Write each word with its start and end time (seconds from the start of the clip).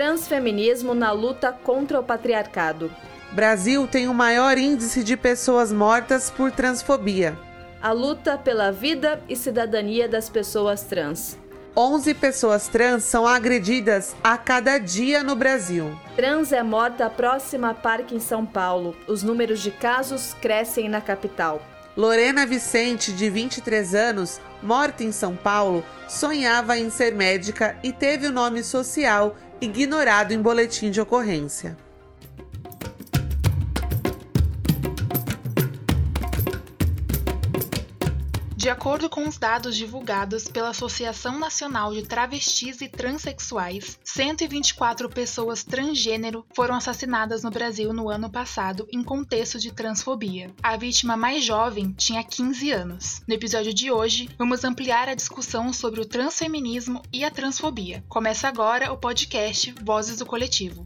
Transfeminismo 0.00 0.94
na 0.94 1.12
luta 1.12 1.52
contra 1.52 2.00
o 2.00 2.02
patriarcado. 2.02 2.90
Brasil 3.32 3.86
tem 3.86 4.08
o 4.08 4.14
maior 4.14 4.56
índice 4.56 5.04
de 5.04 5.14
pessoas 5.14 5.70
mortas 5.70 6.30
por 6.30 6.50
transfobia. 6.50 7.38
A 7.82 7.92
luta 7.92 8.38
pela 8.38 8.72
vida 8.72 9.22
e 9.28 9.36
cidadania 9.36 10.08
das 10.08 10.30
pessoas 10.30 10.84
trans. 10.84 11.36
11 11.76 12.14
pessoas 12.14 12.66
trans 12.66 13.04
são 13.04 13.26
agredidas 13.26 14.16
a 14.24 14.38
cada 14.38 14.78
dia 14.78 15.22
no 15.22 15.36
Brasil. 15.36 15.94
Trans 16.16 16.50
é 16.50 16.62
morta 16.62 17.10
próxima 17.10 17.68
a 17.68 17.74
parque 17.74 18.14
em 18.14 18.20
São 18.20 18.46
Paulo. 18.46 18.96
Os 19.06 19.22
números 19.22 19.60
de 19.60 19.70
casos 19.70 20.32
crescem 20.40 20.88
na 20.88 21.02
capital. 21.02 21.60
Lorena 21.94 22.46
Vicente, 22.46 23.12
de 23.12 23.28
23 23.28 23.94
anos, 23.94 24.40
morta 24.62 25.04
em 25.04 25.12
São 25.12 25.36
Paulo, 25.36 25.84
sonhava 26.08 26.78
em 26.78 26.88
ser 26.88 27.14
médica 27.14 27.76
e 27.82 27.92
teve 27.92 28.28
o 28.28 28.32
nome 28.32 28.64
social 28.64 29.36
ignorado 29.60 30.32
em 30.32 30.40
boletim 30.40 30.90
de 30.90 31.00
ocorrência. 31.00 31.76
De 38.60 38.68
acordo 38.68 39.08
com 39.08 39.26
os 39.26 39.38
dados 39.38 39.74
divulgados 39.74 40.44
pela 40.44 40.68
Associação 40.68 41.38
Nacional 41.38 41.94
de 41.94 42.02
Travestis 42.02 42.82
e 42.82 42.90
Transsexuais, 42.90 43.98
124 44.04 45.08
pessoas 45.08 45.64
transgênero 45.64 46.44
foram 46.54 46.74
assassinadas 46.74 47.42
no 47.42 47.50
Brasil 47.50 47.90
no 47.94 48.10
ano 48.10 48.28
passado 48.28 48.86
em 48.92 49.02
contexto 49.02 49.58
de 49.58 49.72
transfobia. 49.72 50.50
A 50.62 50.76
vítima 50.76 51.16
mais 51.16 51.42
jovem 51.42 51.94
tinha 51.96 52.22
15 52.22 52.70
anos. 52.70 53.22
No 53.26 53.32
episódio 53.32 53.72
de 53.72 53.90
hoje, 53.90 54.28
vamos 54.36 54.62
ampliar 54.62 55.08
a 55.08 55.14
discussão 55.14 55.72
sobre 55.72 56.02
o 56.02 56.06
transfeminismo 56.06 57.00
e 57.10 57.24
a 57.24 57.30
transfobia. 57.30 58.04
Começa 58.10 58.46
agora 58.46 58.92
o 58.92 58.98
podcast 58.98 59.74
Vozes 59.82 60.18
do 60.18 60.26
Coletivo. 60.26 60.84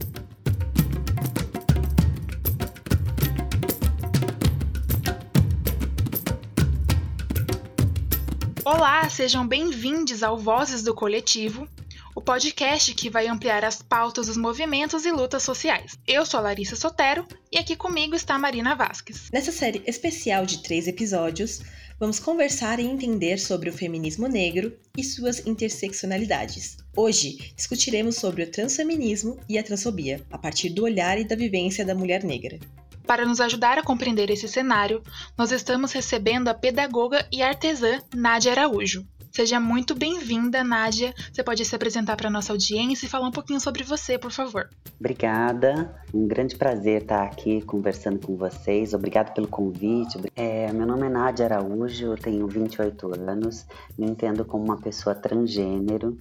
Olá, 8.65 9.07
sejam 9.11 9.47
bem-vindos 9.47 10.23
ao 10.23 10.39
Vozes 10.39 10.81
do 10.81 10.91
Coletivo, 10.91 11.69
o 12.15 12.19
podcast 12.19 12.95
que 12.95 13.11
vai 13.11 13.27
ampliar 13.27 13.63
as 13.63 13.79
pautas 13.79 14.25
dos 14.25 14.37
movimentos 14.37 15.05
e 15.05 15.11
lutas 15.11 15.43
sociais. 15.43 15.95
Eu 16.07 16.25
sou 16.25 16.41
Larissa 16.41 16.75
Sotero 16.75 17.27
e 17.51 17.59
aqui 17.59 17.75
comigo 17.75 18.15
está 18.15 18.39
Marina 18.39 18.73
Vasques. 18.73 19.29
Nessa 19.31 19.51
série 19.51 19.83
especial 19.85 20.47
de 20.47 20.63
três 20.63 20.87
episódios, 20.87 21.61
vamos 21.99 22.19
conversar 22.19 22.79
e 22.79 22.87
entender 22.87 23.37
sobre 23.37 23.69
o 23.69 23.73
feminismo 23.73 24.27
negro 24.27 24.75
e 24.97 25.03
suas 25.03 25.45
interseccionalidades. 25.45 26.77
Hoje 26.97 27.53
discutiremos 27.55 28.15
sobre 28.15 28.41
o 28.41 28.49
transfeminismo 28.49 29.39
e 29.47 29.59
a 29.59 29.63
transfobia, 29.63 30.25
a 30.31 30.39
partir 30.39 30.69
do 30.69 30.85
olhar 30.85 31.19
e 31.19 31.23
da 31.23 31.35
vivência 31.35 31.85
da 31.85 31.93
mulher 31.93 32.23
negra. 32.23 32.57
Para 33.05 33.25
nos 33.25 33.39
ajudar 33.39 33.77
a 33.77 33.83
compreender 33.83 34.29
esse 34.31 34.47
cenário, 34.47 35.01
nós 35.37 35.51
estamos 35.51 35.91
recebendo 35.91 36.47
a 36.47 36.53
pedagoga 36.53 37.25
e 37.31 37.43
artesã 37.43 37.99
Nádia 38.13 38.51
Araújo. 38.51 39.05
Seja 39.31 39.59
muito 39.59 39.93
bem-vinda, 39.93 40.63
Nádia. 40.63 41.13
Você 41.31 41.43
pode 41.43 41.63
se 41.65 41.75
apresentar 41.75 42.15
para 42.15 42.29
a 42.29 42.31
nossa 42.31 42.53
audiência 42.53 43.05
e 43.05 43.09
falar 43.09 43.27
um 43.27 43.31
pouquinho 43.31 43.59
sobre 43.59 43.83
você, 43.83 44.17
por 44.17 44.31
favor. 44.31 44.69
Obrigada. 44.97 45.93
Um 46.13 46.25
grande 46.25 46.55
prazer 46.55 47.01
estar 47.01 47.23
aqui 47.23 47.61
conversando 47.61 48.25
com 48.25 48.37
vocês. 48.37 48.93
Obrigado 48.93 49.33
pelo 49.33 49.47
convite. 49.47 50.17
É, 50.35 50.71
meu 50.71 50.87
nome 50.87 51.05
é 51.05 51.09
Nádia 51.09 51.45
Araújo, 51.45 52.15
tenho 52.15 52.47
28 52.47 53.13
anos, 53.29 53.67
me 53.97 54.07
entendo 54.07 54.45
como 54.45 54.63
uma 54.63 54.77
pessoa 54.77 55.13
transgênero 55.13 56.17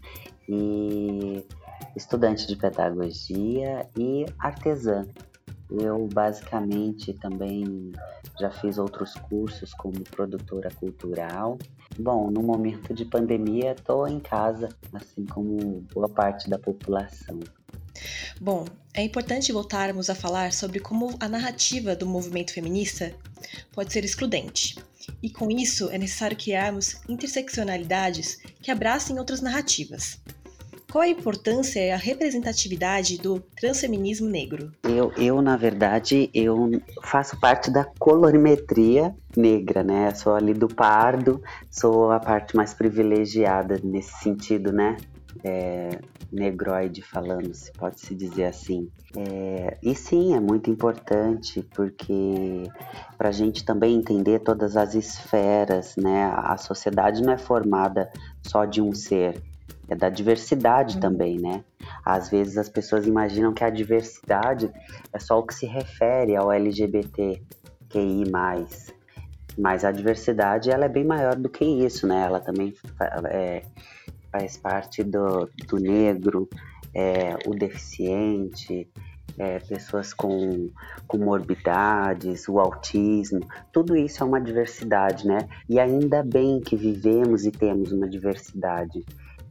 e 0.48 1.46
estudante 1.96 2.46
de 2.48 2.56
pedagogia 2.56 3.88
e 3.96 4.26
artesã. 4.38 5.06
Eu 5.70 6.08
basicamente 6.12 7.12
também 7.14 7.92
já 8.38 8.50
fiz 8.50 8.78
outros 8.78 9.14
cursos 9.14 9.72
como 9.74 10.02
produtora 10.04 10.70
cultural. 10.70 11.58
Bom, 11.98 12.30
no 12.30 12.42
momento 12.42 12.92
de 12.92 13.04
pandemia 13.04 13.72
estou 13.72 14.06
em 14.06 14.20
casa, 14.20 14.68
assim 14.92 15.24
como 15.24 15.84
boa 15.92 16.08
parte 16.08 16.48
da 16.50 16.58
população. 16.58 17.40
Bom, 18.40 18.64
é 18.92 19.02
importante 19.02 19.52
voltarmos 19.52 20.10
a 20.10 20.14
falar 20.14 20.52
sobre 20.52 20.80
como 20.80 21.16
a 21.20 21.28
narrativa 21.28 21.94
do 21.94 22.06
movimento 22.06 22.52
feminista 22.52 23.14
pode 23.72 23.92
ser 23.92 24.04
excludente. 24.04 24.76
E 25.22 25.30
com 25.30 25.50
isso 25.50 25.90
é 25.90 25.98
necessário 25.98 26.36
criarmos 26.36 27.00
interseccionalidades 27.08 28.38
que 28.60 28.70
abracem 28.70 29.18
outras 29.18 29.40
narrativas. 29.40 30.18
Qual 30.94 31.02
a 31.02 31.08
importância 31.08 31.80
e 31.80 31.90
a 31.90 31.96
representatividade 31.96 33.18
do 33.18 33.40
transfeminismo 33.40 34.28
negro? 34.28 34.70
Eu, 34.84 35.10
eu, 35.16 35.42
na 35.42 35.56
verdade, 35.56 36.30
eu 36.32 36.70
faço 37.02 37.36
parte 37.40 37.68
da 37.68 37.84
colorimetria 37.98 39.12
negra, 39.36 39.82
né? 39.82 40.14
Sou 40.14 40.36
ali 40.36 40.54
do 40.54 40.68
pardo, 40.68 41.42
sou 41.68 42.12
a 42.12 42.20
parte 42.20 42.54
mais 42.54 42.74
privilegiada 42.74 43.80
nesse 43.82 44.22
sentido, 44.22 44.72
né? 44.72 44.96
É, 45.42 45.98
negroide 46.30 47.02
falando, 47.02 47.52
se 47.52 47.72
pode 47.72 47.98
se 47.98 48.14
dizer 48.14 48.44
assim. 48.44 48.88
É, 49.16 49.76
e 49.82 49.96
sim, 49.96 50.36
é 50.36 50.38
muito 50.38 50.70
importante 50.70 51.60
porque 51.74 52.70
para 53.18 53.30
a 53.30 53.32
gente 53.32 53.64
também 53.64 53.96
entender 53.96 54.38
todas 54.38 54.76
as 54.76 54.94
esferas, 54.94 55.96
né? 55.96 56.32
A 56.36 56.56
sociedade 56.56 57.20
não 57.20 57.32
é 57.32 57.38
formada 57.38 58.08
só 58.46 58.64
de 58.64 58.80
um 58.80 58.94
ser, 58.94 59.42
é 59.94 59.96
da 59.96 60.08
diversidade 60.08 60.96
uhum. 60.96 61.00
também, 61.00 61.38
né? 61.40 61.64
Às 62.04 62.28
vezes 62.28 62.58
as 62.58 62.68
pessoas 62.68 63.06
imaginam 63.06 63.54
que 63.54 63.64
a 63.64 63.70
diversidade 63.70 64.70
é 65.12 65.18
só 65.18 65.38
o 65.38 65.46
que 65.46 65.54
se 65.54 65.66
refere 65.66 66.36
ao 66.36 66.52
LGBTQI+. 66.52 67.42
Mas 69.56 69.84
a 69.84 69.92
diversidade 69.92 70.70
ela 70.70 70.86
é 70.86 70.88
bem 70.88 71.04
maior 71.04 71.36
do 71.36 71.48
que 71.48 71.64
isso, 71.64 72.06
né? 72.06 72.22
Ela 72.22 72.40
também 72.40 72.74
é, 73.30 73.62
faz 74.32 74.56
parte 74.56 75.04
do, 75.04 75.48
do 75.68 75.78
negro, 75.78 76.48
é, 76.92 77.36
o 77.46 77.54
deficiente, 77.54 78.90
é, 79.38 79.58
pessoas 79.60 80.12
com, 80.12 80.68
com 81.06 81.18
morbidades, 81.18 82.48
o 82.48 82.58
autismo, 82.58 83.40
tudo 83.72 83.96
isso 83.96 84.22
é 84.22 84.26
uma 84.26 84.40
diversidade, 84.40 85.26
né? 85.26 85.48
E 85.68 85.78
ainda 85.78 86.22
bem 86.22 86.60
que 86.60 86.76
vivemos 86.76 87.44
e 87.46 87.50
temos 87.50 87.92
uma 87.92 88.08
diversidade 88.08 89.04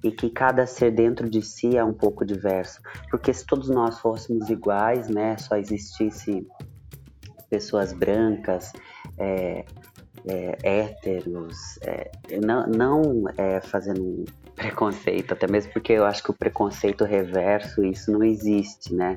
e 0.04 0.12
que 0.12 0.30
cada 0.30 0.68
ser 0.68 0.92
dentro 0.92 1.30
de 1.30 1.42
si 1.42 1.78
é 1.78 1.84
um 1.84 1.94
pouco 1.94 2.26
diverso. 2.26 2.82
Porque 3.10 3.34
se 3.34 3.46
todos 3.46 3.70
nós 3.70 4.00
fôssemos 4.00 4.50
iguais, 4.50 5.08
né, 5.08 5.38
só 5.38 5.56
existisse 5.56 6.46
pessoas 7.50 7.94
brancas, 7.94 8.74
é, 9.18 9.66
é, 10.28 10.58
héteros, 10.64 11.78
é, 11.82 12.12
não, 12.44 12.68
não 12.68 13.24
é, 13.38 13.62
fazendo 13.62 14.26
preconceito, 14.56 15.34
até 15.34 15.48
mesmo 15.48 15.72
porque 15.74 15.94
eu 15.94 16.06
acho 16.06 16.24
que 16.24 16.32
o 16.32 16.34
preconceito 16.34 17.04
reverso, 17.04 17.84
isso 17.84 18.12
não 18.12 18.24
existe, 18.24 18.94
né? 18.94 19.16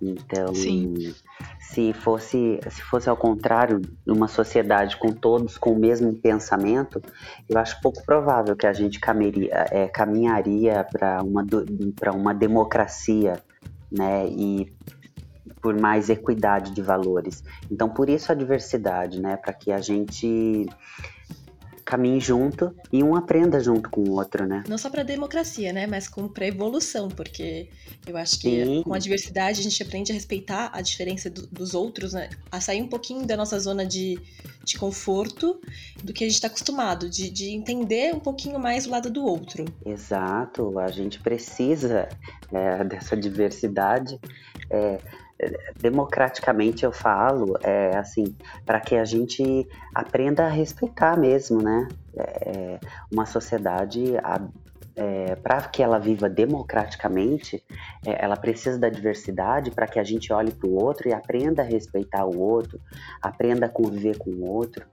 Então, 0.00 0.52
Sim. 0.54 1.14
se 1.60 1.92
fosse 1.92 2.58
se 2.68 2.82
fosse 2.82 3.08
ao 3.08 3.16
contrário, 3.16 3.80
uma 4.06 4.26
sociedade 4.26 4.96
com 4.96 5.12
todos 5.12 5.56
com 5.56 5.72
o 5.72 5.78
mesmo 5.78 6.12
pensamento, 6.14 7.00
eu 7.48 7.56
acho 7.58 7.80
pouco 7.80 8.04
provável 8.04 8.56
que 8.56 8.66
a 8.66 8.72
gente 8.72 8.98
caminharia, 8.98 9.66
é, 9.70 9.86
caminharia 9.86 10.84
para 10.90 11.22
uma 11.22 11.46
para 11.94 12.12
uma 12.12 12.34
democracia, 12.34 13.40
né? 13.90 14.26
E 14.26 14.72
por 15.60 15.80
mais 15.80 16.10
equidade 16.10 16.72
de 16.72 16.82
valores. 16.82 17.44
Então, 17.70 17.88
por 17.88 18.10
isso 18.10 18.32
a 18.32 18.34
diversidade, 18.34 19.20
né? 19.20 19.36
Para 19.36 19.52
que 19.52 19.70
a 19.70 19.78
gente 19.78 20.66
caminhe 21.84 22.20
junto 22.20 22.74
e 22.92 23.02
um 23.02 23.14
aprenda 23.14 23.60
junto 23.60 23.90
com 23.90 24.02
o 24.02 24.12
outro, 24.12 24.46
né? 24.46 24.64
Não 24.68 24.78
só 24.78 24.88
para 24.90 25.02
democracia, 25.02 25.72
né, 25.72 25.86
mas 25.86 26.08
como 26.08 26.28
para 26.28 26.46
evolução, 26.46 27.08
porque 27.08 27.68
eu 28.06 28.16
acho 28.16 28.40
que 28.40 28.64
Sim. 28.64 28.82
com 28.82 28.94
a 28.94 28.98
diversidade 28.98 29.60
a 29.60 29.62
gente 29.62 29.82
aprende 29.82 30.12
a 30.12 30.14
respeitar 30.14 30.70
a 30.72 30.80
diferença 30.80 31.30
do, 31.30 31.46
dos 31.46 31.74
outros, 31.74 32.12
né? 32.12 32.30
A 32.50 32.60
sair 32.60 32.82
um 32.82 32.88
pouquinho 32.88 33.26
da 33.26 33.36
nossa 33.36 33.58
zona 33.58 33.84
de, 33.84 34.18
de 34.64 34.78
conforto 34.78 35.60
do 36.02 36.12
que 36.12 36.24
a 36.24 36.26
gente 36.26 36.36
está 36.36 36.48
acostumado, 36.48 37.08
de, 37.08 37.30
de 37.30 37.50
entender 37.50 38.14
um 38.14 38.20
pouquinho 38.20 38.58
mais 38.58 38.86
o 38.86 38.90
lado 38.90 39.10
do 39.10 39.24
outro. 39.24 39.64
Exato, 39.84 40.78
a 40.78 40.88
gente 40.88 41.20
precisa 41.20 42.08
é, 42.52 42.82
dessa 42.84 43.16
diversidade. 43.16 44.20
É, 44.70 44.98
democraticamente 45.80 46.84
eu 46.84 46.92
falo, 46.92 47.58
é 47.62 47.96
assim, 47.96 48.36
para 48.64 48.80
que 48.80 48.96
a 48.96 49.04
gente 49.04 49.66
aprenda 49.94 50.44
a 50.44 50.48
respeitar 50.48 51.18
mesmo, 51.18 51.62
né? 51.62 51.88
É, 52.14 52.78
uma 53.10 53.24
sociedade, 53.24 54.14
é, 54.94 55.34
para 55.36 55.62
que 55.62 55.82
ela 55.82 55.98
viva 55.98 56.28
democraticamente, 56.28 57.64
é, 58.06 58.24
ela 58.24 58.36
precisa 58.36 58.78
da 58.78 58.88
diversidade 58.88 59.70
para 59.70 59.86
que 59.86 59.98
a 59.98 60.04
gente 60.04 60.32
olhe 60.32 60.52
para 60.52 60.68
o 60.68 60.74
outro 60.74 61.08
e 61.08 61.12
aprenda 61.12 61.62
a 61.62 61.64
respeitar 61.64 62.24
o 62.26 62.38
outro, 62.38 62.80
aprenda 63.20 63.66
a 63.66 63.68
conviver 63.68 64.18
com 64.18 64.30
o 64.30 64.50
outro. 64.50 64.84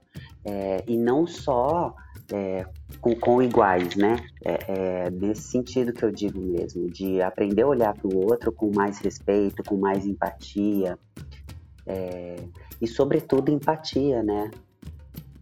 É, 0.44 0.82
e 0.86 0.96
não 0.96 1.26
só 1.26 1.94
é, 2.32 2.64
com, 3.00 3.14
com, 3.14 3.42
iguais, 3.42 3.94
né? 3.96 4.16
É, 4.44 4.58
é, 4.68 5.10
nesse 5.10 5.42
sentido 5.42 5.92
que 5.92 6.02
eu 6.02 6.10
digo 6.10 6.40
mesmo, 6.40 6.88
de 6.90 7.20
aprender 7.20 7.62
a 7.62 7.68
olhar 7.68 7.94
para 7.94 8.08
o 8.08 8.16
outro 8.24 8.50
com 8.50 8.70
mais 8.74 8.98
respeito, 8.98 9.62
com 9.64 9.76
mais 9.76 10.06
empatia 10.06 10.98
é, 11.86 12.36
e, 12.80 12.86
sobretudo, 12.86 13.50
empatia, 13.50 14.22
né? 14.22 14.50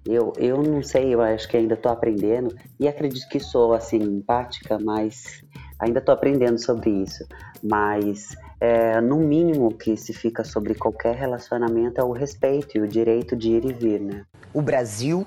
Eu, 0.04 0.32
eu 0.38 0.62
não 0.62 0.82
sei, 0.82 1.14
eu 1.14 1.20
acho 1.20 1.46
que 1.48 1.56
ainda 1.56 1.74
estou 1.74 1.92
aprendendo 1.92 2.56
e 2.80 2.88
acredito 2.88 3.28
que 3.28 3.38
sou 3.38 3.74
assim 3.74 3.98
empática, 3.98 4.78
mas 4.78 5.44
ainda 5.78 5.98
estou 5.98 6.14
aprendendo 6.14 6.58
sobre 6.58 6.88
isso. 6.88 7.26
Mas 7.62 8.34
é, 8.60 9.00
no 9.00 9.16
mínimo 9.16 9.72
que 9.72 9.96
se 9.96 10.12
fica 10.12 10.44
sobre 10.44 10.74
qualquer 10.74 11.14
relacionamento 11.14 12.00
é 12.00 12.04
o 12.04 12.12
respeito 12.12 12.76
e 12.76 12.80
o 12.80 12.88
direito 12.88 13.36
de 13.36 13.50
ir 13.50 13.64
e 13.64 13.72
vir, 13.72 14.00
né? 14.00 14.24
O 14.52 14.60
Brasil 14.60 15.26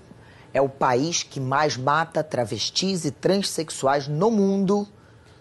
é 0.53 0.61
o 0.61 0.67
país 0.67 1.23
que 1.23 1.39
mais 1.39 1.77
mata 1.77 2.23
travestis 2.23 3.05
e 3.05 3.11
transexuais 3.11 4.07
no 4.07 4.29
mundo, 4.29 4.85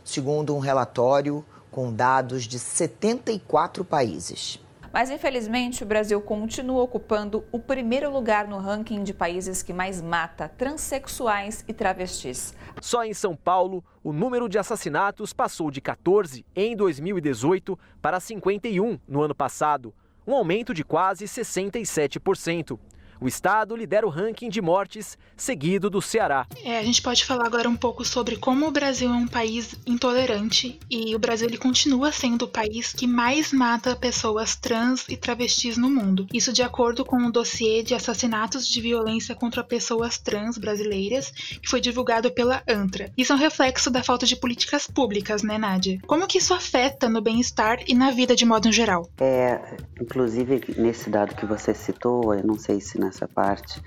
segundo 0.05 0.55
um 0.55 0.61
relatório 0.61 1.45
com 1.71 1.93
dados 1.93 2.45
de 2.45 2.59
74 2.59 3.85
países. 3.85 4.61
Mas 4.93 5.09
infelizmente 5.09 5.85
o 5.85 5.87
Brasil 5.87 6.21
continua 6.21 6.83
ocupando 6.83 7.45
o 7.53 7.61
primeiro 7.61 8.11
lugar 8.11 8.49
no 8.49 8.59
ranking 8.59 9.05
de 9.05 9.15
países 9.15 9.63
que 9.63 9.73
mais 9.73 10.03
mata 10.03 10.49
transexuais 10.49 11.65
e 11.69 11.73
travestis. 11.73 12.55
Só 12.81 13.05
em 13.05 13.15
São 13.15 13.37
Paulo, 13.37 13.85
o 14.03 14.13
número 14.13 14.49
de 14.49 14.59
assassinatos 14.59 15.33
passou 15.33 15.71
de 15.71 15.81
14 15.81 16.45
em 16.57 16.75
2018 16.75 17.79
para 18.03 18.19
51 18.19 18.99
no 19.07 19.23
ano 19.23 19.35
passado, 19.35 19.95
um 20.27 20.35
aumento 20.35 20.75
de 20.75 20.83
quase 20.83 21.25
67%. 21.25 22.79
O 23.20 23.28
estado 23.28 23.76
lidera 23.76 24.06
o 24.06 24.11
ranking 24.11 24.49
de 24.49 24.62
mortes, 24.62 25.19
seguido 25.37 25.90
do 25.90 26.00
Ceará. 26.00 26.46
É, 26.64 26.78
a 26.78 26.82
gente 26.82 27.02
pode 27.02 27.22
falar 27.22 27.44
agora 27.44 27.69
um 27.69 27.76
pouco 27.76 28.02
sobre 28.02 28.37
como 28.37 28.67
o 28.67 28.70
Brasil 28.70 29.11
é 29.11 29.14
um 29.14 29.28
país 29.28 29.75
intolerante 29.87 30.81
e 30.90 31.14
o 31.14 31.19
Brasil 31.19 31.46
ele 31.46 31.58
continua 31.58 32.11
sendo 32.12 32.46
o 32.46 32.49
país 32.49 32.94
que 32.94 33.06
mais 33.06 33.52
mata 33.52 33.94
pessoas 33.94 34.56
trans 34.56 35.06
e 35.06 35.19
travestis 35.19 35.76
no 35.76 35.90
mundo. 35.90 36.26
Isso 36.32 36.50
de 36.50 36.62
acordo 36.62 37.05
com 37.05 37.17
o 37.17 37.26
um 37.26 37.31
dossiê 37.31 37.82
de 37.82 37.94
assassinatos 37.94 38.67
de 38.67 38.81
violência 38.81 39.34
contra 39.34 39.62
pessoas 39.62 40.17
trans 40.17 40.56
brasileiras 40.56 41.31
que 41.31 41.69
foi 41.69 41.81
divulgado 41.81 42.31
pela 42.31 42.62
ANTRA. 42.67 43.12
Isso 43.19 43.32
é 43.32 43.37
um 43.37 43.38
reflexo 43.38 43.90
da 43.90 44.02
falta 44.02 44.25
de 44.25 44.34
políticas 44.34 44.87
públicas, 44.87 45.43
né, 45.43 45.58
Nádia? 45.58 46.00
Como 46.06 46.26
que 46.26 46.38
isso 46.38 46.55
afeta 46.55 47.06
no 47.06 47.20
bem-estar 47.20 47.81
e 47.87 47.94
na 47.94 48.11
vida 48.11 48.34
de 48.34 48.46
modo 48.46 48.72
geral? 48.72 49.11
É, 49.20 49.76
inclusive 50.00 50.75
nesse 50.78 51.11
dado 51.11 51.34
que 51.34 51.44
você 51.44 51.75
citou, 51.75 52.34
eu 52.34 52.46
não 52.46 52.58
sei 52.58 52.81
se 52.81 52.99
na 52.99 53.10
nessa 53.11 53.27
parte, 53.27 53.83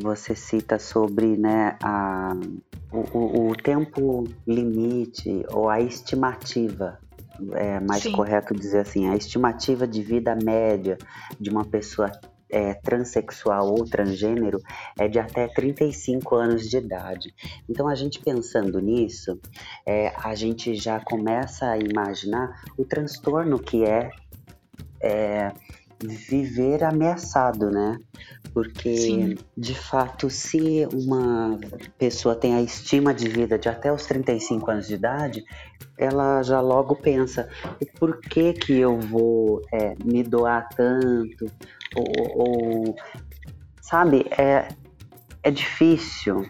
você 0.00 0.36
cita 0.36 0.78
sobre 0.78 1.36
né, 1.36 1.76
a, 1.82 2.32
o, 2.92 3.50
o 3.50 3.56
tempo 3.56 4.24
limite 4.46 5.44
ou 5.50 5.68
a 5.68 5.80
estimativa 5.80 6.98
é 7.54 7.80
mais 7.80 8.02
Sim. 8.02 8.12
correto 8.12 8.54
dizer 8.54 8.80
assim, 8.80 9.08
a 9.08 9.16
estimativa 9.16 9.88
de 9.88 10.02
vida 10.02 10.36
média 10.36 10.96
de 11.40 11.50
uma 11.50 11.64
pessoa 11.64 12.12
é, 12.50 12.74
transexual 12.74 13.68
ou 13.68 13.84
transgênero 13.84 14.60
é 14.98 15.08
de 15.08 15.18
até 15.18 15.48
35 15.48 16.36
anos 16.36 16.68
de 16.68 16.76
idade. 16.76 17.34
Então, 17.68 17.88
a 17.88 17.94
gente 17.94 18.20
pensando 18.20 18.78
nisso, 18.78 19.40
é, 19.86 20.12
a 20.16 20.34
gente 20.34 20.74
já 20.74 21.00
começa 21.00 21.70
a 21.70 21.78
imaginar 21.78 22.62
o 22.76 22.84
transtorno 22.84 23.58
que 23.58 23.84
é, 23.84 24.10
é 25.00 25.52
viver 26.02 26.82
ameaçado, 26.82 27.70
né? 27.70 27.98
Porque, 28.52 28.96
Sim. 28.96 29.38
de 29.56 29.74
fato, 29.74 30.28
se 30.30 30.86
uma 30.92 31.58
pessoa 31.98 32.34
tem 32.34 32.54
a 32.54 32.62
estima 32.62 33.14
de 33.14 33.28
vida 33.28 33.58
de 33.58 33.68
até 33.68 33.92
os 33.92 34.06
35 34.06 34.70
anos 34.70 34.88
de 34.88 34.94
idade, 34.94 35.44
ela 35.96 36.42
já 36.42 36.60
logo 36.60 36.96
pensa: 36.96 37.48
por 37.98 38.20
que, 38.20 38.54
que 38.54 38.72
eu 38.72 38.98
vou 38.98 39.62
é, 39.72 39.94
me 40.04 40.22
doar 40.22 40.68
tanto? 40.70 41.46
Ou, 41.94 42.46
ou, 42.46 42.96
sabe, 43.80 44.26
é, 44.36 44.68
é 45.42 45.50
difícil 45.50 46.48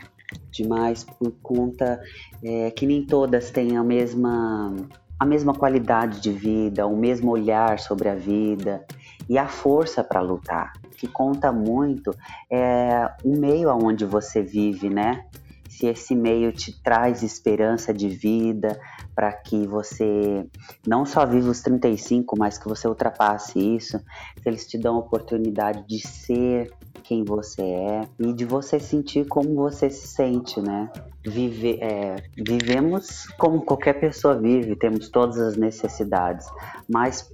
demais 0.51 1.05
por 1.05 1.33
conta 1.43 2.01
é, 2.43 2.71
que 2.71 2.87
nem 2.87 3.05
todas 3.05 3.51
têm 3.51 3.77
a 3.77 3.83
mesma, 3.83 4.75
a 5.19 5.27
mesma 5.27 5.53
qualidade 5.53 6.21
de 6.21 6.31
vida, 6.31 6.87
o 6.87 6.97
mesmo 6.97 7.31
olhar 7.31 7.79
sobre 7.79 8.09
a 8.09 8.15
vida 8.15 8.85
e 9.31 9.39
a 9.39 9.47
força 9.47 10.03
para 10.03 10.21
lutar. 10.21 10.73
Que 10.97 11.07
conta 11.07 11.53
muito 11.53 12.13
é 12.51 13.09
o 13.25 13.39
meio 13.39 13.71
aonde 13.71 14.05
você 14.05 14.43
vive, 14.43 14.91
né? 14.91 15.25
Se 15.69 15.87
esse 15.87 16.17
meio 16.17 16.53
te 16.53 16.83
traz 16.83 17.23
esperança 17.23 17.95
de 17.95 18.09
vida 18.09 18.79
para 19.15 19.33
que 19.33 19.69
você 19.69 20.45
não 20.85 21.07
só 21.07 21.25
viva 21.25 21.49
os 21.49 21.61
35, 21.63 22.37
mas 22.37 22.59
que 22.59 22.69
você 22.69 22.89
ultrapasse 22.89 23.59
isso, 23.59 23.99
se 23.99 24.49
eles 24.49 24.67
te 24.67 24.77
dão 24.77 24.97
a 24.97 24.99
oportunidade 24.99 25.87
de 25.87 26.01
ser 26.01 26.73
quem 27.05 27.25
você 27.25 27.63
é 27.63 28.09
e 28.19 28.33
de 28.33 28.45
você 28.45 28.81
sentir 28.81 29.27
como 29.27 29.55
você 29.55 29.89
se 29.89 30.09
sente, 30.09 30.61
né? 30.61 30.91
Vive, 31.25 31.79
é, 31.81 32.17
vivemos 32.37 33.27
como 33.39 33.63
qualquer 33.63 33.95
pessoa 34.01 34.37
vive, 34.37 34.75
temos 34.75 35.09
todas 35.09 35.39
as 35.39 35.57
necessidades, 35.57 36.47
mas 36.89 37.31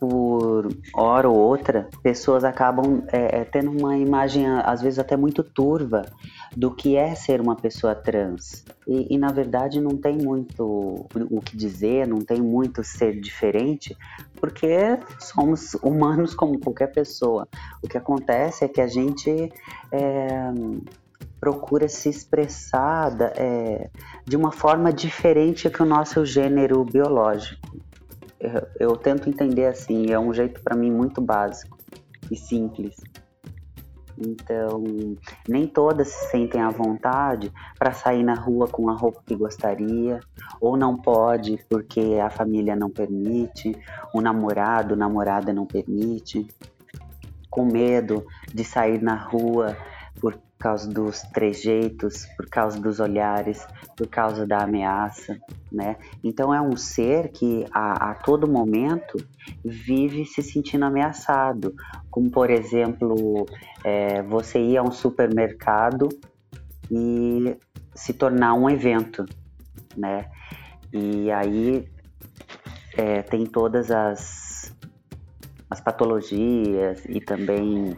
por 0.00 0.74
hora 0.94 1.28
ou 1.28 1.36
outra, 1.36 1.86
pessoas 2.02 2.42
acabam 2.42 3.04
é, 3.12 3.40
é, 3.40 3.44
tendo 3.44 3.70
uma 3.70 3.98
imagem, 3.98 4.46
às 4.48 4.80
vezes 4.80 4.98
até 4.98 5.14
muito 5.14 5.44
turva, 5.44 6.06
do 6.56 6.70
que 6.70 6.96
é 6.96 7.14
ser 7.14 7.38
uma 7.38 7.54
pessoa 7.54 7.94
trans. 7.94 8.64
E, 8.88 9.14
e, 9.14 9.18
na 9.18 9.30
verdade 9.30 9.78
não 9.78 9.96
tem 9.96 10.16
muito 10.16 11.06
o 11.14 11.40
que 11.42 11.54
dizer, 11.54 12.08
não 12.08 12.20
tem 12.20 12.40
muito 12.40 12.82
ser 12.82 13.20
diferente, 13.20 13.94
porque 14.40 14.98
somos 15.18 15.74
humanos 15.74 16.34
como 16.34 16.58
qualquer 16.58 16.90
pessoa. 16.90 17.46
O 17.82 17.86
que 17.86 17.98
acontece 17.98 18.64
é 18.64 18.68
que 18.68 18.80
a 18.80 18.88
gente. 18.88 19.52
É, 19.92 20.50
procura 21.38 21.88
se 21.88 22.10
expressar 22.10 23.16
é, 23.34 23.88
de 24.26 24.36
uma 24.36 24.52
forma 24.52 24.92
diferente 24.92 25.70
que 25.70 25.82
o 25.82 25.86
nosso 25.86 26.22
gênero 26.26 26.84
biológico 26.84 27.80
eu, 28.78 28.96
tento 28.96 29.28
entender 29.28 29.66
assim, 29.66 30.10
é 30.10 30.18
um 30.18 30.32
jeito 30.32 30.60
para 30.62 30.74
mim 30.74 30.90
muito 30.90 31.20
básico 31.20 31.78
e 32.30 32.36
simples. 32.36 32.96
Então, 34.16 34.84
nem 35.48 35.66
todas 35.66 36.08
se 36.08 36.30
sentem 36.30 36.60
à 36.60 36.68
vontade 36.68 37.52
para 37.78 37.92
sair 37.92 38.22
na 38.22 38.34
rua 38.34 38.68
com 38.68 38.90
a 38.90 38.94
roupa 38.94 39.22
que 39.24 39.34
gostaria, 39.34 40.20
ou 40.60 40.76
não 40.76 40.96
pode 40.96 41.58
porque 41.70 42.18
a 42.22 42.28
família 42.28 42.76
não 42.76 42.90
permite, 42.90 43.74
o 44.14 44.20
namorado, 44.20 44.96
namorada 44.96 45.52
não 45.52 45.66
permite, 45.66 46.46
com 47.48 47.64
medo 47.64 48.26
de 48.52 48.62
sair 48.62 49.02
na 49.02 49.14
rua 49.14 49.76
por 50.20 50.38
causa 50.60 50.86
dos 50.86 51.22
trejeitos, 51.22 52.26
por 52.36 52.46
causa 52.46 52.78
dos 52.78 53.00
olhares, 53.00 53.66
por 53.96 54.06
causa 54.06 54.46
da 54.46 54.62
ameaça, 54.62 55.40
né? 55.72 55.96
Então 56.22 56.52
é 56.52 56.60
um 56.60 56.76
ser 56.76 57.30
que 57.32 57.64
a, 57.72 58.10
a 58.10 58.14
todo 58.14 58.46
momento 58.46 59.16
vive 59.64 60.26
se 60.26 60.42
sentindo 60.42 60.84
ameaçado, 60.84 61.74
como 62.10 62.30
por 62.30 62.50
exemplo 62.50 63.46
é, 63.82 64.20
você 64.22 64.60
ir 64.60 64.76
a 64.76 64.82
um 64.82 64.92
supermercado 64.92 66.10
e 66.90 67.56
se 67.94 68.12
tornar 68.12 68.52
um 68.52 68.68
evento, 68.68 69.24
né? 69.96 70.26
E 70.92 71.30
aí 71.30 71.88
é, 72.98 73.22
tem 73.22 73.46
todas 73.46 73.90
as, 73.90 74.76
as 75.70 75.80
patologias 75.80 77.02
e 77.08 77.18
também 77.18 77.96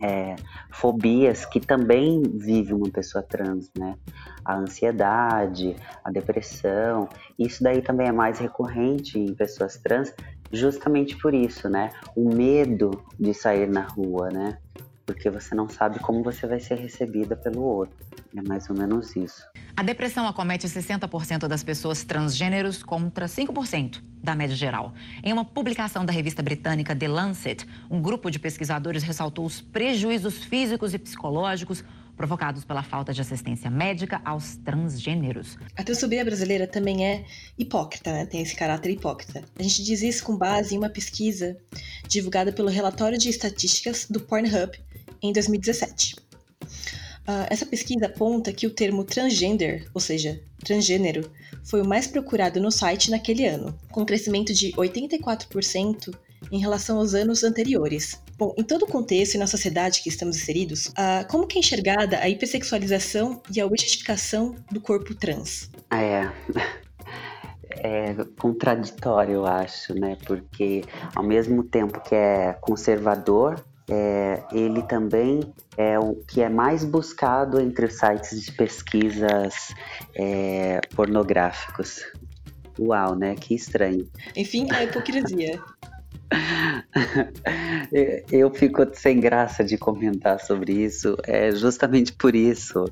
é, 0.00 0.36
fobias 0.80 1.44
que 1.44 1.60
também 1.60 2.22
vive 2.22 2.72
uma 2.72 2.88
pessoa 2.88 3.22
trans, 3.22 3.70
né? 3.78 3.96
A 4.42 4.56
ansiedade, 4.56 5.76
a 6.02 6.10
depressão, 6.10 7.06
isso 7.38 7.62
daí 7.62 7.82
também 7.82 8.08
é 8.08 8.12
mais 8.12 8.38
recorrente 8.38 9.18
em 9.18 9.34
pessoas 9.34 9.76
trans, 9.76 10.12
justamente 10.50 11.16
por 11.18 11.34
isso, 11.34 11.68
né? 11.68 11.90
O 12.16 12.34
medo 12.34 12.90
de 13.18 13.34
sair 13.34 13.68
na 13.68 13.82
rua, 13.82 14.30
né? 14.30 14.58
Porque 15.04 15.28
você 15.28 15.54
não 15.54 15.68
sabe 15.68 15.98
como 15.98 16.22
você 16.22 16.46
vai 16.46 16.58
ser 16.58 16.78
recebida 16.78 17.36
pelo 17.36 17.62
outro. 17.62 17.98
É 18.36 18.42
mais 18.42 18.68
ou 18.70 18.76
menos 18.76 19.16
isso. 19.16 19.42
A 19.76 19.82
depressão 19.82 20.26
acomete 20.26 20.66
60% 20.66 21.48
das 21.48 21.64
pessoas 21.64 22.04
transgêneros 22.04 22.82
contra 22.82 23.26
5% 23.26 24.02
da 24.22 24.34
média 24.36 24.54
geral. 24.54 24.94
Em 25.22 25.32
uma 25.32 25.44
publicação 25.44 26.04
da 26.04 26.12
revista 26.12 26.42
britânica 26.42 26.94
The 26.94 27.08
Lancet, 27.08 27.66
um 27.90 28.00
grupo 28.00 28.30
de 28.30 28.38
pesquisadores 28.38 29.02
ressaltou 29.02 29.44
os 29.44 29.60
prejuízos 29.60 30.44
físicos 30.44 30.94
e 30.94 30.98
psicológicos 30.98 31.82
provocados 32.16 32.64
pela 32.64 32.82
falta 32.82 33.14
de 33.14 33.20
assistência 33.22 33.70
médica 33.70 34.20
aos 34.26 34.56
transgêneros. 34.56 35.56
A 35.74 35.82
transfobia 35.82 36.22
brasileira 36.22 36.66
também 36.66 37.06
é 37.06 37.24
hipócrita, 37.58 38.12
né? 38.12 38.26
tem 38.26 38.42
esse 38.42 38.54
caráter 38.54 38.90
hipócrita. 38.90 39.42
A 39.58 39.62
gente 39.62 39.82
diz 39.82 40.02
isso 40.02 40.22
com 40.22 40.36
base 40.36 40.74
em 40.74 40.78
uma 40.78 40.90
pesquisa 40.90 41.56
divulgada 42.06 42.52
pelo 42.52 42.68
Relatório 42.68 43.16
de 43.16 43.30
Estatísticas 43.30 44.06
do 44.10 44.20
Pornhub 44.20 44.78
em 45.22 45.32
2017. 45.32 46.29
Uh, 47.28 47.46
essa 47.50 47.66
pesquisa 47.66 48.06
aponta 48.06 48.52
que 48.52 48.66
o 48.66 48.70
termo 48.70 49.04
transgender, 49.04 49.86
ou 49.94 50.00
seja, 50.00 50.40
transgênero, 50.64 51.30
foi 51.62 51.82
o 51.82 51.86
mais 51.86 52.06
procurado 52.06 52.60
no 52.60 52.70
site 52.70 53.10
naquele 53.10 53.46
ano, 53.46 53.78
com 53.90 54.02
um 54.02 54.06
crescimento 54.06 54.52
de 54.52 54.72
84% 54.72 56.14
em 56.50 56.58
relação 56.58 56.98
aos 56.98 57.14
anos 57.14 57.44
anteriores. 57.44 58.20
Bom, 58.38 58.54
em 58.56 58.62
todo 58.62 58.84
o 58.84 58.86
contexto 58.86 59.34
e 59.34 59.38
na 59.38 59.46
sociedade 59.46 60.02
que 60.02 60.08
estamos 60.08 60.36
inseridos, 60.36 60.86
uh, 60.86 61.26
como 61.28 61.46
que 61.46 61.58
é 61.58 61.60
enxergada 61.60 62.18
a 62.18 62.28
hipersexualização 62.28 63.42
e 63.54 63.60
a 63.60 63.66
objetificação 63.66 64.54
do 64.70 64.80
corpo 64.80 65.14
trans? 65.14 65.70
É, 65.92 66.30
é 67.70 68.14
contraditório, 68.38 69.34
eu 69.34 69.46
acho, 69.46 69.94
né? 69.94 70.16
Porque 70.26 70.82
ao 71.14 71.22
mesmo 71.22 71.62
tempo 71.62 72.00
que 72.00 72.14
é 72.14 72.54
conservador, 72.60 73.62
é, 73.90 74.42
ele 74.52 74.82
também 74.82 75.40
é 75.80 75.98
o 75.98 76.14
que 76.14 76.42
é 76.42 76.48
mais 76.48 76.84
buscado 76.84 77.60
entre 77.60 77.86
os 77.86 77.94
sites 77.94 78.42
de 78.42 78.52
pesquisas 78.52 79.74
é, 80.14 80.80
pornográficos. 80.94 82.04
Uau, 82.78 83.14
né? 83.14 83.34
Que 83.34 83.54
estranho. 83.54 84.06
Enfim, 84.36 84.68
a 84.70 84.84
hipocrisia. 84.84 85.58
Eu 88.30 88.54
fico 88.54 88.86
sem 88.92 89.18
graça 89.18 89.64
de 89.64 89.78
comentar 89.78 90.38
sobre 90.40 90.72
isso. 90.72 91.16
É 91.24 91.50
justamente 91.50 92.12
por 92.12 92.36
isso. 92.36 92.84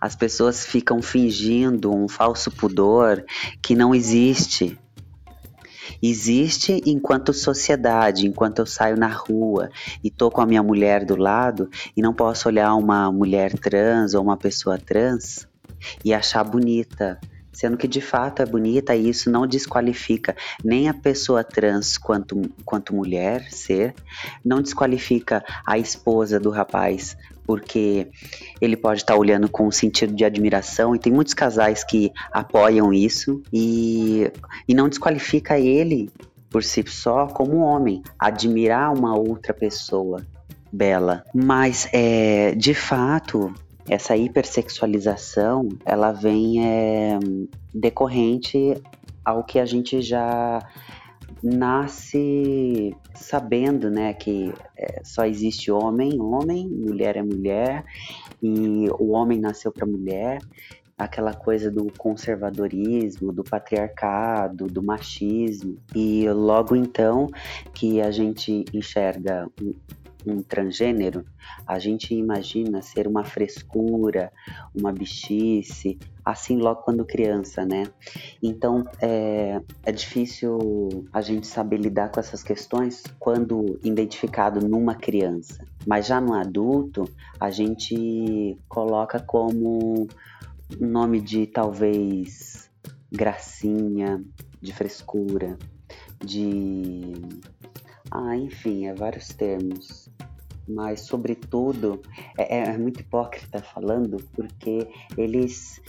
As 0.00 0.16
pessoas 0.16 0.64
ficam 0.64 1.02
fingindo 1.02 1.94
um 1.94 2.08
falso 2.08 2.50
pudor 2.50 3.22
que 3.62 3.76
não 3.76 3.94
existe. 3.94 4.78
Existe 6.02 6.80
enquanto 6.86 7.32
sociedade, 7.32 8.26
enquanto 8.26 8.60
eu 8.60 8.66
saio 8.66 8.96
na 8.96 9.08
rua 9.08 9.70
e 10.02 10.10
tô 10.10 10.30
com 10.30 10.40
a 10.40 10.46
minha 10.46 10.62
mulher 10.62 11.04
do 11.04 11.16
lado 11.16 11.68
e 11.96 12.02
não 12.02 12.14
posso 12.14 12.48
olhar 12.48 12.74
uma 12.74 13.10
mulher 13.10 13.58
trans 13.58 14.14
ou 14.14 14.22
uma 14.22 14.36
pessoa 14.36 14.78
trans 14.78 15.48
e 16.04 16.12
achar 16.12 16.44
bonita, 16.44 17.18
sendo 17.52 17.76
que 17.76 17.88
de 17.88 18.00
fato 18.00 18.42
é 18.42 18.46
bonita 18.46 18.94
e 18.94 19.08
isso 19.08 19.30
não 19.30 19.46
desqualifica 19.46 20.36
nem 20.64 20.88
a 20.88 20.94
pessoa 20.94 21.42
trans 21.42 21.98
quanto, 21.98 22.40
quanto 22.64 22.94
mulher 22.94 23.50
ser, 23.50 23.94
não 24.44 24.62
desqualifica 24.62 25.44
a 25.66 25.78
esposa 25.78 26.38
do 26.38 26.50
rapaz, 26.50 27.16
porque 27.50 28.06
ele 28.60 28.76
pode 28.76 29.00
estar 29.00 29.14
tá 29.14 29.18
olhando 29.18 29.48
com 29.48 29.66
um 29.66 29.72
sentido 29.72 30.14
de 30.14 30.24
admiração 30.24 30.94
e 30.94 31.00
tem 31.00 31.12
muitos 31.12 31.34
casais 31.34 31.82
que 31.82 32.12
apoiam 32.30 32.94
isso 32.94 33.42
e, 33.52 34.30
e 34.68 34.72
não 34.72 34.88
desqualifica 34.88 35.58
ele 35.58 36.08
por 36.48 36.62
si 36.62 36.84
só 36.86 37.26
como 37.26 37.58
homem, 37.58 38.04
admirar 38.16 38.92
uma 38.96 39.18
outra 39.18 39.52
pessoa 39.52 40.24
bela. 40.72 41.24
Mas 41.34 41.88
é, 41.92 42.54
de 42.54 42.72
fato, 42.72 43.52
essa 43.88 44.16
hipersexualização 44.16 45.70
ela 45.84 46.12
vem 46.12 46.64
é, 46.64 47.18
decorrente 47.74 48.80
ao 49.24 49.42
que 49.42 49.58
a 49.58 49.66
gente 49.66 50.00
já 50.00 50.60
nasce 51.42 52.94
sabendo, 53.14 53.90
né, 53.90 54.12
que 54.12 54.52
é, 54.76 55.00
só 55.04 55.24
existe 55.24 55.70
homem, 55.70 56.20
homem, 56.20 56.68
mulher 56.68 57.16
é 57.16 57.22
mulher 57.22 57.84
e 58.42 58.86
o 58.98 59.12
homem 59.12 59.38
nasceu 59.38 59.72
para 59.72 59.86
mulher, 59.86 60.38
aquela 60.96 61.32
coisa 61.32 61.70
do 61.70 61.90
conservadorismo, 61.96 63.32
do 63.32 63.42
patriarcado, 63.42 64.66
do 64.66 64.82
machismo. 64.82 65.78
E 65.94 66.28
logo 66.28 66.76
então 66.76 67.28
que 67.72 68.00
a 68.02 68.10
gente 68.10 68.64
enxerga 68.72 69.48
um 70.26 70.42
transgênero, 70.42 71.24
a 71.66 71.78
gente 71.78 72.14
imagina 72.14 72.82
ser 72.82 73.06
uma 73.06 73.24
frescura, 73.24 74.32
uma 74.74 74.92
bichice, 74.92 75.98
assim 76.24 76.56
logo 76.56 76.82
quando 76.82 77.04
criança, 77.04 77.64
né? 77.64 77.84
Então 78.42 78.84
é, 79.00 79.60
é 79.84 79.92
difícil 79.92 81.06
a 81.12 81.20
gente 81.20 81.46
saber 81.46 81.78
lidar 81.78 82.10
com 82.10 82.20
essas 82.20 82.42
questões 82.42 83.02
quando 83.18 83.78
identificado 83.82 84.66
numa 84.66 84.94
criança. 84.94 85.64
Mas 85.86 86.06
já 86.06 86.20
no 86.20 86.34
adulto, 86.34 87.08
a 87.38 87.50
gente 87.50 88.56
coloca 88.68 89.18
como 89.20 90.06
nome 90.78 91.20
de 91.20 91.46
talvez 91.46 92.70
gracinha, 93.10 94.22
de 94.60 94.72
frescura, 94.72 95.58
de 96.24 97.12
ah, 98.10 98.36
enfim, 98.36 98.86
é 98.86 98.94
vários 98.94 99.28
termos. 99.28 100.10
Mas, 100.68 101.00
sobretudo, 101.02 102.00
é, 102.38 102.58
é 102.58 102.78
muito 102.78 103.00
hipócrita 103.00 103.60
falando, 103.60 104.18
porque 104.34 104.88
eles. 105.16 105.80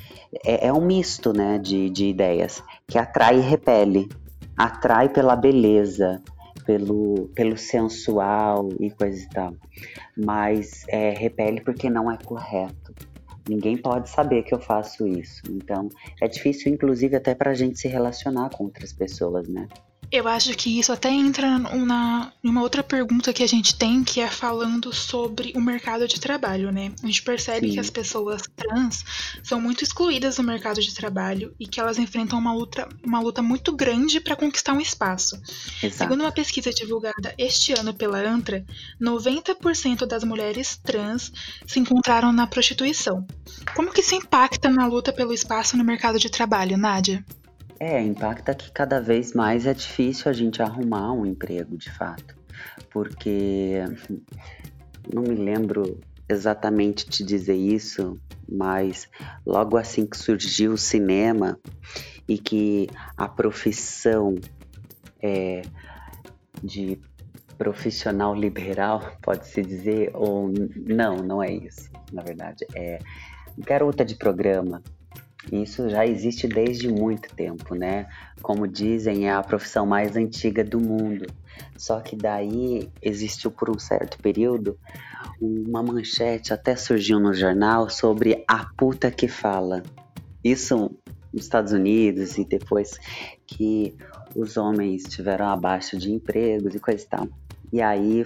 É, 0.46 0.68
é 0.68 0.74
um 0.74 0.86
misto 0.86 1.34
né, 1.34 1.58
de, 1.58 1.90
de 1.90 2.08
ideias 2.08 2.64
que 2.88 2.98
atrai 2.98 3.38
e 3.38 3.42
repele. 3.42 4.10
Atrai 4.58 5.10
pela 5.10 5.36
beleza, 5.36 6.22
pelo, 6.66 7.30
pelo 7.36 7.58
sensual 7.58 8.70
e 8.80 8.90
coisa 8.92 9.22
e 9.22 9.30
tal. 9.30 9.54
Mas 10.18 10.84
é, 10.88 11.12
repele 11.12 11.62
porque 11.62 11.90
não 11.90 12.12
é 12.12 12.18
correto. 12.18 12.94
Ninguém 13.48 13.76
pode 13.76 14.10
saber 14.10 14.44
que 14.44 14.54
eu 14.54 14.60
faço 14.60 15.08
isso. 15.08 15.42
Então, 15.50 15.90
é 16.22 16.28
difícil, 16.28 16.72
inclusive, 16.72 17.16
até 17.16 17.34
para 17.34 17.52
a 17.52 17.56
gente 17.56 17.80
se 17.80 17.88
relacionar 17.88 18.50
com 18.50 18.66
outras 18.66 18.94
pessoas, 18.94 19.48
né? 19.48 19.68
Eu 20.12 20.28
acho 20.28 20.54
que 20.56 20.78
isso 20.78 20.92
até 20.92 21.10
entra 21.10 21.58
na, 21.58 22.34
em 22.44 22.50
uma 22.50 22.62
outra 22.62 22.84
pergunta 22.84 23.32
que 23.32 23.44
a 23.44 23.48
gente 23.48 23.76
tem, 23.76 24.04
que 24.04 24.20
é 24.20 24.28
falando 24.28 24.94
sobre 24.94 25.54
o 25.56 25.62
mercado 25.62 26.06
de 26.06 26.20
trabalho, 26.20 26.70
né? 26.70 26.92
A 27.02 27.06
gente 27.06 27.24
percebe 27.24 27.68
Sim. 27.68 27.74
que 27.74 27.80
as 27.80 27.90
pessoas 27.90 28.42
trans 28.56 29.06
são 29.42 29.62
muito 29.62 29.86
excluídas 29.86 30.36
do 30.36 30.44
mercado 30.44 30.82
de 30.82 30.94
trabalho 30.94 31.56
e 31.58 31.66
que 31.66 31.80
elas 31.80 31.98
enfrentam 31.98 32.38
uma 32.38 32.54
luta, 32.54 32.90
uma 33.02 33.22
luta 33.22 33.42
muito 33.42 33.72
grande 33.74 34.20
para 34.20 34.36
conquistar 34.36 34.74
um 34.74 34.82
espaço. 34.82 35.42
Exato. 35.82 35.98
Segundo 35.98 36.22
uma 36.22 36.32
pesquisa 36.32 36.72
divulgada 36.72 37.34
este 37.38 37.72
ano 37.72 37.94
pela 37.94 38.20
ANTRA, 38.20 38.66
90% 39.02 40.06
das 40.06 40.26
mulheres 40.26 40.76
trans 40.84 41.32
se 41.66 41.80
encontraram 41.80 42.34
na 42.34 42.46
prostituição. 42.46 43.26
Como 43.74 43.94
que 43.94 44.02
isso 44.02 44.14
impacta 44.14 44.70
na 44.70 44.86
luta 44.86 45.14
pelo 45.14 45.34
espaço 45.34 45.78
no 45.78 45.86
mercado 45.86 46.20
de 46.20 46.30
trabalho, 46.30 46.78
Nádia? 46.78 47.24
É, 47.84 48.00
impacta 48.00 48.54
que 48.54 48.72
cada 48.72 49.02
vez 49.02 49.34
mais 49.34 49.66
é 49.66 49.74
difícil 49.74 50.30
a 50.30 50.34
gente 50.34 50.62
arrumar 50.62 51.14
um 51.14 51.26
emprego, 51.26 51.76
de 51.76 51.90
fato. 51.90 52.36
Porque 52.92 53.84
não 55.12 55.24
me 55.24 55.34
lembro 55.34 56.00
exatamente 56.30 57.08
te 57.08 57.24
dizer 57.24 57.56
isso, 57.56 58.22
mas 58.48 59.10
logo 59.44 59.78
assim 59.78 60.06
que 60.06 60.16
surgiu 60.16 60.74
o 60.74 60.78
cinema 60.78 61.60
e 62.28 62.38
que 62.38 62.88
a 63.18 63.28
profissão 63.28 64.36
é, 65.20 65.64
de 66.62 67.00
profissional 67.58 68.36
liberal, 68.36 69.12
pode-se 69.24 69.64
dizer, 69.64 70.12
ou 70.14 70.54
não, 70.76 71.16
não 71.16 71.42
é 71.42 71.52
isso, 71.52 71.90
na 72.14 72.22
verdade, 72.22 72.64
é 72.76 73.00
garota 73.58 74.06
de 74.06 74.14
programa, 74.14 74.84
isso 75.52 75.90
já 75.90 76.06
existe 76.06 76.48
desde 76.48 76.88
muito 76.88 77.34
tempo, 77.34 77.74
né? 77.74 78.08
Como 78.42 78.68
dizem, 78.68 79.28
é 79.28 79.32
a 79.32 79.42
profissão 79.42 79.86
mais 79.86 80.16
antiga 80.16 80.64
do 80.64 80.80
mundo. 80.80 81.26
Só 81.78 82.00
que 82.00 82.16
daí 82.16 82.90
existiu 83.02 83.52
por 83.52 83.70
um 83.70 83.80
certo 83.80 84.18
período 84.20 84.78
uma 85.40 85.82
manchete, 85.82 86.54
até 86.54 86.76
surgiu 86.76 87.20
no 87.20 87.34
jornal, 87.34 87.90
sobre 87.90 88.44
a 88.48 88.66
puta 88.78 89.10
que 89.10 89.28
fala. 89.28 89.82
Isso 90.44 90.92
nos 91.34 91.44
Estados 91.44 91.72
Unidos 91.72 92.38
e 92.38 92.46
depois 92.46 93.00
que 93.48 93.96
os 94.36 94.58
homens 94.58 95.04
tiveram 95.04 95.48
abaixo 95.48 95.98
de 95.98 96.12
empregos 96.12 96.76
e 96.76 96.80
coisa 96.80 97.04
e 97.04 97.08
tal. 97.08 97.28
E 97.74 97.82
aí 97.82 98.26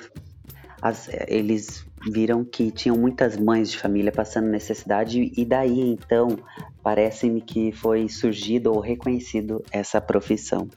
as, 0.81 1.09
eles 1.27 1.85
viram 2.11 2.43
que 2.43 2.71
tinham 2.71 2.97
muitas 2.97 3.37
mães 3.37 3.71
de 3.71 3.77
família 3.77 4.11
passando 4.11 4.47
necessidade 4.47 5.31
e 5.35 5.45
daí 5.45 5.79
então 5.79 6.37
parece-me 6.85 7.41
que 7.41 7.71
foi 7.71 8.07
surgido 8.07 8.71
ou 8.71 8.79
reconhecido 8.79 9.65
essa 9.71 9.99
profissão. 9.99 10.69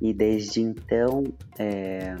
E 0.00 0.12
desde 0.12 0.60
então 0.60 1.22
é, 1.56 2.16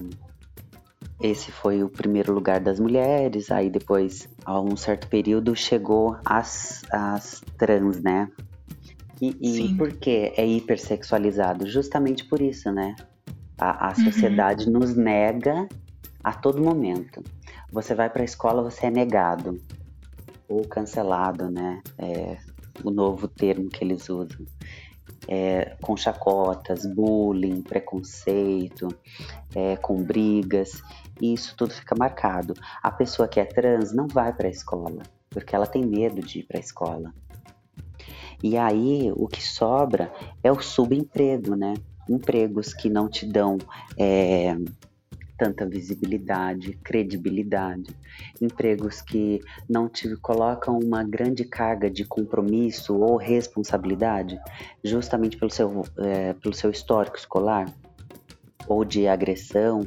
esse 1.20 1.50
foi 1.50 1.82
o 1.82 1.88
primeiro 1.88 2.32
lugar 2.32 2.60
das 2.60 2.78
mulheres, 2.78 3.50
aí 3.50 3.68
depois, 3.68 4.28
a 4.44 4.60
um 4.60 4.76
certo 4.76 5.08
período, 5.08 5.56
chegou 5.56 6.16
as, 6.24 6.84
as 6.92 7.42
trans, 7.58 8.00
né? 8.00 8.30
E, 9.20 9.36
e 9.40 9.74
por 9.74 9.92
que 9.94 10.32
é 10.36 10.46
hipersexualizado? 10.46 11.66
Justamente 11.66 12.24
por 12.24 12.40
isso, 12.40 12.70
né? 12.70 12.94
A, 13.58 13.86
a 13.86 13.88
uhum. 13.88 14.04
sociedade 14.04 14.66
uhum. 14.66 14.74
nos 14.74 14.94
nega 14.94 15.68
a 16.22 16.32
todo 16.32 16.62
momento. 16.62 17.20
Você 17.72 17.96
vai 17.96 18.08
para 18.08 18.22
a 18.22 18.24
escola, 18.24 18.62
você 18.62 18.86
é 18.86 18.90
negado 18.92 19.60
ou 20.48 20.62
cancelado, 20.68 21.50
né? 21.50 21.82
É 21.98 22.51
o 22.84 22.90
novo 22.90 23.28
termo 23.28 23.68
que 23.68 23.84
eles 23.84 24.08
usam. 24.08 24.46
É, 25.28 25.76
com 25.80 25.96
chacotas, 25.96 26.84
bullying, 26.84 27.62
preconceito, 27.62 28.88
é, 29.54 29.76
com 29.76 30.02
brigas, 30.02 30.82
e 31.20 31.32
isso 31.32 31.54
tudo 31.56 31.72
fica 31.72 31.94
marcado. 31.96 32.54
A 32.82 32.90
pessoa 32.90 33.28
que 33.28 33.38
é 33.38 33.44
trans 33.44 33.92
não 33.92 34.08
vai 34.08 34.32
para 34.32 34.48
a 34.48 34.50
escola, 34.50 35.02
porque 35.30 35.54
ela 35.54 35.66
tem 35.66 35.84
medo 35.84 36.20
de 36.20 36.40
ir 36.40 36.42
para 36.44 36.58
a 36.58 36.60
escola. 36.60 37.14
E 38.42 38.56
aí 38.56 39.12
o 39.14 39.28
que 39.28 39.42
sobra 39.42 40.12
é 40.42 40.50
o 40.50 40.60
subemprego, 40.60 41.54
né? 41.54 41.74
Empregos 42.08 42.74
que 42.74 42.90
não 42.90 43.08
te 43.08 43.24
dão 43.24 43.58
é, 43.96 44.56
tanta 45.42 45.66
visibilidade, 45.66 46.78
credibilidade, 46.84 47.92
empregos 48.40 49.02
que 49.02 49.40
não 49.68 49.88
te 49.88 50.14
colocam 50.18 50.78
uma 50.78 51.02
grande 51.02 51.44
carga 51.44 51.90
de 51.90 52.04
compromisso 52.04 52.96
ou 52.96 53.16
responsabilidade, 53.16 54.38
justamente 54.84 55.36
pelo 55.36 55.50
seu, 55.50 55.84
é, 55.98 56.32
pelo 56.34 56.54
seu 56.54 56.70
histórico 56.70 57.16
escolar, 57.16 57.66
ou 58.68 58.84
de 58.84 59.08
agressão, 59.08 59.84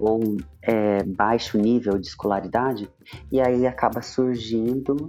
ou 0.00 0.38
é, 0.60 1.04
baixo 1.04 1.56
nível 1.56 1.96
de 1.96 2.08
escolaridade, 2.08 2.90
e 3.30 3.40
aí 3.40 3.64
acaba 3.64 4.02
surgindo 4.02 5.08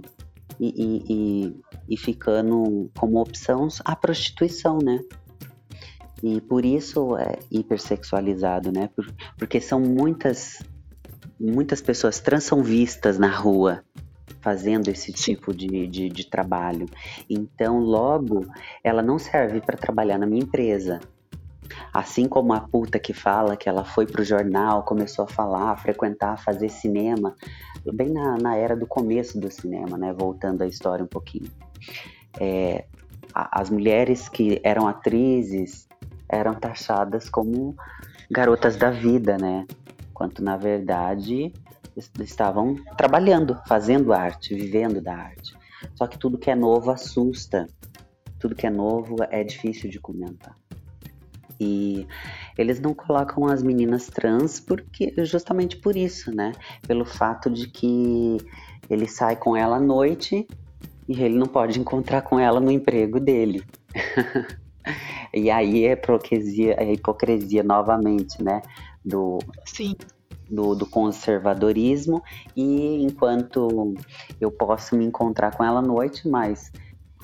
e, 0.60 0.68
e, 0.68 1.04
e, 1.08 1.60
e 1.88 1.96
ficando 1.96 2.88
como 2.96 3.20
opção 3.20 3.66
a 3.84 3.96
prostituição, 3.96 4.78
né? 4.78 5.00
E 6.22 6.40
por 6.40 6.64
isso 6.64 7.16
é 7.16 7.38
hipersexualizado, 7.50 8.72
né? 8.72 8.88
Por, 8.94 9.06
porque 9.36 9.60
são 9.60 9.80
muitas 9.80 10.62
muitas 11.38 11.80
pessoas 11.80 12.18
trans 12.18 12.42
são 12.44 12.62
vistas 12.62 13.16
na 13.16 13.28
rua 13.28 13.84
fazendo 14.40 14.88
esse 14.88 15.12
tipo 15.12 15.54
de, 15.54 15.86
de, 15.86 16.08
de 16.08 16.26
trabalho. 16.28 16.86
Então, 17.28 17.80
logo, 17.80 18.46
ela 18.82 19.02
não 19.02 19.18
serve 19.18 19.60
para 19.60 19.76
trabalhar 19.76 20.18
na 20.18 20.26
minha 20.26 20.42
empresa. 20.42 21.00
Assim 21.92 22.28
como 22.28 22.52
a 22.52 22.60
puta 22.60 22.98
que 22.98 23.12
fala 23.12 23.56
que 23.56 23.68
ela 23.68 23.84
foi 23.84 24.06
pro 24.06 24.24
jornal, 24.24 24.84
começou 24.84 25.24
a 25.24 25.28
falar, 25.28 25.72
a 25.72 25.76
frequentar, 25.76 26.38
fazer 26.38 26.68
cinema, 26.68 27.34
bem 27.92 28.10
na, 28.10 28.38
na 28.38 28.56
era 28.56 28.76
do 28.76 28.86
começo 28.86 29.38
do 29.38 29.50
cinema, 29.50 29.98
né? 29.98 30.12
Voltando 30.12 30.62
a 30.62 30.66
história 30.66 31.04
um 31.04 31.08
pouquinho. 31.08 31.50
É, 32.40 32.84
as 33.34 33.70
mulheres 33.70 34.28
que 34.28 34.60
eram 34.62 34.86
atrizes 34.86 35.87
eram 36.28 36.54
taxadas 36.54 37.28
como 37.28 37.76
garotas 38.30 38.76
da 38.76 38.90
vida, 38.90 39.36
né? 39.38 39.66
Quanto 40.12 40.42
na 40.42 40.56
verdade 40.56 41.52
estavam 42.20 42.76
trabalhando, 42.96 43.58
fazendo 43.66 44.12
arte, 44.12 44.54
vivendo 44.54 45.00
da 45.00 45.16
arte. 45.16 45.56
Só 45.94 46.06
que 46.06 46.18
tudo 46.18 46.38
que 46.38 46.50
é 46.50 46.54
novo 46.54 46.90
assusta. 46.90 47.66
Tudo 48.38 48.54
que 48.54 48.66
é 48.66 48.70
novo 48.70 49.16
é 49.30 49.42
difícil 49.42 49.90
de 49.90 49.98
comentar. 49.98 50.56
E 51.60 52.06
eles 52.56 52.80
não 52.80 52.94
colocam 52.94 53.46
as 53.46 53.62
meninas 53.62 54.06
trans 54.06 54.60
porque 54.60 55.12
justamente 55.24 55.76
por 55.76 55.96
isso, 55.96 56.30
né? 56.30 56.52
Pelo 56.86 57.04
fato 57.04 57.50
de 57.50 57.68
que 57.68 58.36
ele 58.88 59.08
sai 59.08 59.34
com 59.34 59.56
ela 59.56 59.76
à 59.76 59.80
noite 59.80 60.46
e 61.08 61.20
ele 61.20 61.36
não 61.36 61.46
pode 61.46 61.78
encontrar 61.80 62.22
com 62.22 62.38
ela 62.38 62.60
no 62.60 62.70
emprego 62.70 63.18
dele. 63.18 63.64
E 65.32 65.50
aí 65.50 65.84
é 65.84 65.92
hipocrisia, 65.92 66.74
é 66.78 66.92
hipocrisia 66.92 67.62
novamente, 67.62 68.42
né? 68.42 68.62
Do, 69.04 69.38
Sim. 69.64 69.94
Do, 70.48 70.74
do, 70.74 70.86
conservadorismo 70.86 72.22
e 72.56 73.02
enquanto 73.02 73.94
eu 74.40 74.50
posso 74.50 74.96
me 74.96 75.04
encontrar 75.04 75.54
com 75.54 75.62
ela 75.62 75.80
à 75.80 75.82
noite, 75.82 76.26
mas 76.26 76.72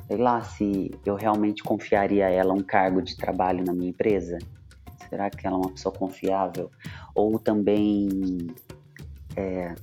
sei 0.06 0.18
lá 0.18 0.42
se 0.42 0.90
eu 1.04 1.14
realmente 1.14 1.62
confiaria 1.62 2.26
a 2.26 2.30
ela 2.30 2.52
um 2.52 2.62
cargo 2.62 3.00
de 3.00 3.16
trabalho 3.16 3.64
na 3.64 3.73
minha 3.73 3.90
empresa. 3.90 4.38
Será 5.09 5.30
que 5.30 5.47
ela 5.47 5.56
é 5.56 5.59
uma 5.59 5.71
pessoa 5.71 5.94
confiável? 5.94 6.71
Ou 7.14 7.38
também 7.38 8.09
é, 9.37 9.75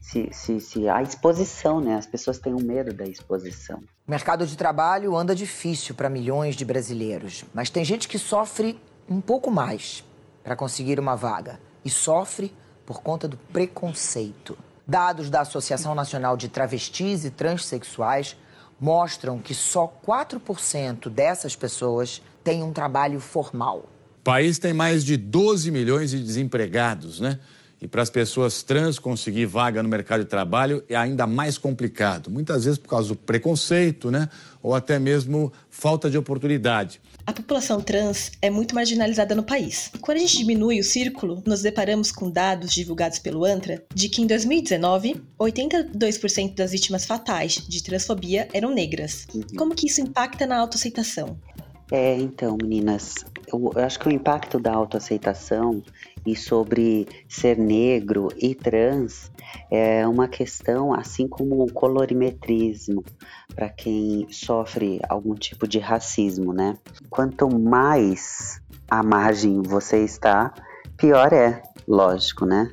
se, 0.00 0.28
se, 0.32 0.60
se 0.60 0.88
a 0.88 1.02
exposição, 1.02 1.80
né? 1.80 1.94
As 1.94 2.06
pessoas 2.06 2.38
têm 2.38 2.54
um 2.54 2.62
medo 2.62 2.92
da 2.92 3.04
exposição. 3.04 3.80
O 4.06 4.10
mercado 4.10 4.46
de 4.46 4.54
trabalho 4.54 5.16
anda 5.16 5.34
difícil 5.34 5.94
para 5.94 6.10
milhões 6.10 6.56
de 6.56 6.62
brasileiros, 6.62 7.42
mas 7.54 7.70
tem 7.70 7.82
gente 7.82 8.06
que 8.06 8.18
sofre 8.18 8.78
um 9.08 9.18
pouco 9.18 9.50
mais 9.50 10.04
para 10.42 10.54
conseguir 10.54 11.00
uma 11.00 11.16
vaga 11.16 11.58
e 11.82 11.88
sofre 11.88 12.52
por 12.84 13.00
conta 13.00 13.26
do 13.26 13.38
preconceito. 13.38 14.58
Dados 14.86 15.30
da 15.30 15.40
Associação 15.40 15.94
Nacional 15.94 16.36
de 16.36 16.50
Travestis 16.50 17.24
e 17.24 17.30
Transsexuais 17.30 18.36
mostram 18.78 19.38
que 19.38 19.54
só 19.54 19.90
4% 20.06 21.08
dessas 21.08 21.56
pessoas 21.56 22.20
têm 22.44 22.62
um 22.62 22.74
trabalho 22.74 23.18
formal. 23.20 23.88
O 24.20 24.22
país 24.22 24.58
tem 24.58 24.74
mais 24.74 25.02
de 25.02 25.16
12 25.16 25.70
milhões 25.70 26.10
de 26.10 26.22
desempregados, 26.22 27.20
né? 27.20 27.40
E 27.84 27.86
para 27.86 28.00
as 28.00 28.08
pessoas 28.08 28.62
trans 28.62 28.98
conseguir 28.98 29.44
vaga 29.44 29.82
no 29.82 29.90
mercado 29.90 30.20
de 30.20 30.30
trabalho 30.30 30.82
é 30.88 30.96
ainda 30.96 31.26
mais 31.26 31.58
complicado, 31.58 32.30
muitas 32.30 32.64
vezes 32.64 32.78
por 32.78 32.88
causa 32.88 33.08
do 33.08 33.14
preconceito, 33.14 34.10
né? 34.10 34.30
Ou 34.62 34.74
até 34.74 34.98
mesmo 34.98 35.52
falta 35.68 36.08
de 36.08 36.16
oportunidade. 36.16 36.98
A 37.26 37.32
população 37.34 37.82
trans 37.82 38.32
é 38.40 38.48
muito 38.48 38.74
marginalizada 38.74 39.34
no 39.34 39.42
país. 39.42 39.90
E 39.94 39.98
quando 39.98 40.16
a 40.16 40.20
gente 40.22 40.38
diminui 40.38 40.80
o 40.80 40.84
círculo, 40.84 41.42
nos 41.44 41.60
deparamos 41.60 42.10
com 42.10 42.30
dados 42.30 42.72
divulgados 42.72 43.18
pelo 43.18 43.44
ANTRA 43.44 43.82
de 43.94 44.08
que 44.08 44.22
em 44.22 44.26
2019, 44.26 45.22
82% 45.38 46.54
das 46.54 46.72
vítimas 46.72 47.04
fatais 47.04 47.66
de 47.68 47.82
transfobia 47.82 48.48
eram 48.54 48.74
negras. 48.74 49.26
Uhum. 49.34 49.42
Como 49.58 49.74
que 49.74 49.88
isso 49.88 50.00
impacta 50.00 50.46
na 50.46 50.56
autoaceitação? 50.56 51.38
É, 51.90 52.16
então, 52.16 52.56
meninas, 52.60 53.24
eu, 53.52 53.72
eu 53.74 53.84
acho 53.84 53.98
que 53.98 54.08
o 54.08 54.12
impacto 54.12 54.58
da 54.58 54.72
autoaceitação 54.72 55.82
e 56.26 56.34
sobre 56.34 57.06
ser 57.28 57.58
negro 57.58 58.28
e 58.38 58.54
trans 58.54 59.30
é 59.70 60.06
uma 60.06 60.26
questão 60.26 60.94
assim 60.94 61.28
como 61.28 61.62
o 61.62 61.72
colorimetrismo 61.72 63.04
para 63.54 63.68
quem 63.68 64.26
sofre 64.30 65.00
algum 65.08 65.34
tipo 65.34 65.68
de 65.68 65.78
racismo, 65.78 66.52
né? 66.52 66.78
Quanto 67.10 67.48
mais 67.48 68.60
à 68.88 69.02
margem 69.02 69.60
você 69.62 70.02
está, 70.02 70.54
pior 70.96 71.32
é, 71.32 71.62
lógico, 71.86 72.46
né? 72.46 72.70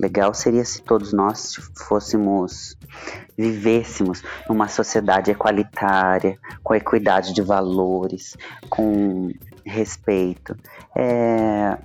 Legal 0.00 0.32
seria 0.32 0.64
se 0.64 0.80
todos 0.80 1.12
nós 1.12 1.56
fôssemos 1.86 2.74
vivêssemos 3.36 4.22
numa 4.48 4.66
sociedade 4.66 5.30
equalitária, 5.30 6.38
com 6.62 6.74
equidade 6.74 7.34
de 7.34 7.42
valores, 7.42 8.34
com 8.70 9.30
respeito. 9.62 10.56
É, 10.96 11.76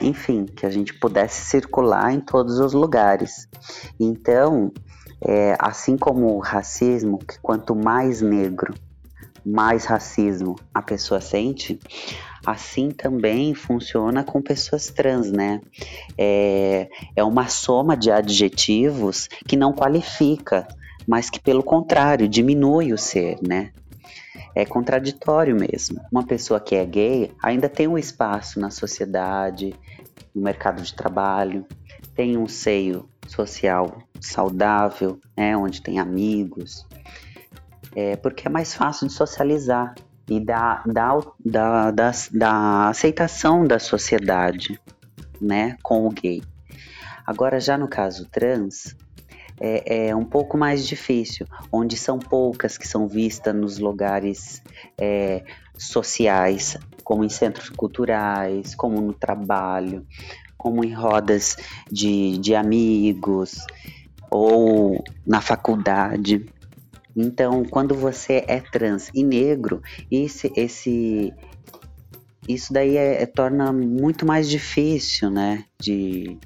enfim, 0.00 0.46
que 0.46 0.66
a 0.66 0.70
gente 0.70 0.92
pudesse 0.94 1.44
circular 1.44 2.12
em 2.12 2.20
todos 2.20 2.58
os 2.58 2.72
lugares. 2.72 3.48
Então, 4.00 4.72
é, 5.20 5.56
assim 5.56 5.96
como 5.96 6.34
o 6.34 6.40
racismo, 6.40 7.18
que 7.18 7.38
quanto 7.40 7.76
mais 7.76 8.20
negro, 8.20 8.74
mais 9.44 9.84
racismo 9.84 10.56
a 10.72 10.80
pessoa 10.80 11.20
sente, 11.20 11.78
assim 12.44 12.90
também 12.90 13.54
funciona 13.54 14.24
com 14.24 14.40
pessoas 14.40 14.88
trans, 14.88 15.30
né? 15.30 15.60
É, 16.16 16.88
é 17.16 17.24
uma 17.24 17.48
soma 17.48 17.96
de 17.96 18.10
adjetivos 18.10 19.28
que 19.46 19.56
não 19.56 19.72
qualifica, 19.72 20.66
mas 21.06 21.28
que, 21.28 21.40
pelo 21.40 21.62
contrário, 21.62 22.28
diminui 22.28 22.92
o 22.92 22.98
ser, 22.98 23.38
né? 23.42 23.70
é 24.54 24.64
contraditório 24.64 25.56
mesmo. 25.56 26.00
Uma 26.10 26.24
pessoa 26.24 26.60
que 26.60 26.76
é 26.76 26.84
gay 26.84 27.32
ainda 27.42 27.68
tem 27.68 27.88
um 27.88 27.98
espaço 27.98 28.60
na 28.60 28.70
sociedade, 28.70 29.74
no 30.34 30.42
mercado 30.42 30.80
de 30.82 30.94
trabalho, 30.94 31.66
tem 32.14 32.36
um 32.36 32.46
seio 32.46 33.08
social 33.26 34.02
saudável, 34.20 35.18
né, 35.36 35.56
onde 35.56 35.82
tem 35.82 35.98
amigos, 35.98 36.86
é, 37.94 38.16
porque 38.16 38.48
é 38.48 38.50
mais 38.50 38.74
fácil 38.74 39.06
de 39.06 39.12
socializar 39.12 39.94
e 40.28 40.40
da, 40.40 40.82
da, 40.86 41.18
da, 41.44 41.90
da, 41.90 42.12
da 42.32 42.88
aceitação 42.88 43.64
da 43.64 43.78
sociedade 43.78 44.80
né, 45.40 45.76
com 45.82 46.06
o 46.06 46.10
gay. 46.10 46.42
Agora, 47.26 47.60
já 47.60 47.76
no 47.76 47.88
caso 47.88 48.26
trans, 48.30 48.96
é, 49.60 50.08
é 50.08 50.16
um 50.16 50.24
pouco 50.24 50.56
mais 50.58 50.86
difícil, 50.86 51.46
onde 51.70 51.96
são 51.96 52.18
poucas 52.18 52.76
que 52.76 52.86
são 52.86 53.06
vistas 53.06 53.54
nos 53.54 53.78
lugares 53.78 54.62
é, 54.98 55.44
sociais, 55.76 56.76
como 57.02 57.24
em 57.24 57.28
centros 57.28 57.68
culturais, 57.68 58.74
como 58.74 59.00
no 59.00 59.12
trabalho, 59.12 60.06
como 60.56 60.84
em 60.84 60.92
rodas 60.92 61.56
de, 61.90 62.38
de 62.38 62.54
amigos 62.54 63.58
ou 64.30 65.02
na 65.26 65.40
faculdade. 65.40 66.46
Então, 67.16 67.64
quando 67.64 67.94
você 67.94 68.44
é 68.46 68.60
trans 68.60 69.10
e 69.14 69.22
negro, 69.22 69.80
esse, 70.10 70.52
esse 70.56 71.32
isso 72.48 72.72
daí 72.72 72.96
é, 72.96 73.22
é, 73.22 73.26
torna 73.26 73.72
muito 73.72 74.26
mais 74.26 74.48
difícil, 74.48 75.30
né, 75.30 75.64
de, 75.80 76.38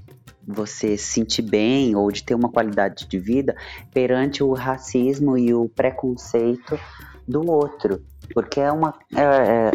você 0.48 0.96
se 0.96 1.12
sentir 1.12 1.42
bem 1.42 1.94
ou 1.94 2.10
de 2.10 2.24
ter 2.24 2.34
uma 2.34 2.48
qualidade 2.48 3.06
de 3.06 3.18
vida 3.18 3.54
perante 3.92 4.42
o 4.42 4.54
racismo 4.54 5.36
e 5.36 5.52
o 5.52 5.68
preconceito 5.68 6.78
do 7.26 7.46
outro. 7.50 8.02
Porque 8.32 8.58
é 8.58 8.72
uma. 8.72 8.94
É, 9.14 9.20
é, 9.20 9.70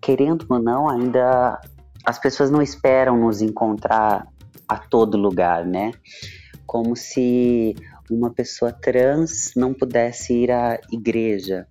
querendo 0.00 0.46
ou 0.48 0.60
não, 0.60 0.88
ainda 0.88 1.60
as 2.04 2.18
pessoas 2.20 2.50
não 2.50 2.62
esperam 2.62 3.18
nos 3.18 3.42
encontrar 3.42 4.26
a 4.68 4.76
todo 4.76 5.18
lugar, 5.18 5.66
né? 5.66 5.90
Como 6.64 6.94
se 6.94 7.74
uma 8.10 8.32
pessoa 8.32 8.72
trans 8.72 9.52
não 9.56 9.72
pudesse 9.72 10.32
ir 10.34 10.50
à 10.50 10.78
igreja 10.90 11.66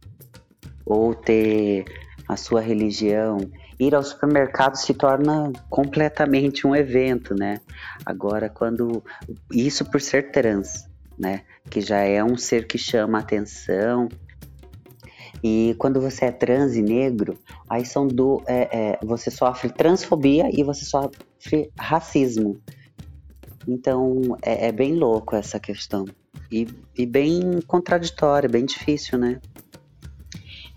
ou 0.86 1.14
ter 1.14 1.86
a 2.28 2.36
sua 2.36 2.62
religião. 2.62 3.38
Ir 3.80 3.96
ao 3.96 4.04
supermercado 4.04 4.76
se 4.76 4.94
torna 4.94 5.52
completamente 5.70 6.68
um 6.68 6.76
evento, 6.76 7.34
né? 7.34 7.60
Agora, 8.06 8.50
quando. 8.50 9.04
Isso 9.52 9.84
por 9.84 10.00
ser 10.00 10.32
trans, 10.32 10.88
né? 11.18 11.42
Que 11.70 11.82
já 11.82 12.00
é 12.00 12.24
um 12.24 12.38
ser 12.38 12.68
que 12.68 12.78
chama 12.78 13.20
atenção. 13.20 14.08
E 15.44 15.76
quando 15.80 16.00
você 16.00 16.26
é 16.26 16.32
trans 16.32 16.76
e 16.76 16.82
negro, 16.82 17.40
aí 17.68 17.84
são 17.84 18.08
do. 18.08 18.44
É, 18.48 18.92
é, 18.92 19.00
você 19.04 19.32
sofre 19.32 19.70
transfobia 19.70 20.50
e 20.52 20.64
você 20.64 20.86
sofre 20.86 21.72
racismo. 21.78 22.62
Então 23.68 24.38
é, 24.44 24.68
é 24.68 24.72
bem 24.72 24.96
louco 24.96 25.36
essa 25.36 25.60
questão. 25.60 26.06
E, 26.52 26.68
e 26.98 27.06
bem 27.06 27.62
contraditória, 27.66 28.50
bem 28.50 28.66
difícil, 28.66 29.18
né? 29.18 29.40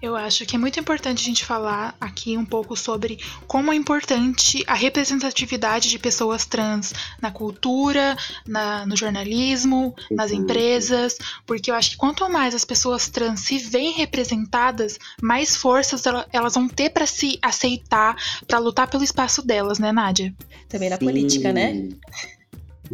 Eu 0.04 0.14
acho 0.14 0.44
que 0.44 0.54
é 0.54 0.58
muito 0.58 0.78
importante 0.78 1.22
a 1.22 1.24
gente 1.24 1.46
falar 1.46 1.96
aqui 1.98 2.36
um 2.36 2.44
pouco 2.44 2.76
sobre 2.76 3.18
como 3.46 3.72
é 3.72 3.74
importante 3.74 4.62
a 4.66 4.74
representatividade 4.74 5.88
de 5.88 5.98
pessoas 5.98 6.44
trans 6.44 6.92
na 7.22 7.30
cultura, 7.30 8.14
na, 8.46 8.84
no 8.84 8.94
jornalismo, 8.98 9.94
nas 10.10 10.30
empresas, 10.30 11.16
porque 11.46 11.70
eu 11.70 11.74
acho 11.74 11.92
que 11.92 11.96
quanto 11.96 12.28
mais 12.28 12.54
as 12.54 12.66
pessoas 12.66 13.08
trans 13.08 13.40
se 13.40 13.56
veem 13.56 13.94
representadas, 13.94 14.98
mais 15.22 15.56
forças 15.56 16.02
elas 16.30 16.52
vão 16.52 16.68
ter 16.68 16.90
para 16.90 17.06
se 17.06 17.38
aceitar, 17.40 18.14
para 18.46 18.58
lutar 18.58 18.88
pelo 18.88 19.02
espaço 19.02 19.40
delas, 19.40 19.78
né, 19.78 19.90
Nádia? 19.90 20.34
Também 20.68 20.90
na 20.90 20.98
Sim. 20.98 21.06
política, 21.06 21.50
né? 21.50 21.88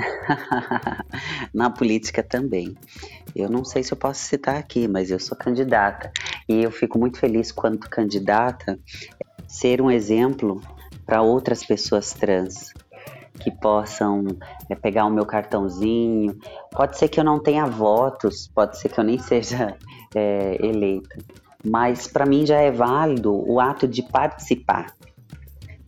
na 1.52 1.70
política 1.70 2.22
também. 2.22 2.76
Eu 3.34 3.48
não 3.48 3.64
sei 3.64 3.82
se 3.82 3.92
eu 3.92 3.96
posso 3.96 4.20
citar 4.20 4.56
aqui, 4.56 4.88
mas 4.88 5.10
eu 5.10 5.18
sou 5.18 5.36
candidata 5.36 6.10
e 6.48 6.62
eu 6.62 6.70
fico 6.70 6.98
muito 6.98 7.18
feliz 7.18 7.52
quanto 7.52 7.88
candidata 7.88 8.78
ser 9.46 9.80
um 9.80 9.90
exemplo 9.90 10.60
para 11.06 11.22
outras 11.22 11.64
pessoas 11.64 12.12
trans 12.12 12.72
que 13.40 13.50
possam 13.50 14.24
é, 14.68 14.74
pegar 14.74 15.06
o 15.06 15.10
meu 15.10 15.24
cartãozinho. 15.24 16.38
Pode 16.70 16.98
ser 16.98 17.08
que 17.08 17.18
eu 17.18 17.24
não 17.24 17.40
tenha 17.40 17.66
votos, 17.66 18.48
pode 18.48 18.78
ser 18.78 18.88
que 18.90 19.00
eu 19.00 19.04
nem 19.04 19.18
seja 19.20 19.76
é, 20.14 20.58
eleita, 20.64 21.16
mas 21.64 22.06
para 22.06 22.26
mim 22.26 22.44
já 22.46 22.58
é 22.60 22.70
válido 22.70 23.32
o 23.32 23.60
ato 23.60 23.88
de 23.88 24.02
participar, 24.02 24.94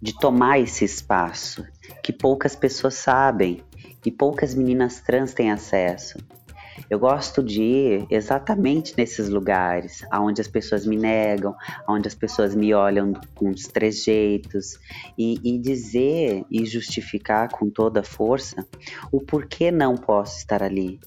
de 0.01 0.17
tomar 0.19 0.59
esse 0.59 0.85
espaço 0.85 1.65
que 2.03 2.13
poucas 2.13 2.57
pessoas 2.57 2.95
sabem 2.95 3.63
e 4.05 4.11
poucas 4.11 4.55
meninas 4.55 5.01
trans 5.01 5.33
têm 5.33 5.51
acesso. 5.51 6.19
Eu 6.89 6.99
gosto 6.99 7.43
de 7.43 7.63
ir 7.63 8.07
exatamente 8.11 8.95
nesses 8.97 9.29
lugares, 9.29 10.05
onde 10.13 10.41
as 10.41 10.49
pessoas 10.49 10.87
me 10.87 10.97
negam, 10.97 11.55
onde 11.89 12.09
as 12.09 12.15
pessoas 12.15 12.55
me 12.55 12.73
olham 12.75 13.13
com 13.35 13.51
os 13.51 13.67
trejeitos, 13.67 14.79
e, 15.17 15.39
e 15.43 15.59
dizer 15.59 16.45
e 16.51 16.65
justificar 16.65 17.51
com 17.51 17.71
toda 17.71 18.03
força 18.03 18.67
o 19.11 19.21
porquê 19.21 19.71
não 19.71 19.97
posso 19.97 20.39
estar 20.39 20.63
ali. 20.63 21.01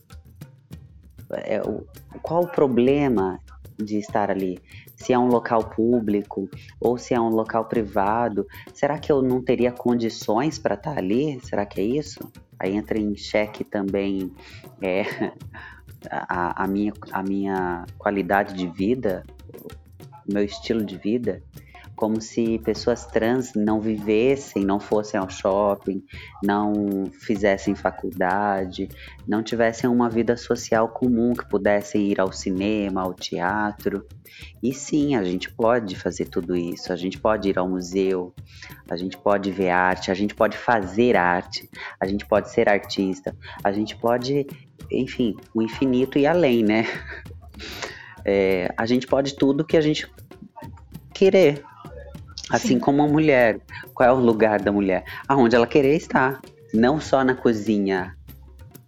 É, 1.31 1.61
o, 1.61 1.85
qual 2.21 2.43
o 2.43 2.47
problema 2.47 3.39
de 3.77 3.97
estar 3.97 4.29
ali? 4.29 4.59
Se 4.95 5.11
é 5.11 5.19
um 5.19 5.27
local 5.27 5.69
público 5.69 6.49
ou 6.79 6.97
se 6.97 7.13
é 7.13 7.19
um 7.19 7.29
local 7.29 7.65
privado, 7.65 8.47
será 8.73 8.97
que 8.97 9.11
eu 9.11 9.21
não 9.21 9.41
teria 9.41 9.71
condições 9.71 10.57
para 10.57 10.75
estar 10.75 10.97
ali? 10.97 11.39
Será 11.43 11.65
que 11.65 11.81
é 11.81 11.83
isso? 11.83 12.19
Aí 12.59 12.75
entra 12.75 12.99
em 12.99 13.15
xeque 13.15 13.63
também 13.63 14.31
é, 14.81 15.03
a, 16.09 16.63
a, 16.63 16.67
minha, 16.67 16.93
a 17.11 17.23
minha 17.23 17.85
qualidade 17.97 18.53
de 18.53 18.67
vida, 18.67 19.23
o 20.27 20.33
meu 20.33 20.43
estilo 20.43 20.83
de 20.83 20.97
vida, 20.97 21.43
como 21.95 22.19
se 22.19 22.59
pessoas 22.59 23.05
trans 23.05 23.53
não 23.55 23.79
vivessem, 23.79 24.65
não 24.65 24.79
fossem 24.79 25.19
ao 25.19 25.29
shopping, 25.29 26.03
não 26.43 27.05
fizessem 27.21 27.73
faculdade, 27.73 28.89
não 29.27 29.41
tivessem 29.41 29.89
uma 29.89 30.09
vida 30.09 30.35
social 30.35 30.89
comum, 30.89 31.33
que 31.33 31.47
pudessem 31.47 32.11
ir 32.11 32.19
ao 32.19 32.31
cinema, 32.31 33.01
ao 33.01 33.13
teatro. 33.13 34.05
E 34.61 34.73
sim, 34.73 35.15
a 35.15 35.23
gente 35.23 35.49
pode 35.51 35.95
fazer 35.95 36.25
tudo 36.25 36.55
isso, 36.55 36.91
a 36.91 36.95
gente 36.95 37.19
pode 37.19 37.49
ir 37.49 37.57
ao 37.57 37.69
museu, 37.69 38.33
a 38.89 38.97
gente 38.97 39.17
pode 39.17 39.49
ver 39.51 39.69
arte, 39.69 40.11
a 40.11 40.13
gente 40.13 40.35
pode 40.35 40.57
fazer 40.57 41.15
arte, 41.15 41.69
a 41.99 42.05
gente 42.05 42.25
pode 42.25 42.51
ser 42.51 42.67
artista, 42.67 43.35
a 43.63 43.71
gente 43.71 43.95
pode, 43.95 44.45
enfim, 44.91 45.35
o 45.53 45.61
infinito 45.61 46.19
e 46.19 46.27
além, 46.27 46.63
né? 46.63 46.85
É, 48.27 48.73
a 48.75 48.87
gente 48.87 49.05
pode 49.05 49.35
tudo 49.35 49.63
que 49.63 49.77
a 49.77 49.81
gente 49.81 50.09
querer. 51.13 51.63
Assim 52.49 52.75
Sim. 52.75 52.79
como 52.79 53.01
a 53.01 53.07
mulher. 53.07 53.59
Qual 53.93 54.07
é 54.07 54.11
o 54.11 54.19
lugar 54.19 54.61
da 54.61 54.71
mulher? 54.71 55.03
Aonde 55.27 55.55
ela 55.55 55.67
querer 55.67 55.95
estar. 55.95 56.41
Não 56.73 56.99
só 56.99 57.23
na 57.23 57.33
cozinha, 57.33 58.15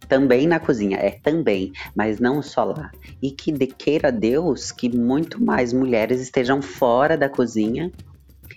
também 0.08 0.48
na 0.48 0.60
cozinha, 0.60 0.98
é 0.98 1.12
também, 1.12 1.72
mas 1.96 2.20
não 2.20 2.41
só 2.41 2.63
lá. 2.63 2.91
E 3.22 3.32
que 3.32 3.52
de, 3.52 3.67
queira 3.67 4.12
Deus 4.12 4.72
que 4.72 4.89
muito 4.96 5.43
mais 5.43 5.74
mulheres 5.74 6.22
estejam 6.22 6.62
fora 6.62 7.17
da 7.17 7.30
cozinha 7.30 7.91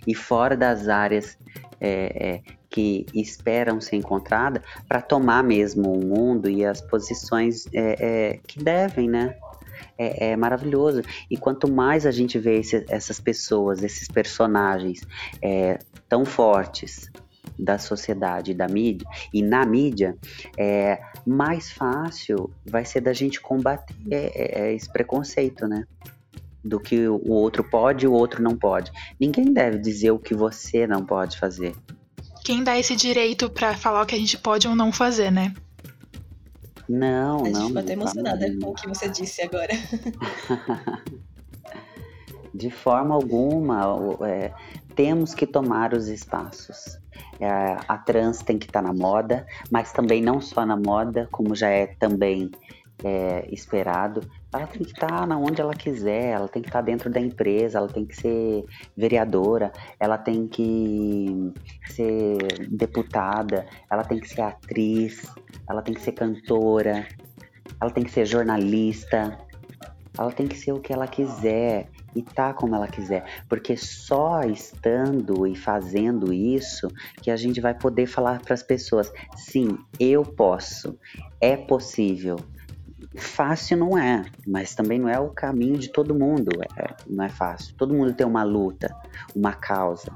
e 0.06 0.14
fora 0.14 0.56
das 0.56 0.88
áreas 0.88 1.36
é, 1.80 2.28
é, 2.28 2.42
que 2.68 3.04
esperam 3.14 3.80
ser 3.80 3.96
encontradas 3.96 4.62
para 4.88 5.02
tomar 5.02 5.42
mesmo 5.42 5.92
o 5.92 6.04
mundo 6.04 6.48
e 6.48 6.64
as 6.64 6.80
posições 6.80 7.66
é, 7.72 7.96
é, 8.00 8.40
que 8.46 8.62
devem, 8.62 9.08
né? 9.08 9.34
É, 9.98 10.30
é, 10.30 10.36
maravilhoso. 10.36 11.02
E 11.30 11.36
quanto 11.36 11.70
mais 11.70 12.06
a 12.06 12.10
gente 12.10 12.38
vê 12.38 12.58
esse, 12.58 12.84
essas 12.88 13.20
pessoas, 13.20 13.82
esses 13.82 14.08
personagens 14.08 15.02
é, 15.42 15.78
tão 16.08 16.24
fortes, 16.24 17.10
da 17.58 17.78
sociedade, 17.78 18.54
da 18.54 18.66
mídia 18.66 19.06
e 19.32 19.42
na 19.42 19.64
mídia, 19.64 20.16
é, 20.56 21.00
mais 21.26 21.70
fácil 21.70 22.50
vai 22.64 22.84
ser 22.84 23.00
da 23.00 23.12
gente 23.12 23.40
combater 23.40 23.94
é, 24.10 24.68
é, 24.68 24.74
esse 24.74 24.90
preconceito, 24.90 25.66
né? 25.68 25.84
Do 26.62 26.78
que 26.78 27.08
o 27.08 27.30
outro 27.30 27.64
pode 27.64 28.04
e 28.04 28.08
o 28.08 28.12
outro 28.12 28.42
não 28.42 28.56
pode. 28.56 28.90
Ninguém 29.18 29.52
deve 29.52 29.78
dizer 29.78 30.10
o 30.10 30.18
que 30.18 30.34
você 30.34 30.86
não 30.86 31.04
pode 31.04 31.38
fazer. 31.38 31.74
Quem 32.44 32.62
dá 32.62 32.78
esse 32.78 32.96
direito 32.96 33.48
para 33.50 33.76
falar 33.76 34.02
o 34.02 34.06
que 34.06 34.14
a 34.14 34.18
gente 34.18 34.36
pode 34.38 34.66
ou 34.66 34.74
não 34.74 34.92
fazer, 34.92 35.30
né? 35.30 35.54
Não, 36.90 37.46
a 37.46 37.50
não. 37.50 37.66
Ficou 37.68 37.80
até 37.80 37.92
emocionada 37.92 38.52
com 38.60 38.70
o 38.70 38.74
que 38.74 38.88
você 38.88 39.08
disse 39.08 39.40
agora. 39.42 39.72
De 42.52 42.68
forma 42.68 43.14
alguma, 43.14 43.80
é, 44.26 44.52
temos 44.96 45.32
que 45.32 45.46
tomar 45.46 45.94
os 45.94 46.08
espaços. 46.08 46.98
É, 47.38 47.76
a 47.86 47.96
trans 47.96 48.42
tem 48.42 48.58
que 48.58 48.66
estar 48.66 48.82
tá 48.82 48.88
na 48.88 48.92
moda, 48.92 49.46
mas 49.70 49.92
também 49.92 50.20
não 50.20 50.40
só 50.40 50.66
na 50.66 50.76
moda, 50.76 51.28
como 51.30 51.54
já 51.54 51.68
é 51.68 51.86
também 51.86 52.50
é, 53.04 53.46
esperado. 53.52 54.28
Ela 54.52 54.66
tem 54.66 54.82
que 54.82 54.92
estar 54.92 55.26
tá 55.28 55.36
onde 55.36 55.60
ela 55.60 55.74
quiser, 55.74 56.32
ela 56.32 56.48
tem 56.48 56.60
que 56.60 56.68
estar 56.68 56.80
tá 56.80 56.84
dentro 56.84 57.08
da 57.08 57.20
empresa, 57.20 57.78
ela 57.78 57.88
tem 57.88 58.04
que 58.04 58.16
ser 58.16 58.64
vereadora, 58.96 59.72
ela 59.98 60.18
tem 60.18 60.48
que 60.48 61.52
ser 61.88 62.68
deputada, 62.68 63.66
ela 63.88 64.02
tem 64.02 64.18
que 64.18 64.28
ser 64.28 64.40
atriz, 64.40 65.22
ela 65.68 65.82
tem 65.82 65.94
que 65.94 66.00
ser 66.00 66.12
cantora, 66.12 67.06
ela 67.80 67.90
tem 67.90 68.02
que 68.02 68.10
ser 68.10 68.26
jornalista, 68.26 69.38
ela 70.18 70.32
tem 70.32 70.48
que 70.48 70.58
ser 70.58 70.72
o 70.72 70.80
que 70.80 70.92
ela 70.92 71.06
quiser 71.06 71.88
e 72.14 72.22
tá 72.22 72.52
como 72.52 72.74
ela 72.74 72.88
quiser, 72.88 73.24
porque 73.48 73.76
só 73.76 74.42
estando 74.42 75.46
e 75.46 75.54
fazendo 75.54 76.32
isso 76.32 76.88
que 77.22 77.30
a 77.30 77.36
gente 77.36 77.60
vai 77.60 77.74
poder 77.74 78.06
falar 78.06 78.40
para 78.40 78.54
as 78.54 78.62
pessoas: 78.62 79.12
sim, 79.36 79.78
eu 79.98 80.22
posso, 80.22 80.98
é 81.40 81.56
possível. 81.56 82.36
Fácil 83.16 83.76
não 83.76 83.98
é, 83.98 84.24
mas 84.46 84.74
também 84.74 84.98
não 84.98 85.08
é 85.08 85.18
o 85.18 85.30
caminho 85.30 85.76
de 85.76 85.88
todo 85.88 86.14
mundo. 86.14 86.50
É, 86.76 86.94
não 87.08 87.24
é 87.24 87.28
fácil. 87.28 87.74
Todo 87.76 87.94
mundo 87.94 88.14
tem 88.14 88.26
uma 88.26 88.44
luta, 88.44 88.94
uma 89.34 89.52
causa. 89.52 90.12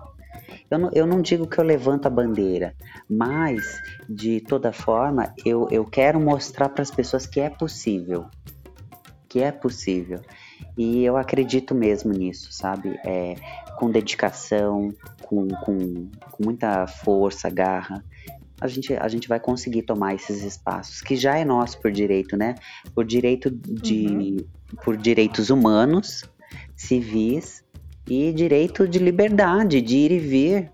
Eu 0.71 0.79
não, 0.79 0.91
eu 0.93 1.07
não 1.07 1.21
digo 1.21 1.47
que 1.47 1.59
eu 1.59 1.65
levanto 1.65 2.07
a 2.07 2.11
bandeira, 2.11 2.75
mas 3.09 3.81
de 4.09 4.41
toda 4.41 4.73
forma 4.73 5.33
eu, 5.45 5.69
eu 5.71 5.85
quero 5.85 6.21
mostrar 6.21 6.69
para 6.69 6.83
as 6.83 6.91
pessoas 6.91 7.27
que 7.27 7.41
é 7.41 7.51
possível. 7.51 8.27
Que 9.29 9.43
é 9.43 9.51
possível. 9.51 10.21
E 10.77 11.05
eu 11.05 11.17
acredito 11.17 11.75
mesmo 11.75 12.13
nisso, 12.13 12.53
sabe? 12.53 12.99
É, 13.05 13.35
com 13.77 13.91
dedicação, 13.91 14.93
com, 15.23 15.49
com, 15.49 16.11
com 16.31 16.45
muita 16.45 16.87
força, 16.87 17.51
garra, 17.51 18.05
a 18.65 18.69
gente, 18.69 18.95
a 18.95 19.09
gente 19.09 19.29
vai 19.29 19.39
conseguir 19.39 19.83
tomar 19.83 20.15
esses 20.15 20.43
espaços, 20.43 21.03
que 21.03 21.15
já 21.17 21.37
é 21.37 21.45
nosso 21.45 21.79
por 21.81 21.93
direito, 21.93 22.35
né? 22.35 22.55
Por 22.95 23.05
direito 23.05 23.51
de. 23.51 24.07
Uhum. 24.07 24.37
por 24.83 24.97
direitos 24.97 25.51
humanos, 25.51 26.25
civis 26.75 27.63
e 28.09 28.33
direito 28.33 28.89
de 28.89 28.99
liberdade, 28.99 29.83
de 29.83 29.97
ir 29.97 30.13
e 30.13 30.19
vir. 30.19 30.71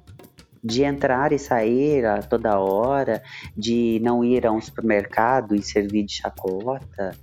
de 0.63 0.85
entrar 0.85 1.33
e 1.33 1.39
sair 1.39 2.05
a 2.05 2.23
toda 2.23 2.61
hora, 2.61 3.23
de 3.57 3.99
não 4.03 4.23
ir 4.23 4.47
a 4.47 4.53
um 4.53 4.61
supermercado 4.61 5.55
e 5.55 5.63
servir 5.63 6.05
de 6.05 6.13
chacota, 6.13 7.17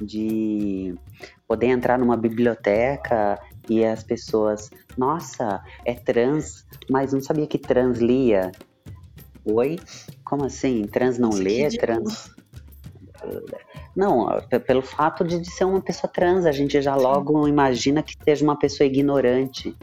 de 0.00 0.94
poder 1.48 1.66
entrar 1.66 1.98
numa 1.98 2.16
biblioteca 2.16 3.38
e 3.68 3.84
as 3.84 4.04
pessoas, 4.04 4.70
nossa, 4.96 5.60
é 5.84 5.94
trans, 5.94 6.64
mas 6.88 7.12
não 7.12 7.20
sabia 7.20 7.46
que 7.48 7.58
trans 7.58 7.98
lia. 7.98 8.52
Oi? 9.46 9.78
Como 10.24 10.44
assim? 10.44 10.82
Trans 10.86 11.18
não 11.18 11.30
lê? 11.30 11.68
Trans. 11.70 12.30
Não, 13.94 14.26
pelo 14.66 14.82
fato 14.82 15.24
de, 15.24 15.42
ser 15.50 15.64
uma 15.64 15.80
pessoa 15.80 16.10
trans, 16.12 16.44
a 16.44 16.52
gente 16.52 16.80
já 16.82 16.94
logo 16.94 17.48
imagina 17.48 18.02
que 18.02 18.14
seja 18.22 18.44
uma 18.44 18.58
pessoa 18.58 18.86
ignorante, 18.86 19.74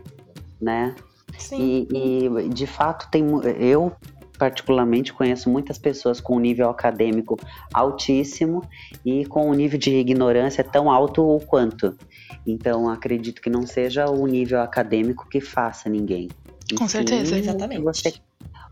né? 0.62 0.94
Sim. 1.38 1.88
E, 1.92 2.26
e 2.28 2.50
de 2.50 2.68
fato 2.68 3.10
tem 3.10 3.26
eu 3.60 3.92
particularmente 4.38 5.14
conheço 5.14 5.50
muitas 5.50 5.78
pessoas 5.78 6.20
com 6.20 6.36
um 6.36 6.40
nível 6.40 6.70
acadêmico 6.70 7.40
altíssimo 7.74 8.62
e 9.06 9.26
com 9.26 9.50
um 9.50 9.54
nível 9.54 9.80
de 9.80 9.96
ignorância 9.96 10.64
tão 10.64 10.92
alto 10.92 11.40
quanto. 11.48 11.98
Então 12.46 12.90
acredito 12.90 13.42
que 13.42 13.50
não 13.50 13.66
seja 13.66 14.10
o 14.10 14.28
nível 14.28 14.62
acadêmico 14.62 15.28
que 15.30 15.40
faça 15.40 15.90
ninguém. 15.90 16.30
Com 16.78 16.88
certeza, 16.88 17.38
exatamente. 17.38 17.84
Você, 17.84 18.14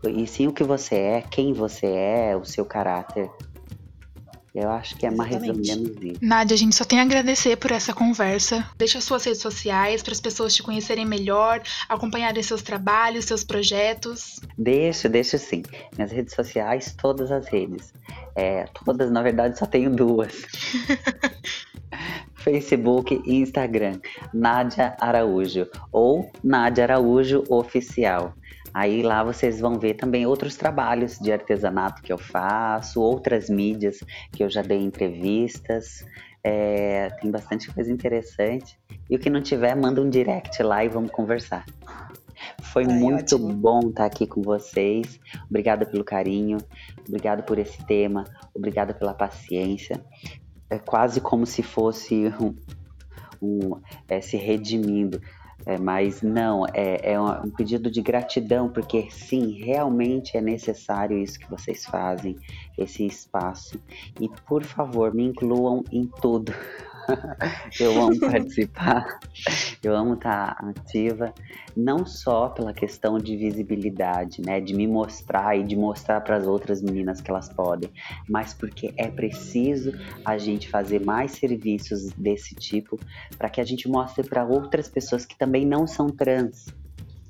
e 0.08 0.26
sim 0.26 0.46
o 0.46 0.52
que 0.52 0.64
você 0.64 0.96
é, 0.96 1.22
quem 1.22 1.52
você 1.52 1.86
é, 1.86 2.36
o 2.36 2.44
seu 2.44 2.64
caráter. 2.64 3.30
Eu 4.54 4.70
acho 4.70 4.96
que 4.96 5.06
é 5.06 5.10
mais 5.10 5.30
resumindo 5.30 6.06
isso. 6.06 6.18
Nádia, 6.20 6.54
a 6.54 6.58
gente 6.58 6.76
só 6.76 6.84
tem 6.84 7.00
a 7.00 7.02
agradecer 7.02 7.56
por 7.56 7.70
essa 7.70 7.94
conversa. 7.94 8.68
Deixa 8.76 9.00
suas 9.00 9.24
redes 9.24 9.40
sociais 9.40 10.02
para 10.02 10.12
as 10.12 10.20
pessoas 10.20 10.54
te 10.54 10.62
conhecerem 10.62 11.06
melhor, 11.06 11.62
acompanharem 11.88 12.42
seus 12.42 12.60
trabalhos, 12.60 13.24
seus 13.24 13.42
projetos. 13.42 14.40
Deixa, 14.58 15.08
deixa 15.08 15.38
sim. 15.38 15.62
Minhas 15.96 16.12
redes 16.12 16.34
sociais, 16.34 16.94
todas 16.98 17.32
as 17.32 17.48
redes. 17.48 17.94
É, 18.36 18.64
todas, 18.84 19.10
na 19.10 19.22
verdade, 19.22 19.58
só 19.58 19.64
tenho 19.64 19.90
duas. 19.90 20.32
Facebook 22.36 23.22
e 23.24 23.36
Instagram, 23.36 24.00
Nádia 24.34 24.96
Araújo 25.00 25.66
ou 25.90 26.30
Nádia 26.42 26.84
Araújo 26.84 27.44
Oficial. 27.48 28.34
Aí 28.74 29.02
lá 29.02 29.22
vocês 29.22 29.60
vão 29.60 29.78
ver 29.78 29.94
também 29.94 30.26
outros 30.26 30.56
trabalhos 30.56 31.18
de 31.18 31.32
artesanato 31.32 32.02
que 32.02 32.12
eu 32.12 32.18
faço, 32.18 33.00
outras 33.00 33.50
mídias 33.50 33.98
que 34.32 34.42
eu 34.42 34.48
já 34.48 34.62
dei 34.62 34.78
entrevistas. 34.78 36.04
É, 36.44 37.10
tem 37.20 37.30
bastante 37.30 37.72
coisa 37.72 37.92
interessante. 37.92 38.78
E 39.08 39.16
o 39.16 39.18
que 39.18 39.30
não 39.30 39.42
tiver, 39.42 39.74
manda 39.76 40.00
um 40.00 40.08
direct 40.08 40.62
lá 40.62 40.84
e 40.84 40.88
vamos 40.88 41.10
conversar. 41.10 41.64
Foi 42.62 42.84
Ai, 42.84 42.92
muito 42.92 43.36
ótimo. 43.36 43.52
bom 43.52 43.80
estar 43.88 44.06
aqui 44.06 44.26
com 44.26 44.42
vocês. 44.42 45.20
Obrigada 45.48 45.86
pelo 45.86 46.04
carinho, 46.04 46.58
obrigada 47.06 47.42
por 47.42 47.58
esse 47.58 47.84
tema, 47.86 48.24
obrigada 48.54 48.94
pela 48.94 49.14
paciência. 49.14 50.02
É 50.68 50.78
quase 50.78 51.20
como 51.20 51.46
se 51.46 51.62
fosse 51.62 52.32
um, 52.40 52.54
um 53.40 53.80
é, 54.08 54.20
se 54.20 54.36
redimindo. 54.36 55.20
É, 55.64 55.78
mas 55.78 56.22
não, 56.22 56.66
é, 56.74 57.12
é 57.12 57.20
um 57.20 57.50
pedido 57.50 57.90
de 57.90 58.02
gratidão, 58.02 58.68
porque 58.68 59.08
sim, 59.10 59.62
realmente 59.62 60.36
é 60.36 60.40
necessário 60.40 61.18
isso 61.18 61.38
que 61.38 61.48
vocês 61.50 61.84
fazem, 61.84 62.36
esse 62.76 63.06
espaço. 63.06 63.80
E 64.20 64.28
por 64.46 64.64
favor, 64.64 65.14
me 65.14 65.24
incluam 65.24 65.84
em 65.92 66.06
tudo. 66.20 66.52
eu 67.80 68.00
amo 68.00 68.18
participar, 68.20 69.18
eu 69.82 69.96
amo 69.96 70.14
estar 70.14 70.56
ativa, 70.60 71.32
não 71.76 72.06
só 72.06 72.48
pela 72.48 72.72
questão 72.72 73.18
de 73.18 73.36
visibilidade, 73.36 74.42
né, 74.42 74.60
de 74.60 74.74
me 74.74 74.86
mostrar 74.86 75.56
e 75.56 75.62
de 75.62 75.76
mostrar 75.76 76.20
para 76.20 76.36
as 76.36 76.46
outras 76.46 76.82
meninas 76.82 77.20
que 77.20 77.30
elas 77.30 77.48
podem, 77.48 77.90
mas 78.28 78.54
porque 78.54 78.92
é 78.96 79.08
preciso 79.08 79.92
a 80.24 80.38
gente 80.38 80.68
fazer 80.68 81.04
mais 81.04 81.32
serviços 81.32 82.12
desse 82.12 82.54
tipo 82.54 82.98
para 83.36 83.48
que 83.48 83.60
a 83.60 83.64
gente 83.64 83.88
mostre 83.88 84.26
para 84.26 84.44
outras 84.44 84.88
pessoas 84.88 85.24
que 85.24 85.36
também 85.36 85.66
não 85.66 85.86
são 85.86 86.08
trans, 86.08 86.66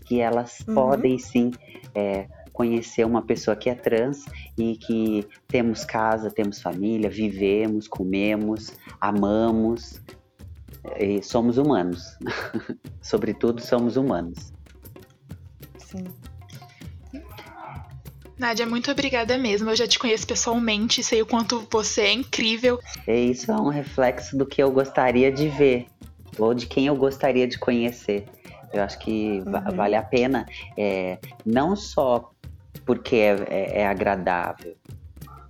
que 0.04 0.20
elas 0.20 0.60
uhum. 0.66 0.74
podem 0.74 1.18
sim 1.18 1.50
é, 1.94 2.26
conhecer 2.52 3.04
uma 3.04 3.22
pessoa 3.22 3.56
que 3.56 3.70
é 3.70 3.74
trans 3.74 4.24
e 4.58 4.76
que 4.76 5.26
temos 5.48 5.84
casa, 5.84 6.30
temos 6.30 6.60
família, 6.60 7.08
vivemos, 7.08 7.88
comemos, 7.88 8.72
amamos 9.00 10.00
e 10.98 11.22
somos 11.22 11.58
humanos. 11.58 12.18
Sobretudo, 13.00 13.60
somos 13.60 13.96
humanos. 13.96 14.52
Sim. 15.78 16.04
Nádia, 18.38 18.66
muito 18.66 18.90
obrigada 18.90 19.38
mesmo. 19.38 19.70
Eu 19.70 19.76
já 19.76 19.86
te 19.86 19.98
conheço 19.98 20.26
pessoalmente, 20.26 21.02
sei 21.02 21.22
o 21.22 21.26
quanto 21.26 21.66
você 21.70 22.02
é 22.02 22.12
incrível. 22.12 22.78
E 23.06 23.30
isso 23.30 23.52
é 23.52 23.54
um 23.54 23.68
reflexo 23.68 24.36
do 24.36 24.44
que 24.44 24.60
eu 24.60 24.70
gostaria 24.72 25.30
de 25.30 25.48
ver, 25.48 25.86
ou 26.36 26.52
de 26.52 26.66
quem 26.66 26.86
eu 26.86 26.96
gostaria 26.96 27.46
de 27.46 27.56
conhecer. 27.56 28.26
Eu 28.72 28.82
acho 28.82 28.98
que 28.98 29.42
uhum. 29.44 29.76
vale 29.76 29.94
a 29.94 30.02
pena, 30.02 30.46
é, 30.76 31.18
não 31.44 31.76
só 31.76 32.32
porque 32.84 33.16
é, 33.16 33.36
é, 33.48 33.80
é 33.80 33.86
agradável, 33.86 34.76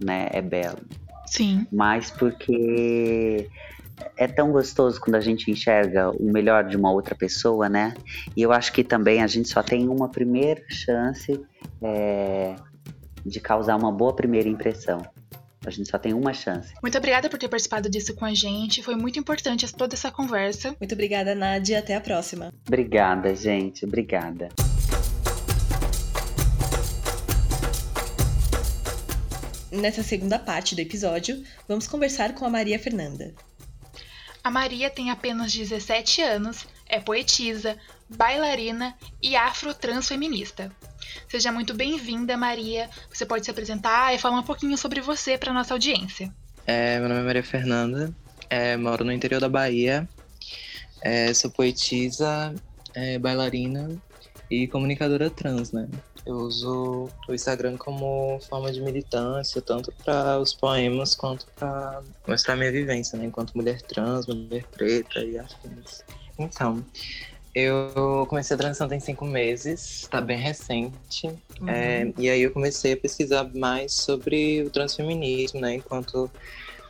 né? 0.03 0.29
É 0.33 0.43
belo. 0.43 0.79
Sim. 1.27 1.67
Mas 1.73 2.11
porque 2.11 3.49
é 4.17 4.27
tão 4.27 4.53
gostoso 4.53 5.01
quando 5.01 5.15
a 5.15 5.21
gente 5.21 5.51
enxerga 5.51 6.11
o 6.11 6.31
melhor 6.31 6.65
de 6.65 6.77
uma 6.77 6.91
outra 6.91 7.15
pessoa, 7.15 7.69
né? 7.69 7.95
E 8.37 8.43
eu 8.43 8.53
acho 8.53 8.73
que 8.73 8.85
também 8.85 9.23
a 9.23 9.27
gente 9.27 9.49
só 9.49 9.63
tem 9.63 9.89
uma 9.89 10.09
primeira 10.09 10.63
chance 10.69 11.41
é, 11.81 12.55
de 13.25 13.41
causar 13.41 13.77
uma 13.77 13.93
boa 13.93 14.15
primeira 14.15 14.49
impressão. 14.49 15.03
A 15.65 15.71
gente 15.71 15.89
só 15.89 15.99
tem 15.99 16.13
uma 16.13 16.33
chance. 16.33 16.75
Muito 16.83 16.99
obrigada 16.99 17.31
por 17.31 17.39
ter 17.39 17.49
participado 17.49 17.89
disso 17.89 18.15
com 18.15 18.25
a 18.25 18.35
gente. 18.35 18.83
Foi 18.83 18.97
muito 18.97 19.19
importante 19.19 19.73
toda 19.73 19.95
essa 19.95 20.11
conversa. 20.11 20.75
Muito 20.81 20.93
obrigada, 20.93 21.35
Nádia. 21.35 21.79
Até 21.79 21.95
a 21.95 22.01
próxima. 22.01 22.53
Obrigada, 22.67 23.35
gente. 23.35 23.85
Obrigada. 23.85 24.49
Nessa 29.71 30.03
segunda 30.03 30.39
parte 30.39 30.75
do 30.75 30.81
episódio, 30.81 31.43
vamos 31.67 31.87
conversar 31.87 32.35
com 32.35 32.45
a 32.45 32.51
Maria 32.51 32.79
Fernanda. 32.79 33.33
A 34.45 34.51
Maria 34.51 34.91
tem 34.91 35.11
apenas 35.11 35.53
17 35.55 36.21
anos, 36.21 36.67
é 36.87 37.01
poetisa, 37.01 37.79
bailarina 38.09 38.95
e 39.23 39.37
afro-transfeminista. 39.37 40.71
Seja 41.29 41.53
muito 41.53 41.75
bem-vinda, 41.75 42.37
Maria. 42.37 42.89
Você 43.13 43.25
pode 43.25 43.45
se 43.45 43.51
apresentar 43.51 44.15
e 44.15 44.19
falar 44.19 44.39
um 44.39 44.43
pouquinho 44.43 44.77
sobre 44.77 45.01
você 45.01 45.37
para 45.39 45.53
nossa 45.53 45.75
audiência. 45.75 46.33
É, 46.67 46.99
meu 47.01 47.09
nome 47.09 47.21
é 47.21 47.25
Maria 47.25 47.43
Fernanda, 47.43 48.15
é, 48.49 48.77
moro 48.77 49.05
no 49.05 49.13
interior 49.13 49.41
da 49.41 49.49
Bahia, 49.49 50.09
é, 51.01 51.35
sou 51.35 51.51
poetisa, 51.51 52.55
é, 52.95 53.19
bailarina 53.19 53.91
e 54.51 54.69
comunicadora 54.69 55.29
trans, 55.29 55.73
né? 55.73 55.89
Eu 56.25 56.37
uso 56.37 57.09
o 57.29 57.35
Instagram 57.35 57.77
como 57.77 58.39
forma 58.49 58.71
de 58.71 58.81
militância, 58.81 59.61
tanto 59.61 59.93
para 60.05 60.39
os 60.39 60.55
poemas 60.55 61.17
quanto 61.17 61.47
para 61.57 62.01
mostrar 62.29 62.55
minha 62.55 62.71
vivência, 62.71 63.19
né, 63.19 63.25
enquanto 63.25 63.55
mulher 63.55 63.83
trans, 63.83 64.27
mulher 64.27 64.65
preta 64.71 65.19
e 65.19 65.37
afins. 65.37 66.05
Então, 66.39 66.85
eu 67.55 68.27
comecei 68.29 68.55
a 68.55 68.59
transição 68.59 68.89
tem 68.89 69.01
cinco 69.01 69.25
meses, 69.25 70.03
está 70.03 70.21
bem 70.21 70.39
recente. 70.39 71.27
Uhum. 71.61 71.69
É, 71.69 72.13
e 72.19 72.31
aí 72.31 72.43
eu 72.43 72.51
comecei 72.51 72.95
a 72.95 72.97
pesquisar 72.97 73.45
mais 73.55 73.93
sobre 73.93 74.63
o 74.63 74.71
transfeminismo, 74.71 75.61
né? 75.61 75.75
Enquanto 75.75 76.31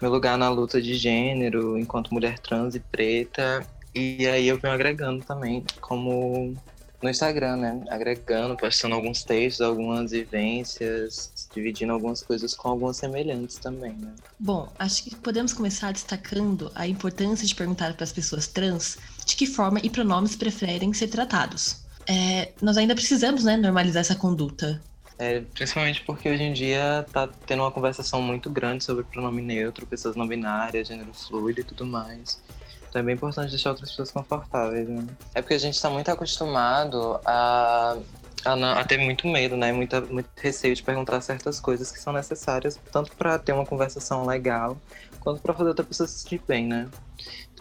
meu 0.01 0.11
lugar 0.11 0.39
na 0.39 0.49
luta 0.49 0.81
de 0.81 0.95
gênero, 0.95 1.79
enquanto 1.79 2.13
mulher 2.13 2.39
trans 2.39 2.75
e 2.75 2.81
preta. 2.81 3.67
E 3.95 4.27
aí 4.27 4.49
eu 4.49 4.59
venho 4.59 4.75
agregando 4.75 5.25
também 5.25 5.65
como 5.81 6.55
no 7.03 7.11
Instagram, 7.11 7.57
né? 7.57 7.85
Agregando, 7.91 8.57
postando 8.57 8.95
alguns 8.95 9.25
textos, 9.25 9.61
algumas 9.61 10.13
vivências, 10.13 11.49
dividindo 11.53 11.93
algumas 11.93 12.23
coisas 12.23 12.55
com 12.55 12.69
algumas 12.69 12.97
semelhantes 12.97 13.57
também, 13.57 13.93
né? 13.93 14.13
Bom, 14.39 14.73
acho 14.79 15.05
que 15.05 15.17
podemos 15.17 15.53
começar 15.53 15.93
destacando 15.93 16.71
a 16.75 16.87
importância 16.87 17.47
de 17.47 17.55
perguntar 17.55 17.95
para 17.95 18.05
as 18.05 18.13
pessoas 18.13 18.47
trans 18.47 18.99
de 19.33 19.37
que 19.37 19.47
forma 19.47 19.81
e 19.83 19.89
pronomes 19.89 20.37
preferem 20.37 20.93
ser 20.93 21.09
tratados. 21.09 21.83
É, 22.07 22.53
nós 22.61 22.77
ainda 22.77 22.95
precisamos, 22.95 23.45
né, 23.45 23.57
normalizar 23.57 24.01
essa 24.01 24.15
conduta. 24.15 24.81
É, 25.19 25.41
principalmente 25.55 26.03
porque 26.03 26.29
hoje 26.29 26.43
em 26.43 26.53
dia 26.53 27.07
tá 27.13 27.29
tendo 27.47 27.63
uma 27.63 27.71
conversação 27.71 28.21
muito 28.21 28.51
grande 28.51 28.85
sobre 28.85 29.05
pronome 29.05 29.41
neutro, 29.41 29.87
pessoas 29.87 30.17
não 30.17 30.27
binárias, 30.27 30.89
gênero 30.89 31.13
fluido 31.15 31.61
e 31.61 31.65
tudo 31.65 31.87
mais. 31.87 32.43
Então 32.89 33.01
é 33.01 33.05
bem 33.05 33.15
importante 33.15 33.51
deixar 33.51 33.71
outras 33.71 33.91
pessoas 33.91 34.11
confortáveis, 34.11 34.89
né? 34.89 35.07
É 35.35 35.41
porque 35.41 35.55
a 35.55 35.59
gente 35.59 35.75
está 35.75 35.89
muito 35.89 36.11
acostumado 36.11 37.19
a, 37.25 37.97
a, 38.45 38.81
a, 38.81 38.85
ter 38.85 38.99
muito 38.99 39.27
medo, 39.29 39.57
né? 39.57 39.73
Muita, 39.73 40.01
muito 40.01 40.29
receio 40.37 40.75
de 40.75 40.83
perguntar 40.83 41.21
certas 41.21 41.59
coisas 41.61 41.91
que 41.91 41.99
são 41.99 42.13
necessárias, 42.13 42.79
tanto 42.91 43.13
para 43.17 43.39
ter 43.39 43.53
uma 43.53 43.65
conversação 43.65 44.27
legal, 44.27 44.77
quanto 45.21 45.41
para 45.41 45.55
fazer 45.55 45.69
outra 45.69 45.85
pessoa 45.85 46.07
se 46.07 46.19
sentir 46.19 46.43
bem, 46.47 46.67
né? 46.67 46.89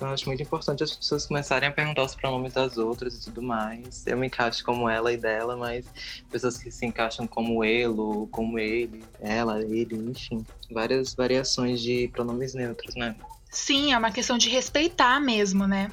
Então 0.02 0.12
acho 0.12 0.28
muito 0.28 0.42
importante 0.42 0.84
as 0.84 0.96
pessoas 0.96 1.28
começarem 1.28 1.70
a 1.70 1.72
perguntar 1.72 2.02
os 2.04 2.16
pronomes 2.16 2.54
das 2.54 2.76
outras 2.76 3.14
e 3.14 3.26
tudo 3.26 3.40
mais. 3.40 4.04
Eu 4.08 4.18
me 4.18 4.26
encaixo 4.26 4.64
como 4.64 4.90
ela 4.90 5.14
e 5.14 5.18
dela, 5.18 5.56
mas 5.56 5.86
pessoas 6.32 6.58
que 6.58 6.72
se 6.72 6.88
encaixam 6.88 7.28
como 7.28 7.64
ele, 7.64 7.94
como 8.32 8.58
ele, 8.58 9.06
ela, 9.20 9.62
ele, 9.62 9.96
enfim. 10.10 10.44
Várias 10.72 11.14
variações 11.14 11.80
de 11.80 12.10
pronomes 12.12 12.56
neutros, 12.56 12.96
né? 12.96 13.16
Sim, 13.52 13.94
é 13.94 13.98
uma 14.00 14.12
questão 14.12 14.40
de 14.40 14.50
respeitar 14.50 15.20
mesmo, 15.20 15.68
né? 15.68 15.92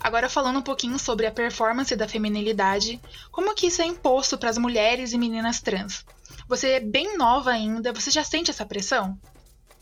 Agora 0.00 0.28
falando 0.28 0.58
um 0.58 0.62
pouquinho 0.62 0.98
sobre 0.98 1.24
a 1.24 1.30
performance 1.30 1.94
da 1.94 2.08
feminilidade, 2.08 3.00
como 3.30 3.54
que 3.54 3.68
isso 3.68 3.80
é 3.80 3.86
imposto 3.86 4.36
para 4.36 4.50
as 4.50 4.58
mulheres 4.58 5.12
e 5.12 5.18
meninas 5.18 5.60
trans? 5.60 6.04
Você 6.48 6.70
é 6.70 6.80
bem 6.80 7.16
nova 7.16 7.52
ainda, 7.52 7.92
você 7.92 8.10
já 8.10 8.24
sente 8.24 8.50
essa 8.50 8.66
pressão? 8.66 9.16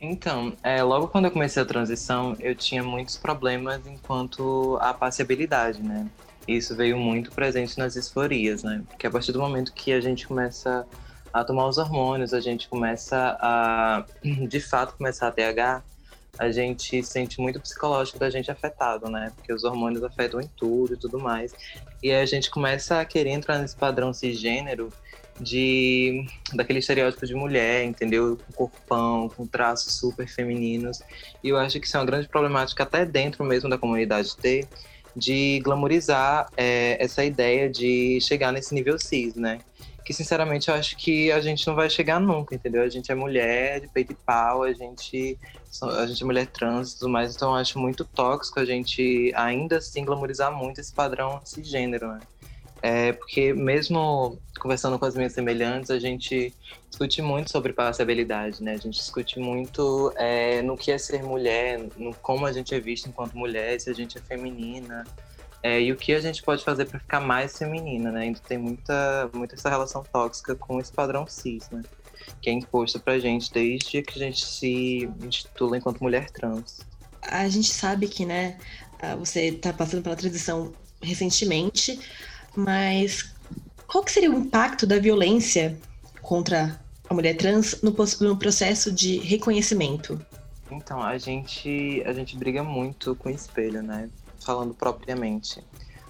Então, 0.05 0.53
é, 0.65 0.83
logo 0.83 1.07
quando 1.07 1.27
eu 1.27 1.31
comecei 1.31 1.62
a 1.62 1.65
transição, 1.65 2.37
eu 2.41 2.57
tinha 2.57 2.83
muitos 2.83 3.17
problemas 3.17 3.87
enquanto 3.87 4.77
a 4.81 4.93
passibilidade, 4.93 5.81
né? 5.81 6.09
Isso 6.47 6.75
veio 6.75 6.99
muito 6.99 7.31
presente 7.31 7.79
nas 7.79 7.95
disforias, 7.95 8.65
né? 8.65 8.83
Porque 8.88 9.07
a 9.07 9.11
partir 9.12 9.31
do 9.31 9.38
momento 9.38 9.73
que 9.73 9.93
a 9.93 10.01
gente 10.01 10.27
começa 10.27 10.85
a 11.33 11.45
tomar 11.45 11.69
os 11.69 11.79
hormônios, 11.79 12.35
a 12.35 12.41
gente 12.41 12.69
começa 12.69 13.38
a, 13.41 14.05
de 14.49 14.61
fato, 14.61 14.97
começar 14.97 15.29
a 15.29 15.31
TH, 15.31 15.85
a 16.37 16.51
gente 16.51 17.01
sente 17.05 17.41
muito 17.41 17.61
psicológico 17.61 18.19
da 18.19 18.29
gente 18.29 18.51
afetado, 18.51 19.09
né? 19.09 19.31
Porque 19.37 19.53
os 19.53 19.62
hormônios 19.62 20.03
afetam 20.03 20.41
em 20.41 20.49
tudo 20.49 20.95
e 20.95 20.97
tudo 20.97 21.21
mais. 21.21 21.55
E 22.03 22.11
aí 22.11 22.21
a 22.21 22.27
gente 22.27 22.51
começa 22.51 23.01
a 23.01 23.05
querer 23.05 23.31
entrar 23.31 23.57
nesse 23.59 23.77
padrão 23.77 24.12
cisgênero 24.12 24.93
de 25.40 26.25
daquele 26.53 26.79
estereótipo 26.79 27.27
de 27.27 27.35
mulher, 27.35 27.85
entendeu? 27.85 28.38
Com 28.47 28.53
corpão, 28.53 29.29
com 29.29 29.47
traços 29.47 29.95
super 29.95 30.29
femininos. 30.29 31.01
E 31.42 31.49
eu 31.49 31.57
acho 31.57 31.81
que 31.81 31.87
isso 31.87 31.97
é 31.97 32.01
uma 32.01 32.07
grande 32.07 32.29
problemática 32.29 32.83
até 32.83 33.05
dentro 33.05 33.45
mesmo 33.45 33.68
da 33.68 33.79
comunidade 33.79 34.37
T, 34.37 34.66
de 35.14 35.61
glamorizar 35.61 36.49
é, 36.57 37.03
essa 37.03 37.25
ideia 37.25 37.68
de 37.68 38.18
chegar 38.21 38.53
nesse 38.53 38.75
nível 38.75 38.99
cis, 38.99 39.35
né? 39.35 39.59
Que 40.05 40.12
sinceramente 40.12 40.68
eu 40.68 40.75
acho 40.75 40.97
que 40.97 41.31
a 41.31 41.40
gente 41.40 41.66
não 41.66 41.77
vai 41.77 41.88
chegar 41.88 42.18
nunca, 42.18 42.55
entendeu? 42.55 42.83
A 42.83 42.88
gente 42.88 43.12
é 43.12 43.14
mulher 43.14 43.81
de 43.81 43.88
peito 43.88 44.12
e 44.12 44.16
pau, 44.16 44.64
a 44.64 44.73
gente, 44.73 45.38
a 45.83 46.07
gente 46.07 46.23
é 46.23 46.27
mulher 46.27 46.47
trans 46.47 46.92
e 46.92 46.99
tudo 46.99 47.11
mais, 47.11 47.35
então 47.37 47.51
eu 47.51 47.57
acho 47.57 47.79
muito 47.79 48.05
tóxico 48.05 48.59
a 48.59 48.64
gente 48.64 49.33
ainda 49.37 49.77
assim 49.79 50.05
glamorizar 50.05 50.53
muito 50.53 50.81
esse 50.81 50.92
padrão 50.92 51.40
cisgênero, 51.45 52.09
né? 52.09 52.21
É, 52.83 53.12
porque 53.12 53.53
mesmo 53.55 54.38
conversando 54.59 54.99
com 54.99 55.05
as 55.05 55.14
minhas 55.14 55.33
semelhantes, 55.33 55.90
a 55.90 56.01
gente 56.01 56.53
discute 56.90 57.23
muito 57.23 57.51
sobre 57.51 57.73
passabilidade, 57.73 58.62
né? 58.62 58.73
A 58.73 58.77
gente 58.77 58.95
discute 58.95 59.38
muito 59.38 60.12
é, 60.16 60.61
no 60.62 60.77
que 60.77 60.90
é 60.90 60.99
ser 60.99 61.23
mulher, 61.23 61.81
no 61.97 62.12
como 62.16 62.45
a 62.45 62.53
gente 62.53 62.75
é 62.75 62.81
vista 62.81 63.09
enquanto 63.09 63.38
mulher, 63.38 63.81
se 63.81 63.88
a 63.88 63.95
gente 63.95 64.18
é 64.18 64.21
feminina, 64.21 65.05
é, 65.62 65.81
e 65.81 65.92
o 65.92 65.97
que 65.97 66.12
a 66.12 66.21
gente 66.21 66.42
pode 66.42 66.64
fazer 66.64 66.87
para 66.87 66.99
ficar 66.99 67.21
mais 67.21 67.57
feminina, 67.57 68.11
né? 68.11 68.23
Ainda 68.23 68.40
tem 68.40 68.59
muita, 68.59 69.31
muita 69.33 69.55
essa 69.55 69.71
relação 69.71 70.03
tóxica 70.12 70.57
com 70.57 70.81
esse 70.81 70.92
padrão 70.92 71.25
cis, 71.27 71.71
né? 71.71 71.83
Que 72.40 72.51
é 72.51 72.53
imposto 72.53 72.99
pra 72.99 73.18
gente 73.21 73.53
desde 73.53 74.03
que 74.03 74.18
a 74.18 74.25
gente 74.25 74.45
se 74.45 75.09
intitula 75.23 75.77
enquanto 75.77 76.01
mulher 76.01 76.31
trans. 76.31 76.81
A 77.23 77.49
gente 77.49 77.73
sabe 77.73 78.09
que, 78.09 78.27
né, 78.27 78.59
você 79.18 79.47
está 79.47 79.73
passando 79.73 80.03
pela 80.03 80.16
transição 80.16 80.73
recentemente, 81.01 81.99
mas 82.57 83.33
qual 83.87 84.03
que 84.03 84.12
seria 84.12 84.31
o 84.31 84.35
impacto 84.35 84.87
da 84.87 84.99
violência 84.99 85.77
contra 86.21 86.81
a 87.09 87.15
mulher 87.15 87.37
trans 87.37 87.81
no, 87.83 87.95
no 88.21 88.37
processo 88.37 88.91
de 88.91 89.19
reconhecimento? 89.19 90.25
Então, 90.71 91.03
a 91.03 91.19
gente, 91.19 92.03
a 92.07 92.12
gente 92.12 92.37
briga 92.37 92.62
muito 92.62 93.15
com 93.17 93.29
o 93.29 93.33
espelho, 93.33 93.83
né? 93.83 94.09
Falando 94.45 94.73
propriamente. 94.73 95.62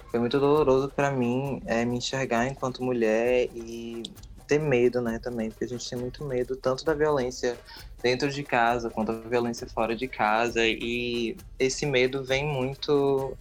Foi 0.09 0.19
muito 0.19 0.39
doloroso 0.39 0.89
para 0.89 1.11
mim 1.11 1.61
é, 1.65 1.83
me 1.83 1.97
enxergar 1.97 2.47
enquanto 2.47 2.83
mulher 2.83 3.49
e 3.53 4.03
ter 4.47 4.59
medo, 4.59 5.01
né, 5.01 5.19
também, 5.19 5.49
porque 5.49 5.65
a 5.65 5.67
gente 5.67 5.89
tem 5.89 5.97
muito 5.97 6.23
medo 6.23 6.55
tanto 6.55 6.85
da 6.85 6.93
violência 6.93 7.57
dentro 8.01 8.29
de 8.29 8.43
casa 8.43 8.89
quanto 8.89 9.13
da 9.13 9.27
violência 9.27 9.65
fora 9.67 9.95
de 9.95 10.07
casa 10.07 10.61
e 10.65 11.35
esse 11.57 11.85
medo 11.85 12.23
vem 12.23 12.45
muito 12.45 13.35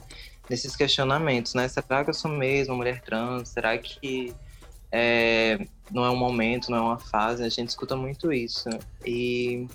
nesses 0.48 0.76
questionamentos, 0.76 1.54
né? 1.54 1.68
Será 1.68 2.04
que 2.04 2.10
eu 2.10 2.14
sou 2.14 2.30
mesmo 2.30 2.76
mulher 2.76 3.00
trans? 3.02 3.48
Será 3.48 3.76
que 3.78 4.34
é, 4.90 5.58
não 5.90 6.04
é 6.04 6.10
um 6.10 6.16
momento, 6.16 6.70
não 6.70 6.78
é 6.78 6.80
uma 6.80 6.98
fase? 6.98 7.42
A 7.42 7.48
gente 7.48 7.68
escuta 7.68 7.96
muito 7.96 8.32
isso. 8.32 8.68
E 9.06 9.66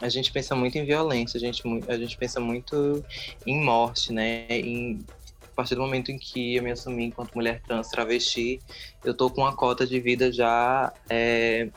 a 0.00 0.08
gente 0.08 0.32
pensa 0.32 0.54
muito 0.54 0.76
em 0.76 0.84
violência, 0.84 1.38
a 1.38 1.40
gente, 1.40 1.62
a 1.88 1.96
gente 1.96 2.16
pensa 2.16 2.40
muito 2.40 3.04
em 3.46 3.62
morte, 3.62 4.12
né? 4.12 4.46
Em, 4.48 5.04
a 5.42 5.54
partir 5.56 5.74
do 5.74 5.80
momento 5.80 6.10
em 6.10 6.18
que 6.18 6.56
eu 6.56 6.62
me 6.62 6.70
assumi 6.70 7.04
enquanto 7.04 7.34
mulher 7.34 7.62
trans 7.62 7.88
travesti, 7.88 8.60
eu 9.04 9.14
tô 9.14 9.30
com 9.30 9.40
uma 9.40 9.56
cota 9.56 9.86
de 9.86 9.98
vida 10.00 10.30
já 10.30 10.92
é, 11.08 11.68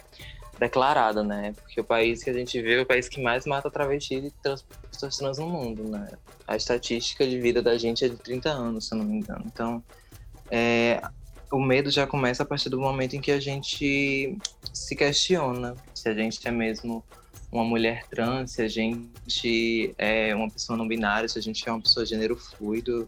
declarada, 0.60 1.24
né? 1.24 1.54
Porque 1.62 1.80
o 1.80 1.84
país 1.84 2.22
que 2.24 2.30
a 2.30 2.34
gente 2.34 2.62
vê 2.62 2.76
é 2.76 2.82
o 2.82 2.86
país 2.86 3.08
que 3.08 3.22
mais 3.22 3.46
mata 3.46 3.72
travestis 3.72 4.26
e 4.26 4.32
trans, 4.44 4.66
pessoas 4.92 5.18
trans 5.18 5.38
no 5.38 5.48
mundo, 5.48 5.84
né? 5.84 6.10
A 6.50 6.56
estatística 6.56 7.28
de 7.28 7.40
vida 7.40 7.62
da 7.62 7.78
gente 7.78 8.04
é 8.04 8.10
de 8.10 8.16
30 8.16 8.50
anos, 8.50 8.88
se 8.88 8.96
eu 8.96 8.98
não 8.98 9.06
me 9.06 9.18
engano. 9.18 9.44
Então, 9.46 9.84
é, 10.50 11.00
o 11.52 11.60
medo 11.60 11.92
já 11.92 12.08
começa 12.08 12.42
a 12.42 12.46
partir 12.46 12.70
do 12.70 12.80
momento 12.80 13.16
em 13.16 13.22
que 13.22 13.32
a 13.32 13.40
gente 13.40 14.36
se 14.74 14.96
questiona 14.96 15.76
se 15.94 16.10
a 16.10 16.14
gente 16.16 16.40
é 16.48 16.50
mesmo 16.50 17.06
uma 17.52 17.64
mulher 17.64 18.08
trans, 18.10 18.54
se 18.54 18.64
a 18.64 18.68
gente 18.68 19.94
é 19.96 20.34
uma 20.34 20.50
pessoa 20.50 20.76
não 20.76 20.88
binária, 20.88 21.30
se 21.30 21.38
a 21.38 21.42
gente 21.42 21.70
é 21.70 21.72
uma 21.72 21.82
pessoa 21.82 22.04
de 22.04 22.16
gênero 22.16 22.36
fluido. 22.36 23.08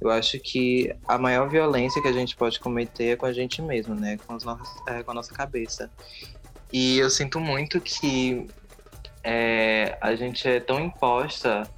Eu 0.00 0.10
acho 0.10 0.40
que 0.40 0.92
a 1.06 1.16
maior 1.16 1.48
violência 1.48 2.02
que 2.02 2.08
a 2.08 2.12
gente 2.12 2.34
pode 2.34 2.58
cometer 2.58 3.12
é 3.12 3.16
com 3.16 3.26
a 3.26 3.32
gente 3.32 3.62
mesmo, 3.62 3.94
né? 3.94 4.18
Com, 4.26 4.32
nossas, 4.32 4.68
é, 4.88 5.00
com 5.04 5.12
a 5.12 5.14
nossa 5.14 5.32
cabeça. 5.32 5.88
E 6.72 6.98
eu 6.98 7.08
sinto 7.08 7.38
muito 7.38 7.80
que 7.80 8.48
é, 9.22 9.96
a 10.00 10.16
gente 10.16 10.48
é 10.48 10.58
tão 10.58 10.80
imposta 10.80 11.70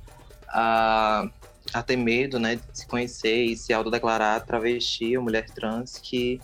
a, 0.48 1.28
a 1.72 1.82
ter 1.82 1.96
medo, 1.96 2.38
né, 2.38 2.56
de 2.56 2.62
se 2.72 2.86
conhecer 2.86 3.44
e 3.44 3.56
se 3.56 3.72
autodeclarar 3.72 4.44
travesti 4.44 5.16
ou 5.16 5.22
mulher 5.22 5.48
trans, 5.50 5.98
que 5.98 6.40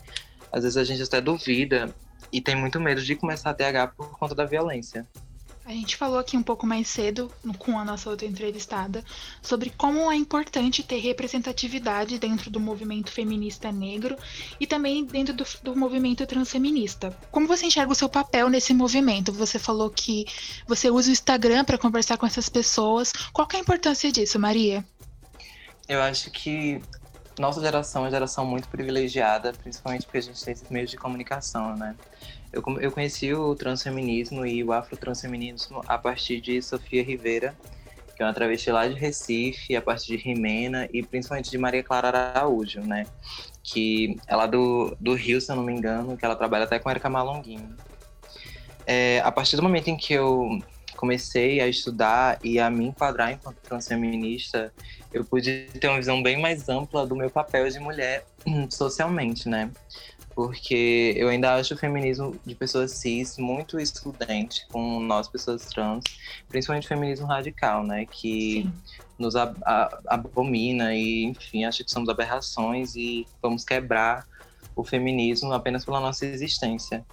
às 0.51 0.63
vezes 0.63 0.77
a 0.77 0.83
gente 0.83 1.01
até 1.01 1.19
duvida 1.19 1.93
e 2.31 2.41
tem 2.41 2.55
muito 2.55 2.79
medo 2.79 3.01
de 3.01 3.15
começar 3.15 3.51
a 3.51 3.53
TH 3.53 3.93
por 3.95 4.17
conta 4.17 4.33
da 4.33 4.45
violência. 4.45 5.07
A 5.65 5.71
gente 5.71 5.95
falou 5.95 6.19
aqui 6.19 6.35
um 6.35 6.43
pouco 6.43 6.67
mais 6.67 6.89
cedo, 6.89 7.31
com 7.57 7.79
a 7.79 7.85
nossa 7.85 8.09
outra 8.09 8.27
entrevistada, 8.27 9.03
sobre 9.41 9.69
como 9.69 10.11
é 10.11 10.15
importante 10.15 10.83
ter 10.83 10.97
representatividade 10.97 12.19
dentro 12.19 12.51
do 12.51 12.59
movimento 12.59 13.09
feminista 13.09 13.71
negro 13.71 14.17
e 14.59 14.67
também 14.67 15.05
dentro 15.05 15.33
do, 15.33 15.45
do 15.63 15.75
movimento 15.75 16.27
transfeminista. 16.27 17.17
Como 17.31 17.47
você 17.47 17.65
enxerga 17.65 17.93
o 17.93 17.95
seu 17.95 18.09
papel 18.09 18.49
nesse 18.49 18.73
movimento? 18.73 19.31
Você 19.31 19.57
falou 19.57 19.89
que 19.89 20.25
você 20.67 20.89
usa 20.91 21.09
o 21.09 21.13
Instagram 21.13 21.63
para 21.63 21.77
conversar 21.77 22.17
com 22.17 22.25
essas 22.25 22.49
pessoas. 22.49 23.13
Qual 23.31 23.47
é 23.53 23.55
a 23.55 23.59
importância 23.59 24.11
disso, 24.11 24.37
Maria? 24.37 24.83
Eu 25.87 26.01
acho 26.01 26.29
que 26.29 26.81
nossa 27.39 27.61
geração 27.61 28.01
é 28.01 28.05
uma 28.05 28.11
geração 28.11 28.45
muito 28.45 28.67
privilegiada, 28.67 29.53
principalmente 29.53 30.05
porque 30.05 30.17
a 30.17 30.21
gente 30.21 30.43
tem 30.43 30.53
esses 30.53 30.69
meios 30.69 30.91
de 30.91 30.97
comunicação, 30.97 31.75
né? 31.77 31.95
Eu, 32.53 32.63
eu 32.79 32.91
conheci 32.91 33.33
o 33.33 33.55
transfeminismo 33.55 34.45
e 34.45 34.63
o 34.63 34.71
afrotransfeminismo 34.71 35.81
a 35.87 35.97
partir 35.97 36.39
de 36.39 36.61
Sofia 36.61 37.03
Rivera, 37.03 37.57
que 38.15 38.21
é 38.21 38.25
uma 38.25 38.33
travesti 38.33 38.71
lá 38.71 38.87
de 38.87 38.93
Recife, 38.93 39.75
a 39.75 39.81
partir 39.81 40.15
de 40.15 40.23
Rimena 40.23 40.87
e 40.93 41.01
principalmente 41.01 41.49
de 41.49 41.57
Maria 41.57 41.81
Clara 41.81 42.09
Araújo, 42.09 42.81
né? 42.81 43.07
Que 43.63 44.19
é 44.27 44.47
do, 44.47 44.95
do 44.99 45.15
Rio, 45.15 45.41
se 45.41 45.51
eu 45.51 45.55
não 45.55 45.63
me 45.63 45.73
engano, 45.73 46.15
que 46.15 46.23
ela 46.23 46.35
trabalha 46.35 46.65
até 46.65 46.77
com 46.77 46.91
Erika 46.91 47.09
Malonguinho. 47.09 47.75
É, 48.85 49.19
a 49.21 49.31
partir 49.31 49.55
do 49.55 49.63
momento 49.63 49.87
em 49.87 49.97
que 49.97 50.13
eu 50.13 50.59
comecei 50.95 51.59
a 51.59 51.67
estudar 51.67 52.37
e 52.43 52.59
a 52.59 52.69
me 52.69 52.85
enquadrar 52.85 53.31
enquanto 53.31 53.57
transfeminista, 53.57 54.71
eu 55.11 55.25
pude 55.25 55.67
ter 55.79 55.87
uma 55.87 55.97
visão 55.97 56.21
bem 56.21 56.39
mais 56.39 56.69
ampla 56.69 57.05
do 57.05 57.15
meu 57.15 57.31
papel 57.31 57.67
de 57.67 57.79
mulher 57.79 58.25
socialmente, 58.69 59.49
né? 59.49 59.71
Porque 60.35 61.13
eu 61.15 61.29
ainda 61.29 61.55
acho 61.55 61.73
o 61.73 61.77
feminismo 61.77 62.35
de 62.45 62.55
pessoas 62.55 62.91
cis 62.91 63.37
muito 63.37 63.79
excludente 63.79 64.65
com 64.71 64.99
nós, 64.99 65.27
pessoas 65.27 65.65
trans, 65.65 66.03
principalmente 66.49 66.85
o 66.85 66.87
feminismo 66.87 67.27
radical, 67.27 67.83
né? 67.83 68.05
Que 68.05 68.63
Sim. 68.63 68.73
nos 69.17 69.35
ab 69.35 69.57
abomina 70.07 70.93
e, 70.95 71.25
enfim, 71.25 71.65
acha 71.65 71.83
que 71.83 71.91
somos 71.91 72.09
aberrações 72.09 72.95
e 72.95 73.27
vamos 73.41 73.63
quebrar 73.63 74.25
o 74.75 74.83
feminismo 74.83 75.53
apenas 75.53 75.85
pela 75.85 75.99
nossa 75.99 76.25
existência. 76.25 77.05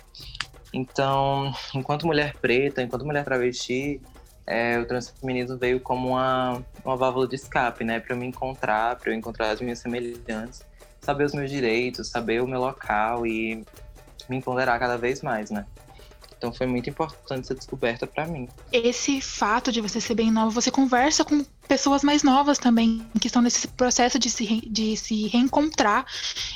Então, 0.73 1.53
enquanto 1.75 2.07
mulher 2.07 2.35
preta, 2.41 2.83
enquanto 2.83 3.05
mulher 3.05 3.25
travesti, 3.25 4.01
é, 4.47 4.79
o 4.79 4.87
transfeminismo 4.87 5.59
veio 5.59 5.81
como 5.81 6.11
uma, 6.11 6.63
uma 6.85 6.97
válvula 6.97 7.29
de 7.29 7.35
escape, 7.35 7.85
né? 7.85 8.01
Para 8.01 8.15
eu 8.15 8.19
me 8.19 8.27
encontrar, 8.27 8.97
para 8.97 9.11
eu 9.11 9.15
encontrar 9.15 9.51
as 9.51 9.61
minhas 9.61 9.79
semelhantes 9.79 10.70
saber 11.01 11.25
os 11.25 11.33
meus 11.33 11.51
direitos, 11.51 12.09
saber 12.09 12.43
o 12.43 12.47
meu 12.47 12.61
local 12.61 13.27
e 13.27 13.65
me 14.29 14.37
empoderar 14.37 14.79
cada 14.79 14.97
vez 14.97 15.23
mais, 15.23 15.51
né? 15.51 15.67
Então 16.41 16.53
foi 16.55 16.67
muito 16.67 16.89
importante 16.89 17.45
essa 17.45 17.55
descoberta 17.55 18.07
para 18.07 18.27
mim. 18.27 18.49
Esse 18.73 19.21
fato 19.21 19.71
de 19.71 19.83
você 19.83 20.01
ser 20.01 20.15
bem 20.15 20.31
nova, 20.31 20.51
você 20.51 20.71
conversa 20.71 21.23
com 21.23 21.45
pessoas 21.69 22.03
mais 22.03 22.23
novas 22.23 22.59
também, 22.59 23.07
que 23.21 23.27
estão 23.27 23.43
nesse 23.43 23.69
processo 23.69 24.19
de 24.19 24.31
se, 24.31 24.63
de 24.67 24.97
se 24.97 25.27
reencontrar, 25.27 26.07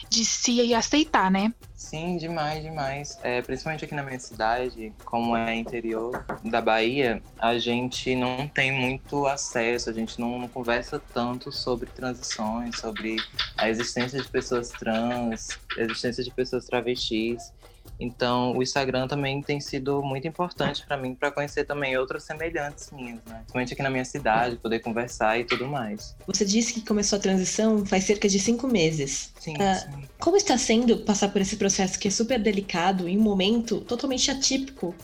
de 0.09 0.25
se 0.25 0.75
aceitar, 0.75 1.31
né? 1.31 1.53
Sim, 1.85 2.17
demais, 2.17 2.63
demais. 2.63 3.19
É, 3.23 3.43
principalmente 3.43 3.85
aqui 3.85 3.95
na 3.95 4.03
minha 4.03 4.19
cidade, 4.19 4.91
como 5.05 5.37
é 5.37 5.55
interior 5.55 6.25
da 6.43 6.59
Bahia, 6.59 7.23
a 7.39 7.59
gente 7.59 8.17
não 8.17 8.49
tem 8.49 8.73
muito 8.73 9.27
acesso, 9.27 9.91
a 9.91 9.93
gente 9.93 10.19
não, 10.19 10.39
não 10.39 10.49
conversa 10.49 10.99
tanto 11.13 11.53
sobre 11.53 11.91
transições, 11.91 12.79
sobre 12.79 13.17
a 13.59 13.69
existência 13.69 14.21
de 14.21 14.27
pessoas 14.27 14.71
trans, 14.71 15.59
a 15.77 15.83
existência 15.83 16.25
de 16.25 16.31
pessoas 16.31 16.65
travestis. 16.65 17.53
Então, 17.99 18.57
o 18.57 18.63
Instagram 18.63 19.07
também 19.07 19.41
tem 19.41 19.61
sido 19.61 20.03
muito 20.03 20.27
importante 20.27 20.85
para 20.87 20.97
mim 20.97 21.15
para 21.15 21.31
conhecer 21.31 21.65
também 21.65 21.97
outras 21.97 22.25
semelhantes 22.25 22.91
minhas, 22.91 23.21
né? 23.27 23.37
Principalmente 23.37 23.73
aqui 23.73 23.83
na 23.83 23.91
minha 23.91 24.05
cidade, 24.05 24.57
poder 24.57 24.81
conversar 24.81 25.39
e 25.39 25.45
tudo 25.45 25.67
mais. 25.67 26.17
Você 26.27 26.45
disse 26.45 26.75
que 26.75 26.81
começou 26.83 27.19
a 27.19 27.23
transição 27.23 27.85
faz 27.87 28.05
cerca 28.05 28.29
de 28.29 28.39
cinco 28.39 28.67
meses. 28.67 29.33
Sim, 29.39 29.55
Ah, 29.61 29.75
sim. 29.77 30.09
Como 30.19 30.37
está 30.37 30.59
sendo 30.59 30.99
passar 30.99 31.29
por 31.29 31.41
esse 31.41 31.57
processo 31.57 31.99
que 31.99 32.09
é 32.09 32.11
super 32.11 32.39
delicado 32.41 33.09
em 33.09 33.17
um 33.17 33.23
momento 33.23 33.81
totalmente 33.83 34.31
atípico, 34.31 34.95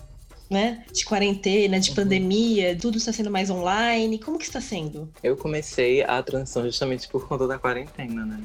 né? 0.49 0.83
De 0.91 1.05
quarentena, 1.05 1.79
de 1.79 1.91
pandemia, 1.91 2.75
tudo 2.75 2.97
está 2.97 3.13
sendo 3.13 3.31
mais 3.31 3.49
online. 3.49 4.19
Como 4.19 4.37
que 4.37 4.43
está 4.43 4.59
sendo? 4.59 5.09
Eu 5.23 5.37
comecei 5.37 6.03
a 6.03 6.21
transição 6.21 6.63
justamente 6.63 7.07
por 7.07 7.25
conta 7.25 7.47
da 7.47 7.57
quarentena, 7.57 8.25
né? 8.25 8.41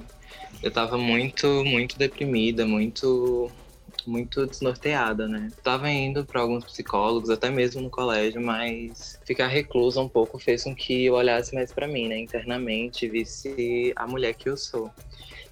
Eu 0.63 0.71
tava 0.71 0.97
muito, 0.97 1.47
muito 1.65 1.99
deprimida, 1.99 2.65
muito 2.65 3.51
muito 4.07 4.47
desnorteada, 4.47 5.27
né? 5.29 5.51
Tava 5.63 5.91
indo 5.91 6.25
para 6.25 6.41
alguns 6.41 6.65
psicólogos, 6.65 7.31
até 7.31 7.51
mesmo 7.51 7.83
no 7.83 7.91
colégio, 7.91 8.41
mas 8.41 9.19
ficar 9.25 9.49
reclusa 9.49 10.01
um 10.01 10.09
pouco 10.09 10.39
fez 10.39 10.65
com 10.65 10.75
que 10.75 11.05
eu 11.07 11.15
olhasse 11.15 11.55
mais 11.55 11.73
para 11.73 11.89
mim, 11.89 12.09
né, 12.09 12.19
internamente, 12.19 13.09
visse 13.09 13.93
a 13.97 14.07
mulher 14.07 14.35
que 14.35 14.49
eu 14.49 14.57
sou. 14.57 14.91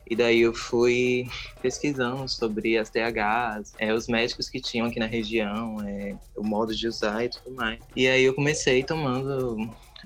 E 0.09 0.15
daí 0.15 0.41
eu 0.41 0.53
fui 0.53 1.27
pesquisando 1.63 2.29
sobre 2.29 2.77
as 2.77 2.91
THs, 2.91 3.75
é, 3.79 3.93
os 3.93 4.07
médicos 4.07 4.51
que 4.51 4.61
tinham 4.61 4.87
aqui 4.87 4.99
na 4.99 5.07
região, 5.07 5.81
é, 5.81 6.15
o 6.37 6.45
modo 6.45 6.75
de 6.75 6.87
usar 6.87 7.25
e 7.25 7.31
tudo 7.31 7.57
mais. 7.57 7.79
E 7.97 8.07
aí 8.07 8.23
eu 8.23 8.35
comecei 8.35 8.83
tomando 8.83 9.57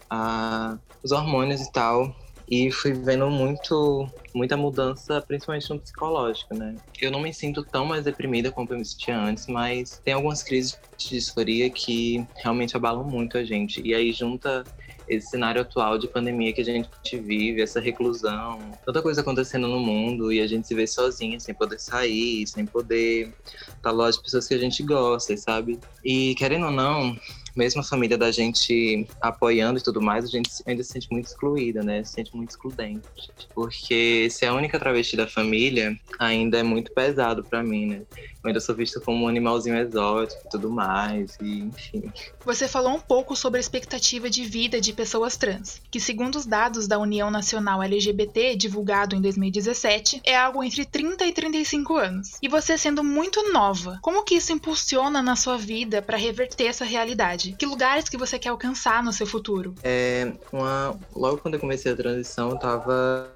a, 0.09 0.79
os 1.03 1.11
hormônios 1.11 1.61
e 1.61 1.73
tal, 1.73 2.15
e 2.51 2.71
fui 2.71 2.93
vendo 2.93 3.29
muito 3.31 4.09
muita 4.35 4.57
mudança, 4.57 5.21
principalmente 5.21 5.69
no 5.71 5.79
psicológico, 5.79 6.55
né? 6.55 6.77
Eu 7.01 7.11
não 7.11 7.21
me 7.21 7.33
sinto 7.33 7.63
tão 7.65 7.85
mais 7.85 8.05
deprimida 8.05 8.51
como 8.51 8.69
eu 8.71 8.79
me 8.79 8.85
sentia 8.85 9.19
antes, 9.19 9.47
mas 9.47 10.01
tem 10.05 10.15
algumas 10.15 10.43
crises 10.43 10.79
de 10.97 11.11
disforia 11.11 11.69
que 11.71 12.27
realmente 12.37 12.77
abalam 12.77 13.05
muito 13.05 13.37
a 13.37 13.45
gente. 13.45 13.81
E 13.85 13.95
aí 13.95 14.13
junta 14.13 14.65
esse 15.09 15.31
cenário 15.31 15.63
atual 15.63 15.99
de 15.99 16.07
pandemia 16.07 16.53
que 16.53 16.61
a 16.61 16.65
gente 16.65 16.91
vive, 17.19 17.63
essa 17.63 17.81
reclusão, 17.81 18.59
tanta 18.85 19.01
coisa 19.01 19.23
acontecendo 19.23 19.67
no 19.67 19.81
mundo 19.81 20.33
e 20.33 20.41
a 20.41 20.47
gente 20.47 20.67
se 20.69 20.75
vê 20.75 20.87
sozinha, 20.87 21.41
sem 21.41 21.55
poder 21.55 21.79
sair, 21.79 22.47
sem 22.47 22.67
poder 22.67 23.33
estar 23.69 23.91
longe 23.91 24.19
de 24.19 24.23
pessoas 24.23 24.47
que 24.47 24.55
a 24.55 24.59
gente 24.59 24.83
gosta, 24.83 25.37
sabe? 25.37 25.79
E 26.05 26.35
querendo 26.35 26.67
ou 26.67 26.73
não, 26.73 27.17
mesmo 27.59 27.81
a 27.81 27.85
família 27.85 28.17
da 28.17 28.31
gente 28.31 29.05
apoiando 29.21 29.81
e 29.81 29.83
tudo 29.83 30.01
mais, 30.01 30.25
a 30.25 30.29
gente 30.29 30.49
ainda 30.65 30.85
se 30.85 30.93
sente 30.93 31.09
muito 31.11 31.27
excluída, 31.27 31.83
né? 31.83 32.05
Se 32.05 32.13
sente 32.13 32.35
muito 32.37 32.51
excludente. 32.51 33.05
Porque 33.53 34.29
ser 34.31 34.47
a 34.47 34.55
única 34.55 34.79
travesti 34.79 35.17
da 35.17 35.27
família 35.27 35.99
ainda 36.21 36.59
é 36.59 36.63
muito 36.63 36.93
pesado 36.95 37.45
pra 37.45 37.61
mim, 37.65 37.87
né? 37.87 38.03
Eu 38.49 38.51
ainda 38.51 38.61
sou 38.61 38.75
vista 38.75 38.99
como 38.99 39.27
um 39.27 39.29
animalzinho 39.29 39.77
exótico 39.77 40.41
e 40.47 40.49
tudo 40.49 40.71
mais, 40.71 41.37
e 41.39 41.61
enfim. 41.61 42.11
Você 42.47 42.67
falou 42.67 42.95
um 42.95 43.01
pouco 43.01 43.37
sobre 43.37 43.59
a 43.59 43.61
expectativa 43.61 44.31
de 44.31 44.43
vida 44.43 44.81
de 44.81 44.91
pessoas 44.95 45.37
trans, 45.37 45.83
que 45.91 46.01
segundo 46.01 46.37
os 46.37 46.47
dados 46.47 46.89
da 46.89 46.99
União 46.99 47.31
Nacional 47.31 47.83
LGBT, 47.83 48.57
divulgado 48.57 49.15
em 49.15 49.21
2017, 49.21 50.23
é 50.25 50.35
algo 50.35 50.65
entre 50.65 50.87
30 50.87 51.27
e 51.27 51.33
35 51.33 51.97
anos. 51.97 52.39
E 52.41 52.49
você 52.49 52.79
sendo 52.79 53.05
muito 53.05 53.53
nova, 53.53 53.99
como 54.01 54.25
que 54.25 54.37
isso 54.37 54.51
impulsiona 54.51 55.21
na 55.21 55.37
sua 55.37 55.59
vida 55.59 56.01
para 56.01 56.17
reverter 56.17 56.69
essa 56.69 56.87
realidade? 56.87 57.55
Que 57.59 57.67
lugares 57.67 58.09
que 58.09 58.17
você 58.17 58.39
quer 58.39 58.49
alcançar 58.49 59.03
no 59.03 59.13
seu 59.13 59.27
futuro? 59.27 59.75
É, 59.83 60.33
uma... 60.51 60.99
Logo 61.15 61.37
quando 61.37 61.55
eu 61.55 61.61
comecei 61.61 61.93
a 61.93 61.97
transição, 61.97 62.49
eu 62.49 62.57
tava 62.59 63.31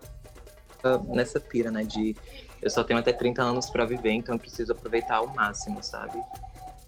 nessa 1.09 1.39
pira, 1.39 1.71
né? 1.71 1.85
De 1.85 2.17
eu 2.63 2.71
só 2.71 2.85
tenho 2.85 3.01
até 3.01 3.13
30 3.13 3.43
anos 3.43 3.69
para 3.69 3.85
viver, 3.85 4.13
então 4.13 4.35
eu 4.35 4.39
preciso 4.39 4.73
aproveitar 4.73 5.17
ao 5.17 5.27
máximo, 5.27 5.83
sabe? 5.83 6.19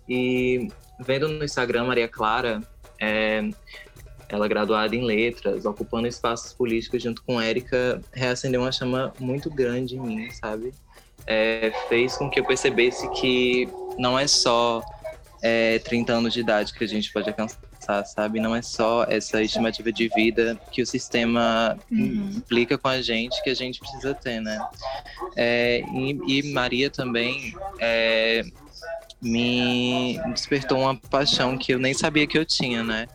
E 0.09 0.69
vendo 1.01 1.29
no 1.29 1.45
Instagram 1.45 1.85
Maria 1.85 2.09
Clara, 2.09 2.63
é, 3.01 3.43
ela 4.29 4.47
graduada 4.47 4.95
em 4.95 5.05
letras, 5.05 5.65
ocupando 5.65 6.07
espaços 6.07 6.53
políticos 6.53 7.03
junto 7.03 7.23
com 7.23 7.41
Érica, 7.41 8.01
reacendeu 8.13 8.61
uma 8.61 8.73
chama 8.73 9.13
muito 9.19 9.51
grande 9.51 9.97
em 9.97 10.01
mim, 10.01 10.31
sabe? 10.31 10.73
É, 11.27 11.73
fez 11.89 12.17
com 12.17 12.31
que 12.31 12.39
eu 12.39 12.45
percebesse 12.45 13.09
que 13.11 13.69
não 13.99 14.19
é 14.19 14.27
só 14.27 14.83
é, 15.43 15.79
30 15.81 16.13
anos 16.13 16.33
de 16.33 16.41
idade 16.41 16.73
que 16.73 16.85
a 16.85 16.89
gente 16.89 17.13
pode 17.13 17.29
alcançar, 17.29 17.59
sabe? 18.05 18.41
Não 18.41 18.55
é 18.55 18.63
só 18.63 19.05
essa 19.05 19.43
estimativa 19.43 19.93
de 19.93 20.09
vida 20.09 20.59
que 20.71 20.83
o 20.83 20.87
sistema 20.87 21.77
Uhum. 21.91 22.33
implica 22.37 22.79
com 22.79 22.89
a 22.89 23.01
gente 23.03 23.43
que 23.43 23.51
a 23.51 23.55
gente 23.55 23.81
precisa 23.81 24.15
ter, 24.15 24.41
né? 24.41 24.59
É, 25.37 25.83
e, 25.93 26.39
e 26.41 26.53
Maria 26.53 26.91
também 26.91 27.55
é, 27.79 28.43
me 29.21 30.19
despertou 30.33 30.79
uma 30.79 30.95
paixão 30.97 31.57
que 31.57 31.73
eu 31.73 31.79
nem 31.79 31.95
sabia 31.95 32.27
que 32.27 32.39
eu 32.39 32.45
tinha, 32.45 32.83
né? 32.83 33.07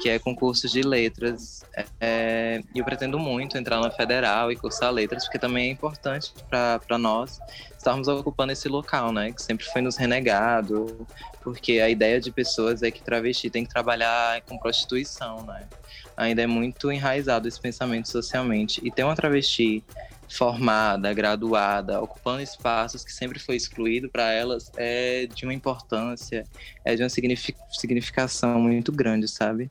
Que 0.00 0.08
é 0.10 0.18
concursos 0.18 0.70
de 0.70 0.82
letras. 0.82 1.63
É, 2.00 2.60
eu 2.74 2.84
pretendo 2.84 3.18
muito 3.18 3.58
entrar 3.58 3.80
na 3.80 3.90
federal 3.90 4.52
e 4.52 4.56
cursar 4.56 4.92
letras, 4.92 5.24
porque 5.24 5.38
também 5.38 5.68
é 5.68 5.72
importante 5.72 6.32
para 6.48 6.98
nós 6.98 7.40
estarmos 7.76 8.08
ocupando 8.08 8.52
esse 8.52 8.68
local, 8.68 9.12
né? 9.12 9.32
Que 9.32 9.42
sempre 9.42 9.64
foi 9.66 9.82
nos 9.82 9.96
renegado, 9.96 11.06
porque 11.42 11.80
a 11.80 11.88
ideia 11.88 12.20
de 12.20 12.30
pessoas 12.30 12.82
é 12.82 12.90
que 12.90 13.02
travesti 13.02 13.50
tem 13.50 13.64
que 13.64 13.72
trabalhar 13.72 14.40
com 14.42 14.58
prostituição, 14.58 15.44
né? 15.44 15.68
Ainda 16.16 16.42
é 16.42 16.46
muito 16.46 16.92
enraizado 16.92 17.48
esse 17.48 17.60
pensamento 17.60 18.08
socialmente. 18.08 18.80
E 18.84 18.90
ter 18.90 19.02
uma 19.02 19.16
travesti 19.16 19.84
formada, 20.28 21.12
graduada, 21.12 22.00
ocupando 22.00 22.40
espaços 22.40 23.04
que 23.04 23.12
sempre 23.12 23.38
foi 23.38 23.56
excluído 23.56 24.08
para 24.08 24.32
elas 24.32 24.70
é 24.76 25.26
de 25.26 25.44
uma 25.44 25.52
importância, 25.52 26.44
é 26.84 26.94
de 26.94 27.02
uma 27.02 27.08
signifi- 27.08 27.56
significação 27.70 28.60
muito 28.60 28.90
grande, 28.90 29.28
sabe? 29.28 29.70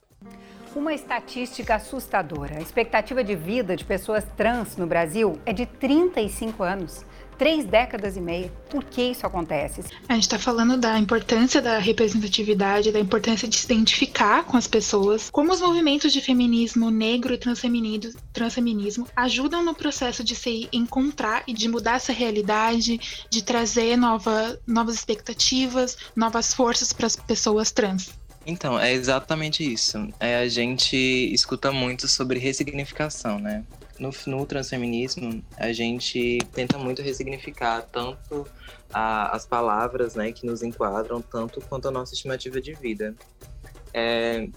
Uma 0.75 0.91
estatística 0.91 1.75
assustadora. 1.75 2.57
A 2.57 2.61
expectativa 2.61 3.23
de 3.23 3.35
vida 3.35 3.75
de 3.75 3.85
pessoas 3.85 4.25
trans 4.35 4.75
no 4.75 4.87
Brasil 4.87 5.39
é 5.45 5.53
de 5.53 5.67
35 5.67 6.63
anos. 6.63 7.05
Três 7.37 7.65
décadas 7.65 8.17
e 8.17 8.21
meia. 8.21 8.51
Por 8.71 8.83
que 8.83 9.03
isso 9.03 9.25
acontece? 9.25 9.83
A 10.09 10.15
gente 10.15 10.29
tá 10.29 10.39
falando 10.39 10.75
da 10.75 10.97
importância 10.97 11.61
da 11.61 11.77
representatividade, 11.77 12.91
da 12.91 12.99
importância 12.99 13.47
de 13.47 13.55
se 13.55 13.65
identificar 13.65 14.45
com 14.45 14.57
as 14.57 14.65
pessoas, 14.67 15.29
como 15.29 15.51
os 15.51 15.61
movimentos 15.61 16.11
de 16.11 16.21
feminismo 16.21 16.89
negro 16.89 17.33
e 17.33 17.37
transfeminismo, 17.37 18.19
transfeminismo 18.31 19.07
ajudam 19.15 19.63
no 19.63 19.75
processo 19.75 20.23
de 20.23 20.35
se 20.35 20.67
encontrar 20.73 21.43
e 21.47 21.53
de 21.53 21.67
mudar 21.69 21.97
essa 21.97 22.13
realidade, 22.13 22.99
de 23.29 23.43
trazer 23.43 23.95
nova, 23.95 24.59
novas 24.65 24.95
expectativas, 24.95 25.97
novas 26.15 26.51
forças 26.51 26.91
para 26.91 27.05
as 27.05 27.15
pessoas 27.15 27.71
trans. 27.71 28.22
Então, 28.45 28.79
é 28.79 28.91
exatamente 28.93 29.63
isso. 29.63 29.97
É, 30.19 30.37
a 30.37 30.47
gente 30.47 30.95
escuta 31.33 31.71
muito 31.71 32.07
sobre 32.07 32.39
ressignificação, 32.39 33.39
né? 33.39 33.65
No, 33.97 34.09
no 34.27 34.45
transfeminismo, 34.45 35.45
a 35.57 35.71
gente 35.71 36.49
tenta 36.53 36.77
muito 36.77 37.01
ressignificar 37.01 37.83
tanto 37.91 38.49
a- 38.91 39.33
as 39.35 39.45
palavras 39.47 40.15
né, 40.15 40.33
que 40.33 40.45
nos 40.45 40.61
enquadram, 40.63 41.21
tanto 41.21 41.63
quanto 41.63 41.87
a 41.87 41.91
nossa 41.91 42.13
estimativa 42.15 42.59
de 42.61 42.75
vida. 42.75 43.17
É, 43.95 44.47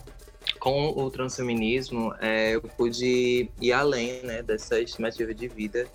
com 0.61 0.89
o 0.89 1.11
transfeminismo, 1.11 2.15
é, 2.21 2.55
eu 2.57 2.63
pude 2.77 3.53
ir 3.61 3.73
além 3.73 4.23
né, 4.25 4.43
dessa 4.43 4.81
estimativa 4.81 5.35
de 5.35 5.49
vida 5.49 5.91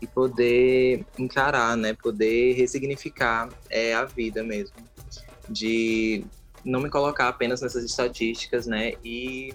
e 0.00 0.08
poder 0.08 1.06
encarar, 1.18 1.76
né, 1.76 1.94
poder 1.94 2.54
ressignificar 2.54 3.54
é, 3.70 3.94
a 3.94 4.04
vida 4.06 4.44
mesmo. 4.44 4.88
De 5.48 6.30
não 6.66 6.80
me 6.80 6.90
colocar 6.90 7.28
apenas 7.28 7.60
nessas 7.60 7.84
estatísticas, 7.84 8.66
né? 8.66 8.94
E 9.04 9.54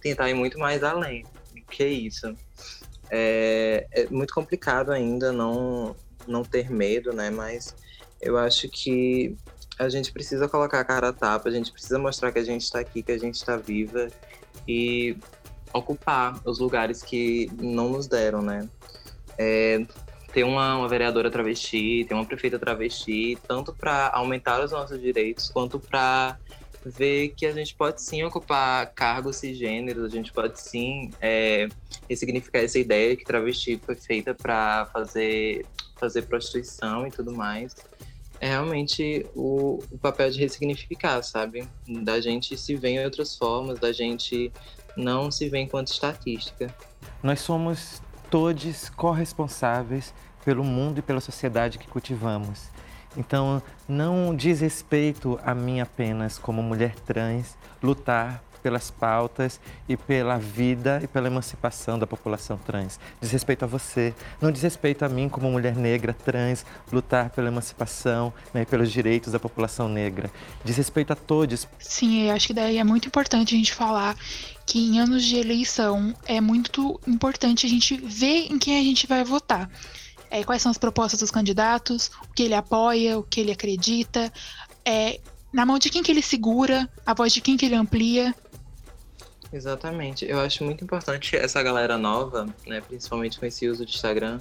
tentar 0.00 0.30
ir 0.30 0.34
muito 0.34 0.56
mais 0.58 0.84
além. 0.84 1.26
Que 1.68 1.84
isso. 1.84 2.32
É, 3.10 3.86
é 3.90 4.06
muito 4.06 4.32
complicado 4.32 4.92
ainda 4.92 5.32
não, 5.32 5.96
não 6.26 6.44
ter 6.44 6.70
medo, 6.70 7.12
né? 7.12 7.28
Mas 7.28 7.74
eu 8.20 8.38
acho 8.38 8.68
que 8.68 9.36
a 9.78 9.88
gente 9.88 10.12
precisa 10.12 10.48
colocar 10.48 10.80
a 10.80 10.84
cara 10.84 11.08
a 11.08 11.12
tapa, 11.12 11.48
a 11.48 11.52
gente 11.52 11.72
precisa 11.72 11.98
mostrar 11.98 12.30
que 12.30 12.38
a 12.38 12.44
gente 12.44 12.62
está 12.62 12.78
aqui, 12.78 13.02
que 13.02 13.12
a 13.12 13.18
gente 13.18 13.34
está 13.34 13.56
viva 13.56 14.08
e 14.66 15.16
ocupar 15.72 16.40
os 16.44 16.60
lugares 16.60 17.02
que 17.02 17.50
não 17.60 17.88
nos 17.88 18.06
deram, 18.06 18.42
né? 18.42 18.68
É, 19.36 19.84
ter 20.32 20.44
uma, 20.44 20.76
uma 20.76 20.88
vereadora 20.88 21.30
travesti, 21.30 22.04
ter 22.06 22.14
uma 22.14 22.24
prefeita 22.24 22.58
travesti, 22.58 23.38
tanto 23.46 23.72
para 23.72 24.10
aumentar 24.10 24.62
os 24.62 24.72
nossos 24.72 25.00
direitos, 25.00 25.50
quanto 25.50 25.78
para 25.78 26.38
ver 26.84 27.30
que 27.30 27.46
a 27.46 27.52
gente 27.52 27.74
pode 27.74 28.02
sim 28.02 28.22
ocupar 28.22 28.92
cargos 28.92 29.36
cisgêneros, 29.36 30.04
a 30.04 30.08
gente 30.08 30.32
pode 30.32 30.60
sim 30.60 31.10
é, 31.20 31.68
ressignificar 32.08 32.60
essa 32.60 32.78
ideia 32.78 33.16
que 33.16 33.24
travesti 33.24 33.80
foi 33.84 33.94
feita 33.94 34.34
para 34.34 34.86
fazer, 34.86 35.66
fazer 35.96 36.22
prostituição 36.22 37.06
e 37.06 37.10
tudo 37.10 37.32
mais. 37.32 37.74
É 38.40 38.48
realmente 38.48 39.26
o, 39.34 39.82
o 39.90 39.98
papel 39.98 40.30
de 40.30 40.38
ressignificar, 40.38 41.22
sabe? 41.22 41.66
Da 42.04 42.20
gente 42.20 42.56
se 42.56 42.76
ver 42.76 42.90
em 42.90 43.04
outras 43.04 43.36
formas, 43.36 43.80
da 43.80 43.92
gente 43.92 44.52
não 44.96 45.30
se 45.30 45.48
ver 45.48 45.58
enquanto 45.58 45.88
estatística. 45.88 46.72
Nós 47.22 47.40
somos 47.40 48.00
todos 48.30 48.90
corresponsáveis 48.90 50.14
pelo 50.44 50.64
mundo 50.64 50.98
e 50.98 51.02
pela 51.02 51.20
sociedade 51.20 51.78
que 51.78 51.88
cultivamos. 51.88 52.68
Então, 53.16 53.62
não 53.88 54.34
diz 54.34 54.60
respeito 54.60 55.38
a 55.44 55.54
mim 55.54 55.80
apenas 55.80 56.38
como 56.38 56.62
mulher 56.62 56.94
trans 57.06 57.56
lutar 57.82 58.42
pelas 58.62 58.90
pautas 58.90 59.60
e 59.88 59.96
pela 59.96 60.38
vida 60.38 61.00
e 61.02 61.06
pela 61.06 61.28
emancipação 61.28 61.98
da 61.98 62.06
população 62.06 62.58
trans. 62.58 62.98
Diz 63.20 63.30
respeito 63.30 63.64
a 63.64 63.68
você, 63.68 64.14
não 64.40 64.50
diz 64.50 64.62
respeito 64.62 65.04
a 65.04 65.08
mim 65.08 65.28
como 65.28 65.50
mulher 65.50 65.76
negra 65.76 66.12
trans 66.12 66.66
lutar 66.92 67.30
pela 67.30 67.48
emancipação 67.48 68.32
né, 68.52 68.62
e 68.62 68.66
pelos 68.66 68.90
direitos 68.90 69.32
da 69.32 69.38
população 69.38 69.88
negra. 69.88 70.30
Diz 70.64 70.76
respeito 70.76 71.12
a 71.12 71.16
todos. 71.16 71.66
Sim, 71.78 72.28
eu 72.28 72.34
acho 72.34 72.48
que 72.48 72.54
daí 72.54 72.78
é 72.78 72.84
muito 72.84 73.08
importante 73.08 73.54
a 73.54 73.58
gente 73.58 73.74
falar 73.74 74.16
que 74.68 74.78
em 74.78 75.00
anos 75.00 75.24
de 75.24 75.36
eleição 75.36 76.14
é 76.26 76.40
muito 76.40 77.00
importante 77.06 77.66
a 77.66 77.68
gente 77.68 77.96
ver 77.96 78.46
em 78.52 78.58
quem 78.58 78.78
a 78.78 78.82
gente 78.82 79.06
vai 79.06 79.24
votar 79.24 79.68
é, 80.30 80.44
quais 80.44 80.62
são 80.62 80.70
as 80.70 80.78
propostas 80.78 81.20
dos 81.20 81.30
candidatos, 81.30 82.10
o 82.28 82.34
que 82.34 82.42
ele 82.42 82.54
apoia, 82.54 83.18
o 83.18 83.22
que 83.22 83.40
ele 83.40 83.52
acredita, 83.52 84.32
é, 84.84 85.20
na 85.52 85.64
mão 85.64 85.78
de 85.78 85.90
quem 85.90 86.02
que 86.02 86.10
ele 86.10 86.22
segura, 86.22 86.88
a 87.04 87.14
voz 87.14 87.32
de 87.32 87.40
quem 87.40 87.56
que 87.56 87.66
ele 87.66 87.74
amplia. 87.74 88.34
Exatamente. 89.52 90.26
Eu 90.26 90.40
acho 90.40 90.62
muito 90.64 90.84
importante 90.84 91.34
essa 91.36 91.62
galera 91.62 91.96
nova, 91.96 92.46
né, 92.66 92.80
principalmente 92.80 93.38
com 93.38 93.46
esse 93.46 93.66
uso 93.68 93.84
de 93.84 93.94
Instagram, 93.94 94.40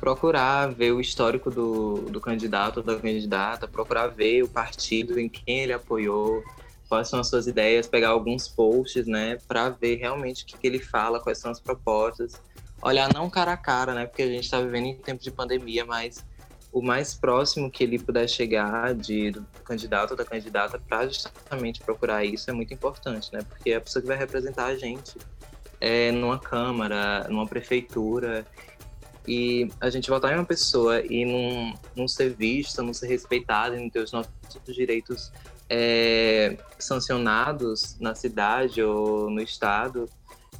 procurar 0.00 0.68
ver 0.68 0.92
o 0.92 1.00
histórico 1.00 1.50
do, 1.50 2.06
do 2.10 2.20
candidato 2.20 2.82
da 2.82 2.96
candidata, 2.96 3.68
procurar 3.68 4.08
ver 4.08 4.42
o 4.42 4.48
partido 4.48 5.18
em 5.18 5.28
quem 5.28 5.60
ele 5.60 5.72
apoiou, 5.72 6.42
quais 6.88 7.08
são 7.08 7.20
as 7.20 7.28
suas 7.28 7.46
ideias, 7.46 7.86
pegar 7.86 8.10
alguns 8.10 8.48
posts, 8.48 9.06
né, 9.06 9.38
para 9.48 9.70
ver 9.70 9.96
realmente 9.96 10.44
o 10.44 10.46
que, 10.46 10.58
que 10.58 10.66
ele 10.66 10.78
fala, 10.78 11.20
quais 11.20 11.38
são 11.38 11.50
as 11.50 11.60
propostas 11.60 12.40
olhar 12.82 13.12
não 13.12 13.28
cara 13.28 13.52
a 13.52 13.56
cara, 13.56 13.94
né? 13.94 14.06
Porque 14.06 14.22
a 14.22 14.26
gente 14.26 14.44
está 14.44 14.60
vivendo 14.60 14.86
em 14.86 14.94
tempo 14.96 15.22
de 15.22 15.30
pandemia, 15.30 15.84
mas 15.84 16.24
o 16.72 16.82
mais 16.82 17.14
próximo 17.14 17.70
que 17.70 17.82
ele 17.82 17.98
puder 17.98 18.28
chegar 18.28 18.94
de, 18.94 19.30
do 19.30 19.46
candidato 19.64 20.12
ou 20.12 20.16
da 20.16 20.24
candidata 20.24 20.78
para 20.78 21.08
justamente 21.08 21.80
procurar 21.80 22.24
isso 22.24 22.50
é 22.50 22.52
muito 22.52 22.72
importante, 22.74 23.32
né? 23.32 23.40
Porque 23.48 23.70
é 23.70 23.76
a 23.76 23.80
pessoa 23.80 24.02
que 24.02 24.08
vai 24.08 24.16
representar 24.16 24.66
a 24.66 24.76
gente 24.76 25.16
é, 25.80 26.12
numa 26.12 26.38
Câmara, 26.38 27.26
numa 27.28 27.46
prefeitura, 27.46 28.46
e 29.26 29.68
a 29.80 29.90
gente 29.90 30.08
votar 30.08 30.32
em 30.32 30.36
uma 30.36 30.44
pessoa 30.44 31.00
e 31.00 31.24
não, 31.24 31.74
não 31.96 32.06
ser 32.06 32.32
vista, 32.34 32.82
não 32.82 32.94
ser 32.94 33.08
respeitada 33.08 33.76
não 33.76 33.90
ter 33.90 34.00
os 34.00 34.12
nossos 34.12 34.32
direitos 34.68 35.32
é, 35.68 36.56
sancionados 36.78 37.96
na 38.00 38.14
cidade 38.14 38.82
ou 38.82 39.30
no 39.30 39.40
estado, 39.40 40.08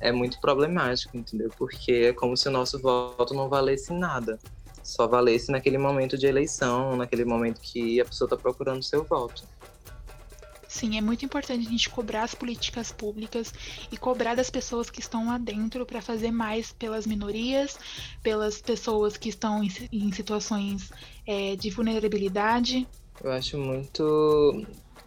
é 0.00 0.12
muito 0.12 0.40
problemático, 0.40 1.16
entendeu? 1.16 1.50
Porque 1.57 1.92
é 1.92 2.12
como 2.12 2.36
se 2.36 2.48
o 2.48 2.50
nosso 2.50 2.78
voto 2.78 3.34
não 3.34 3.48
valesse 3.48 3.92
nada. 3.92 4.38
Só 4.82 5.07
valesse 5.07 5.50
naquele 5.50 5.78
momento 5.78 6.16
de 6.16 6.26
eleição, 6.26 6.96
naquele 6.96 7.24
momento 7.24 7.61
que 7.61 8.00
a 8.00 8.04
pessoa 8.04 8.26
está 8.26 8.36
procurando 8.36 8.82
seu 8.82 9.02
voto. 9.04 9.42
Sim, 10.68 10.98
é 10.98 11.00
muito 11.00 11.24
importante 11.24 11.66
a 11.66 11.70
gente 11.70 11.88
cobrar 11.88 12.24
as 12.24 12.34
políticas 12.34 12.92
públicas 12.92 13.52
e 13.90 13.96
cobrar 13.96 14.34
das 14.34 14.50
pessoas 14.50 14.90
que 14.90 15.00
estão 15.00 15.28
lá 15.28 15.38
dentro 15.38 15.86
para 15.86 16.02
fazer 16.02 16.30
mais 16.30 16.70
pelas 16.70 17.07
minorias, 17.07 17.78
pelas 18.22 18.61
pessoas 18.61 19.16
que 19.16 19.30
estão 19.30 19.62
em, 19.64 20.12
situações 20.12 20.92
é, 21.26 21.57
de 21.57 21.70
vulnerabilidade. 21.70 22.86
Eu 23.24 23.32
acho 23.32 23.57
muito 23.57 24.66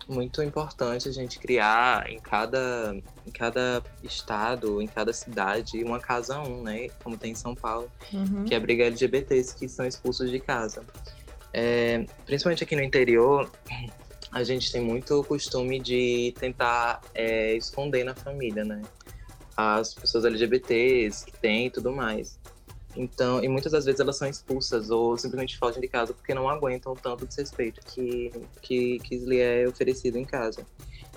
muito 0.10 0.42
importante 0.42 1.08
a 1.08 1.12
gente 1.12 1.40
criar 1.40 2.10
em 2.10 2.20
cada, 2.20 2.96
em 3.26 3.32
cada 3.32 3.82
estado, 4.04 4.82
em 4.82 4.88
cada 4.88 5.14
cidade, 5.14 5.84
uma 5.84 6.00
casa 6.00 6.42
um, 6.42 6.64
né? 6.64 6.90
Como 7.04 7.16
tem 7.16 7.32
em 7.32 7.36
São 7.36 7.54
Paulo, 7.54 7.90
uhum. 8.12 8.44
que 8.44 8.56
abriga 8.56 8.86
LGBTs 8.86 9.56
que 9.56 9.70
são 9.70 9.86
expulsos 9.86 10.32
de 10.32 10.40
casa. 10.40 10.84
É, 11.54 12.06
principalmente 12.26 12.64
aqui 12.64 12.76
no 12.76 12.84
interior, 12.84 13.50
a 14.32 14.44
gente 14.44 14.72
tem 14.72 14.82
muito 14.82 15.24
costume 15.24 15.80
de 15.80 16.34
tentar 16.40 17.02
é, 17.14 17.56
esconder 17.56 18.04
na 18.04 18.16
família, 18.16 18.66
né? 18.66 18.82
As 19.56 19.94
pessoas 19.94 20.26
LGBTs 20.26 21.26
que 21.26 21.34
tem 21.34 21.68
e 21.68 21.70
tudo 21.70 21.92
mais. 21.92 22.39
Então, 23.00 23.42
e 23.42 23.48
muitas 23.48 23.72
das 23.72 23.86
vezes 23.86 24.02
elas 24.02 24.18
são 24.18 24.28
expulsas 24.28 24.90
ou 24.92 25.18
simplesmente 25.18 25.58
fogem 25.58 25.80
de 25.80 25.88
casa 25.88 26.14
porque 26.14 26.34
não 26.34 26.50
aguentam 26.50 26.94
tanto 26.94 27.26
desrespeito 27.26 27.80
que, 27.86 28.30
que, 28.62 29.00
que 29.00 29.18
lhe 29.20 29.40
é 29.40 29.66
oferecido 29.66 30.18
em 30.18 30.26
casa. 30.26 30.68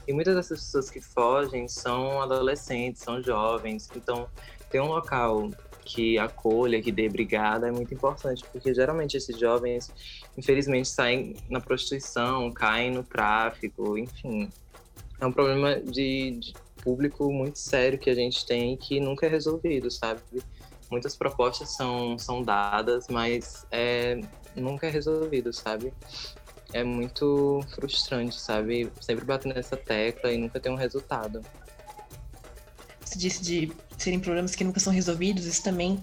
E 0.07 0.12
muitas 0.12 0.37
dessas 0.37 0.61
pessoas 0.61 0.89
que 0.89 1.01
fogem 1.01 1.66
são 1.66 2.22
adolescentes, 2.22 3.03
são 3.03 3.20
jovens. 3.20 3.91
Então, 3.97 4.28
ter 4.70 4.80
um 4.80 4.87
local 4.87 5.51
que 5.85 6.16
acolha, 6.20 6.80
que 6.80 6.93
dê 6.93 7.09
brigada 7.09 7.66
é 7.66 7.72
muito 7.72 7.93
importante, 7.93 8.45
porque 8.53 8.72
geralmente 8.72 9.16
esses 9.16 9.37
jovens, 9.37 9.93
infelizmente, 10.39 10.89
saem 10.89 11.35
na 11.51 11.61
prostituição, 11.61 12.53
caem 12.53 12.93
no 12.93 13.03
tráfico, 13.03 13.99
enfim. 13.99 14.49
É 15.20 15.26
um 15.26 15.33
problema 15.33 15.80
de, 15.80 16.39
de 16.39 16.55
público 16.83 17.33
muito 17.33 17.59
sério 17.59 17.99
que 17.99 18.09
a 18.09 18.14
gente 18.14 18.47
tem 18.47 18.76
que 18.76 19.01
nunca 19.01 19.26
é 19.26 19.28
resolvido, 19.28 19.91
sabe? 19.91 20.20
Muitas 20.93 21.16
propostas 21.16 21.70
são, 21.70 22.18
são 22.18 22.43
dadas, 22.43 23.07
mas 23.09 23.66
é, 23.70 24.20
nunca 24.55 24.86
é 24.86 24.90
resolvido, 24.90 25.51
sabe? 25.51 25.93
É 26.72 26.84
muito 26.84 27.61
frustrante, 27.74 28.38
sabe? 28.38 28.93
Sempre 29.01 29.24
bater 29.24 29.53
nessa 29.55 29.76
tecla 29.76 30.30
e 30.30 30.36
nunca 30.36 30.61
ter 30.61 30.68
um 30.68 30.74
resultado. 30.74 31.40
Você 33.03 33.18
disse 33.18 33.43
de 33.43 33.72
serem 33.97 34.20
problemas 34.20 34.55
que 34.55 34.62
nunca 34.62 34.80
são 34.80 34.93
resolvidos, 34.93 35.47
isso 35.47 35.62
também 35.62 36.01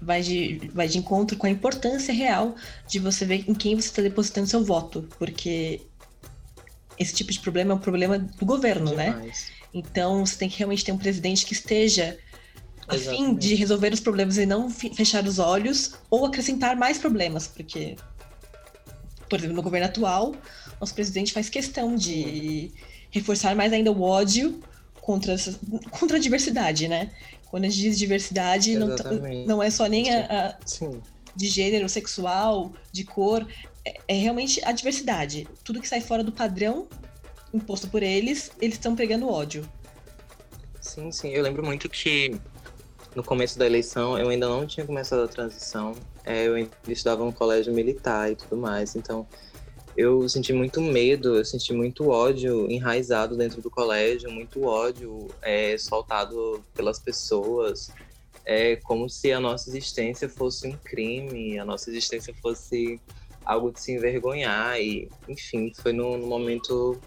vai 0.00 0.22
de, 0.22 0.70
vai 0.72 0.86
de 0.86 0.98
encontro 0.98 1.36
com 1.36 1.46
a 1.46 1.50
importância 1.50 2.14
real 2.14 2.54
de 2.86 3.00
você 3.00 3.24
ver 3.24 3.44
em 3.48 3.54
quem 3.54 3.74
você 3.74 3.88
está 3.88 4.02
depositando 4.02 4.46
seu 4.46 4.64
voto, 4.64 5.08
porque 5.18 5.82
esse 6.96 7.12
tipo 7.12 7.32
de 7.32 7.40
problema 7.40 7.72
é 7.72 7.74
um 7.74 7.80
problema 7.80 8.18
do 8.18 8.46
governo, 8.46 8.94
né? 8.94 9.10
Demais. 9.10 9.26
né? 9.26 9.56
Então 9.74 10.24
você 10.24 10.36
tem 10.36 10.48
que 10.48 10.58
realmente 10.58 10.84
ter 10.84 10.92
um 10.92 10.98
presidente 10.98 11.44
que 11.44 11.54
esteja 11.54 12.18
a 12.88 12.96
fim 12.96 13.34
de 13.34 13.54
resolver 13.54 13.92
os 13.92 14.00
problemas 14.00 14.36
e 14.38 14.46
não 14.46 14.68
fechar 14.68 15.24
os 15.24 15.38
olhos 15.38 15.94
ou 16.10 16.26
acrescentar 16.26 16.76
mais 16.76 16.98
problemas, 16.98 17.46
porque, 17.46 17.96
por 19.28 19.38
exemplo, 19.38 19.56
no 19.56 19.62
governo 19.62 19.86
atual, 19.86 20.34
nosso 20.80 20.94
presidente 20.94 21.32
faz 21.32 21.48
questão 21.48 21.94
de 21.94 22.72
reforçar 23.10 23.54
mais 23.54 23.72
ainda 23.72 23.92
o 23.92 24.02
ódio 24.02 24.60
contra, 25.00 25.36
contra 25.90 26.16
a 26.16 26.20
diversidade, 26.20 26.88
né? 26.88 27.10
Quando 27.50 27.64
a 27.64 27.68
gente 27.68 27.80
diz 27.80 27.98
diversidade, 27.98 28.76
não, 28.76 28.96
tá, 28.96 29.10
não 29.46 29.62
é 29.62 29.70
só 29.70 29.86
nem 29.86 30.10
a, 30.10 30.48
a 30.48 30.58
de 31.34 31.48
gênero, 31.48 31.88
sexual, 31.88 32.72
de 32.90 33.04
cor, 33.04 33.46
é, 33.84 33.98
é 34.08 34.14
realmente 34.14 34.62
a 34.64 34.72
diversidade. 34.72 35.46
Tudo 35.64 35.80
que 35.80 35.88
sai 35.88 36.00
fora 36.00 36.22
do 36.22 36.32
padrão 36.32 36.88
imposto 37.52 37.88
por 37.88 38.02
eles, 38.02 38.50
eles 38.60 38.76
estão 38.76 38.96
pegando 38.96 39.28
ódio. 39.28 39.68
Sim, 40.80 41.12
sim. 41.12 41.28
Eu 41.28 41.42
lembro 41.42 41.64
muito 41.64 41.88
que 41.88 42.40
no 43.14 43.22
começo 43.22 43.58
da 43.58 43.66
eleição 43.66 44.18
eu 44.18 44.28
ainda 44.28 44.48
não 44.48 44.66
tinha 44.66 44.86
começado 44.86 45.22
a 45.22 45.28
transição, 45.28 45.94
é, 46.24 46.46
eu 46.46 46.56
estudava 46.88 47.24
no 47.24 47.32
colégio 47.32 47.72
militar 47.72 48.30
e 48.30 48.36
tudo 48.36 48.56
mais, 48.56 48.96
então 48.96 49.26
eu 49.96 50.26
senti 50.28 50.52
muito 50.52 50.80
medo, 50.80 51.36
eu 51.36 51.44
senti 51.44 51.72
muito 51.72 52.08
ódio 52.08 52.70
enraizado 52.70 53.36
dentro 53.36 53.60
do 53.60 53.70
colégio, 53.70 54.30
muito 54.30 54.64
ódio 54.64 55.28
é, 55.42 55.76
soltado 55.76 56.64
pelas 56.74 56.98
pessoas, 56.98 57.90
é 58.44 58.76
como 58.76 59.08
se 59.08 59.32
a 59.32 59.38
nossa 59.38 59.68
existência 59.68 60.28
fosse 60.28 60.66
um 60.66 60.72
crime, 60.72 61.58
a 61.58 61.64
nossa 61.64 61.90
existência 61.90 62.34
fosse 62.40 63.00
algo 63.44 63.72
de 63.72 63.80
se 63.80 63.92
envergonhar. 63.92 64.80
E, 64.80 65.08
enfim, 65.28 65.72
foi 65.74 65.92
no, 65.92 66.16
no 66.16 66.26
momento 66.26 67.00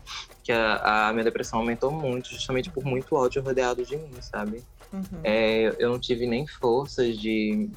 que 0.43 0.51
a, 0.51 1.10
a 1.10 1.14
minha 1.14 1.24
depressão 1.24 1.60
aumentou 1.60 1.91
muito, 1.91 2.30
justamente 2.30 2.70
por 2.70 2.86
muito 2.86 3.16
ódio 3.16 3.41
rodeado 3.41 3.84
de 3.84 3.97
mim, 3.97 4.10
sabe? 4.22 4.64
Uhum. 4.92 5.22
É, 5.24 5.76
eu 5.80 5.90
não 5.90 6.00
tive 6.00 6.26
nem 6.26 6.48
forças 6.48 7.18
de 7.18 7.70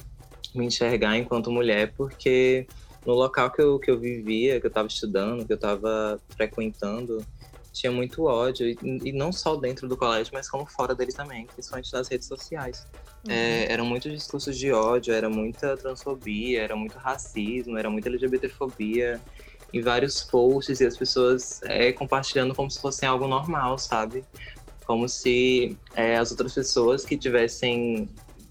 me 0.55 0.65
enxergar 0.65 1.17
enquanto 1.17 1.51
mulher, 1.51 1.93
porque 1.95 2.67
no 3.05 3.13
local 3.13 3.51
que 3.51 3.61
eu, 3.61 3.79
que 3.79 3.89
eu 3.89 3.99
vivia, 3.99 4.59
que 4.59 4.65
eu 4.65 4.69
estava 4.69 4.87
estudando, 4.87 5.45
que 5.45 5.53
eu 5.53 5.55
estava 5.55 6.19
frequentando, 6.35 7.25
tinha 7.71 7.91
muito 7.91 8.23
ódio, 8.23 8.67
e, 8.67 8.77
e, 8.81 9.13
não 9.13 9.31
só 9.31 9.55
dentro 9.55 9.87
do 9.87 9.95
colégio, 9.95 10.31
mas 10.33 10.49
como 10.49 10.65
fora 10.65 10.95
dele 10.95 11.13
também, 11.13 11.47
principalmente 11.47 11.93
nas 11.93 12.09
redes 12.09 12.27
sociais. 12.27 12.85
Uhum. 13.25 13.31
É, 13.31 13.71
eram 13.71 13.85
muitos 13.85 14.11
discursos 14.11 14.57
de 14.57 14.71
ódio, 14.71 15.13
era 15.13 15.29
muita 15.29 15.77
transfobia, 15.77 16.61
era 16.61 16.75
muito 16.75 16.97
racismo, 16.97 17.77
era 17.77 17.89
muita 17.89 18.09
LGBTfobia 18.09 19.21
em 19.71 19.81
vários 19.81 20.23
posts 20.23 20.79
e 20.79 20.85
as 20.85 20.97
pessoas 20.97 21.61
é, 21.63 21.91
compartilhando 21.93 22.55
como 22.55 22.71
se 22.71 22.81
fosse 22.81 23.05
algo 23.05 23.27
normal, 23.27 23.77
sabe? 23.77 24.25
Como 24.89 25.07
se 25.07 25.77
é, 25.93 26.17
as 26.17 26.31
outras 26.31 26.51
pessoas 26.51 27.05
que 27.05 27.15
tivessem 27.15 28.09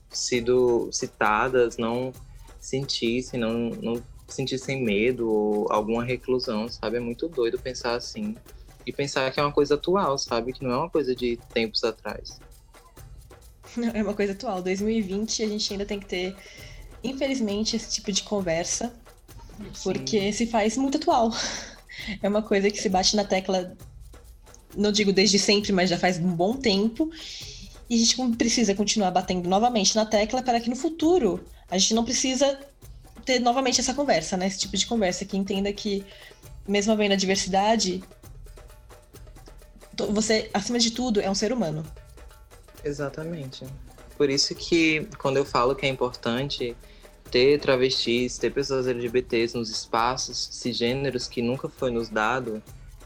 sido 0.09 0.89
citadas 0.93 1.77
não 1.77 2.13
sentissem, 2.61 3.41
não, 3.41 3.71
não 3.71 4.01
sentissem 4.29 4.81
medo 4.81 5.29
ou 5.29 5.67
alguma 5.73 6.05
reclusão, 6.05 6.69
sabe? 6.69 6.99
É 6.99 7.01
muito 7.01 7.29
doido 7.29 7.59
pensar 7.59 7.97
assim. 7.97 8.37
E 8.87 8.93
pensar 8.93 9.33
que 9.33 9.41
é 9.41 9.43
uma 9.43 9.51
coisa 9.51 9.75
atual, 9.75 10.17
sabe? 10.17 10.53
Que 10.53 10.63
não 10.63 10.71
é 10.71 10.77
uma 10.77 10.89
coisa 10.89 11.13
de 11.13 11.37
tempos 11.53 11.83
atrás. 11.83 12.39
Não, 13.77 13.89
é 13.93 14.01
uma 14.01 14.15
coisa 14.15 14.31
atual. 14.31 14.63
2020 14.63 15.43
a 15.43 15.49
gente 15.49 15.73
ainda 15.73 15.85
tem 15.85 15.99
que 15.99 16.07
ter, 16.07 16.37
infelizmente, 17.03 17.75
esse 17.75 17.91
tipo 17.91 18.13
de 18.13 18.23
conversa. 18.23 18.95
Porque 19.83 20.33
se 20.33 20.47
faz 20.47 20.77
muito 20.77 20.99
atual. 20.99 21.33
É 22.23 22.29
uma 22.29 22.43
coisa 22.43 22.71
que 22.71 22.81
se 22.81 22.89
bate 22.89 23.17
na 23.17 23.25
tecla, 23.25 23.77
não 24.77 24.93
digo 24.93 25.13
desde 25.13 25.39
sempre, 25.39 25.73
mas 25.73 25.91
já 25.91 25.99
faz 25.99 26.19
um 26.19 26.35
bom 26.35 26.55
tempo. 26.55 27.11
E 27.89 27.95
a 27.95 27.99
gente 27.99 28.37
precisa 28.37 28.75
continuar 28.75 29.11
batendo 29.11 29.49
novamente 29.49 29.97
na 29.97 30.05
tecla 30.05 30.43
para 30.43 30.61
que 30.61 30.69
no 30.69 30.77
futuro 30.77 31.45
a 31.71 31.79
gente 31.79 31.95
não 31.95 32.05
precisa 32.05 32.59
ter 33.25 33.39
novamente 33.41 33.81
essa 33.81 33.95
conversa, 33.95 34.37
né? 34.37 34.47
Esse 34.47 34.59
tipo 34.59 34.77
de 34.77 34.87
conversa 34.87 35.25
que 35.25 35.37
entenda 35.37 35.73
que, 35.73 36.05
mesmo 36.67 36.93
havendo 36.93 37.13
a 37.13 37.17
diversidade, 37.17 38.03
você, 40.11 40.51
acima 40.53 40.79
de 40.79 40.91
tudo, 40.91 41.21
é 41.21 41.31
um 41.31 41.35
ser 41.35 41.53
humano. 41.53 41.85
Exatamente. 42.85 43.67
Por 44.17 44.31
isso 44.31 44.55
que 44.55 45.09
quando 45.19 45.37
eu 45.37 45.45
falo 45.45 45.75
que 45.75 45.87
é 45.87 45.89
importante 45.89 46.77
ter 47.31 47.61
travestis, 47.61 48.39
ter 48.39 48.53
pessoas 48.53 48.87
LGBTs 48.87 49.57
nos 49.57 49.71
espaços 49.71 50.49
cisgêneros 50.53 51.29
que 51.29 51.43
nunca 51.43 51.69
foi 51.69 51.91
nos 51.91 52.09
dado, 52.09 52.63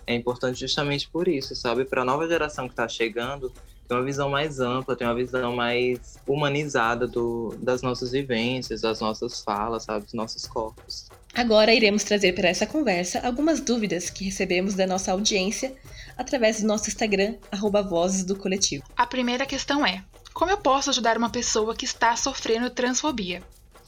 é 0.07 0.15
importante 0.15 0.61
justamente 0.61 1.09
por 1.09 1.29
isso, 1.29 1.55
sabe? 1.55 1.85
Para 1.85 2.03
a 2.03 2.05
nova 2.05 2.27
geração 2.29 2.67
que 2.67 2.73
está 2.73 2.89
chegando, 2.89 3.53
ter 3.89 3.95
uma 3.95 4.05
visão 4.05 4.29
mais 4.29 4.61
ampla, 4.61 4.97
ter 4.97 5.05
uma 5.05 5.15
visão 5.15 5.55
mais 5.55 6.19
humanizada 6.27 7.07
do, 7.07 7.55
das 7.59 7.83
nossas 7.83 8.13
vivências, 8.13 8.81
das 8.81 9.01
nossas 9.01 9.43
falas, 9.43 9.85
sabe? 9.85 10.05
Dos 10.05 10.15
nossos 10.15 10.47
corpos. 10.47 11.09
Agora 11.35 11.73
iremos 11.73 12.05
trazer 12.05 12.35
para 12.35 12.49
essa 12.49 12.67
conversa 12.67 13.21
algumas 13.27 13.61
dúvidas 13.61 14.11
que 14.11 14.25
recebemos 14.25 14.75
da 14.75 14.87
nossa 14.87 15.13
audiência 15.13 15.75
através 16.17 16.61
do 16.61 16.67
nosso 16.67 16.89
Instagram, 16.89 17.37
arroba 17.51 17.83
Vozes 17.83 18.25
do 18.25 18.37
Coletivo. 18.37 18.85
A 18.97 19.07
primeira 19.07 19.47
questão 19.47 19.85
é: 19.87 20.05
como 20.35 20.51
eu 20.51 20.59
posso 20.59 20.91
ajudar 20.91 21.17
uma 21.17 21.31
pessoa 21.31 21.75
que 21.75 21.85
está 21.85 22.15
sofrendo 22.17 22.69
transfobia? 22.71 23.43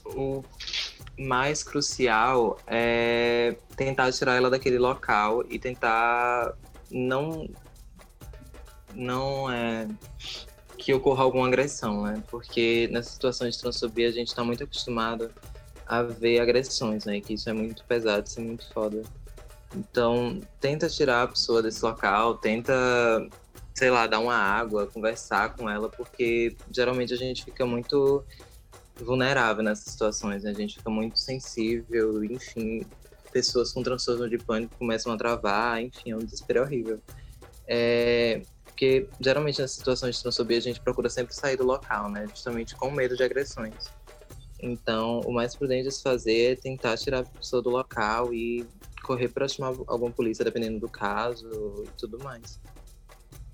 O 0.06 0.42
mais 1.18 1.62
crucial 1.62 2.58
é 2.66 3.56
tentar 3.76 4.10
tirar 4.12 4.34
ela 4.34 4.50
daquele 4.50 4.78
local 4.78 5.44
e 5.48 5.58
tentar 5.58 6.54
não 6.90 7.48
não 8.94 9.50
é 9.50 9.88
que 10.76 10.92
ocorra 10.92 11.24
alguma 11.24 11.46
agressão, 11.46 12.02
né? 12.02 12.22
Porque 12.28 12.88
nessa 12.92 13.10
situação 13.10 13.48
de 13.48 13.58
transfobia 13.58 14.08
a 14.08 14.12
gente 14.12 14.28
está 14.28 14.44
muito 14.44 14.64
acostumado 14.64 15.30
a 15.86 16.02
ver 16.02 16.40
agressões, 16.40 17.04
né? 17.04 17.20
Que 17.20 17.34
isso 17.34 17.48
é 17.48 17.52
muito 17.52 17.84
pesado, 17.84 18.26
isso 18.26 18.38
é 18.38 18.42
muito 18.42 18.70
foda. 18.72 19.02
Então, 19.74 20.40
tenta 20.60 20.88
tirar 20.88 21.22
a 21.22 21.28
pessoa 21.28 21.62
desse 21.62 21.82
local, 21.82 22.36
tenta, 22.36 22.72
sei 23.74 23.90
lá, 23.90 24.06
dar 24.06 24.20
uma 24.20 24.36
água, 24.36 24.86
conversar 24.86 25.56
com 25.56 25.68
ela, 25.68 25.88
porque 25.88 26.56
geralmente 26.70 27.12
a 27.12 27.16
gente 27.16 27.44
fica 27.44 27.66
muito 27.66 28.22
vulnerável 29.00 29.62
nessas 29.62 29.92
situações, 29.92 30.44
né? 30.44 30.50
A 30.50 30.54
gente 30.54 30.76
fica 30.76 30.90
muito 30.90 31.18
sensível, 31.18 32.24
enfim, 32.24 32.86
pessoas 33.32 33.72
com 33.72 33.82
transtorno 33.82 34.28
de 34.28 34.38
pânico 34.38 34.76
começam 34.78 35.12
a 35.12 35.16
travar, 35.16 35.82
enfim, 35.82 36.12
é 36.12 36.16
um 36.16 36.20
desespero 36.20 36.62
horrível. 36.62 37.00
É, 37.66 38.42
porque 38.64 39.08
geralmente 39.20 39.60
nas 39.60 39.72
situações 39.72 40.16
de 40.16 40.22
transfobia 40.22 40.58
a 40.58 40.60
gente 40.60 40.80
procura 40.80 41.08
sempre 41.08 41.34
sair 41.34 41.56
do 41.56 41.64
local, 41.64 42.10
né? 42.10 42.26
Justamente 42.28 42.74
com 42.74 42.90
medo 42.90 43.16
de 43.16 43.22
agressões. 43.22 43.74
Então, 44.60 45.20
o 45.20 45.32
mais 45.32 45.54
prudente 45.54 45.88
a 45.88 45.90
se 45.90 46.02
fazer 46.02 46.52
é 46.52 46.56
tentar 46.56 46.96
tirar 46.96 47.20
a 47.20 47.24
pessoa 47.24 47.60
do 47.60 47.70
local 47.70 48.32
e 48.32 48.66
correr 49.02 49.28
para 49.28 49.46
chamar 49.46 49.76
alguma 49.86 50.10
polícia, 50.10 50.44
dependendo 50.44 50.80
do 50.80 50.88
caso 50.88 51.84
e 51.84 51.90
tudo 51.98 52.18
mais. 52.22 52.58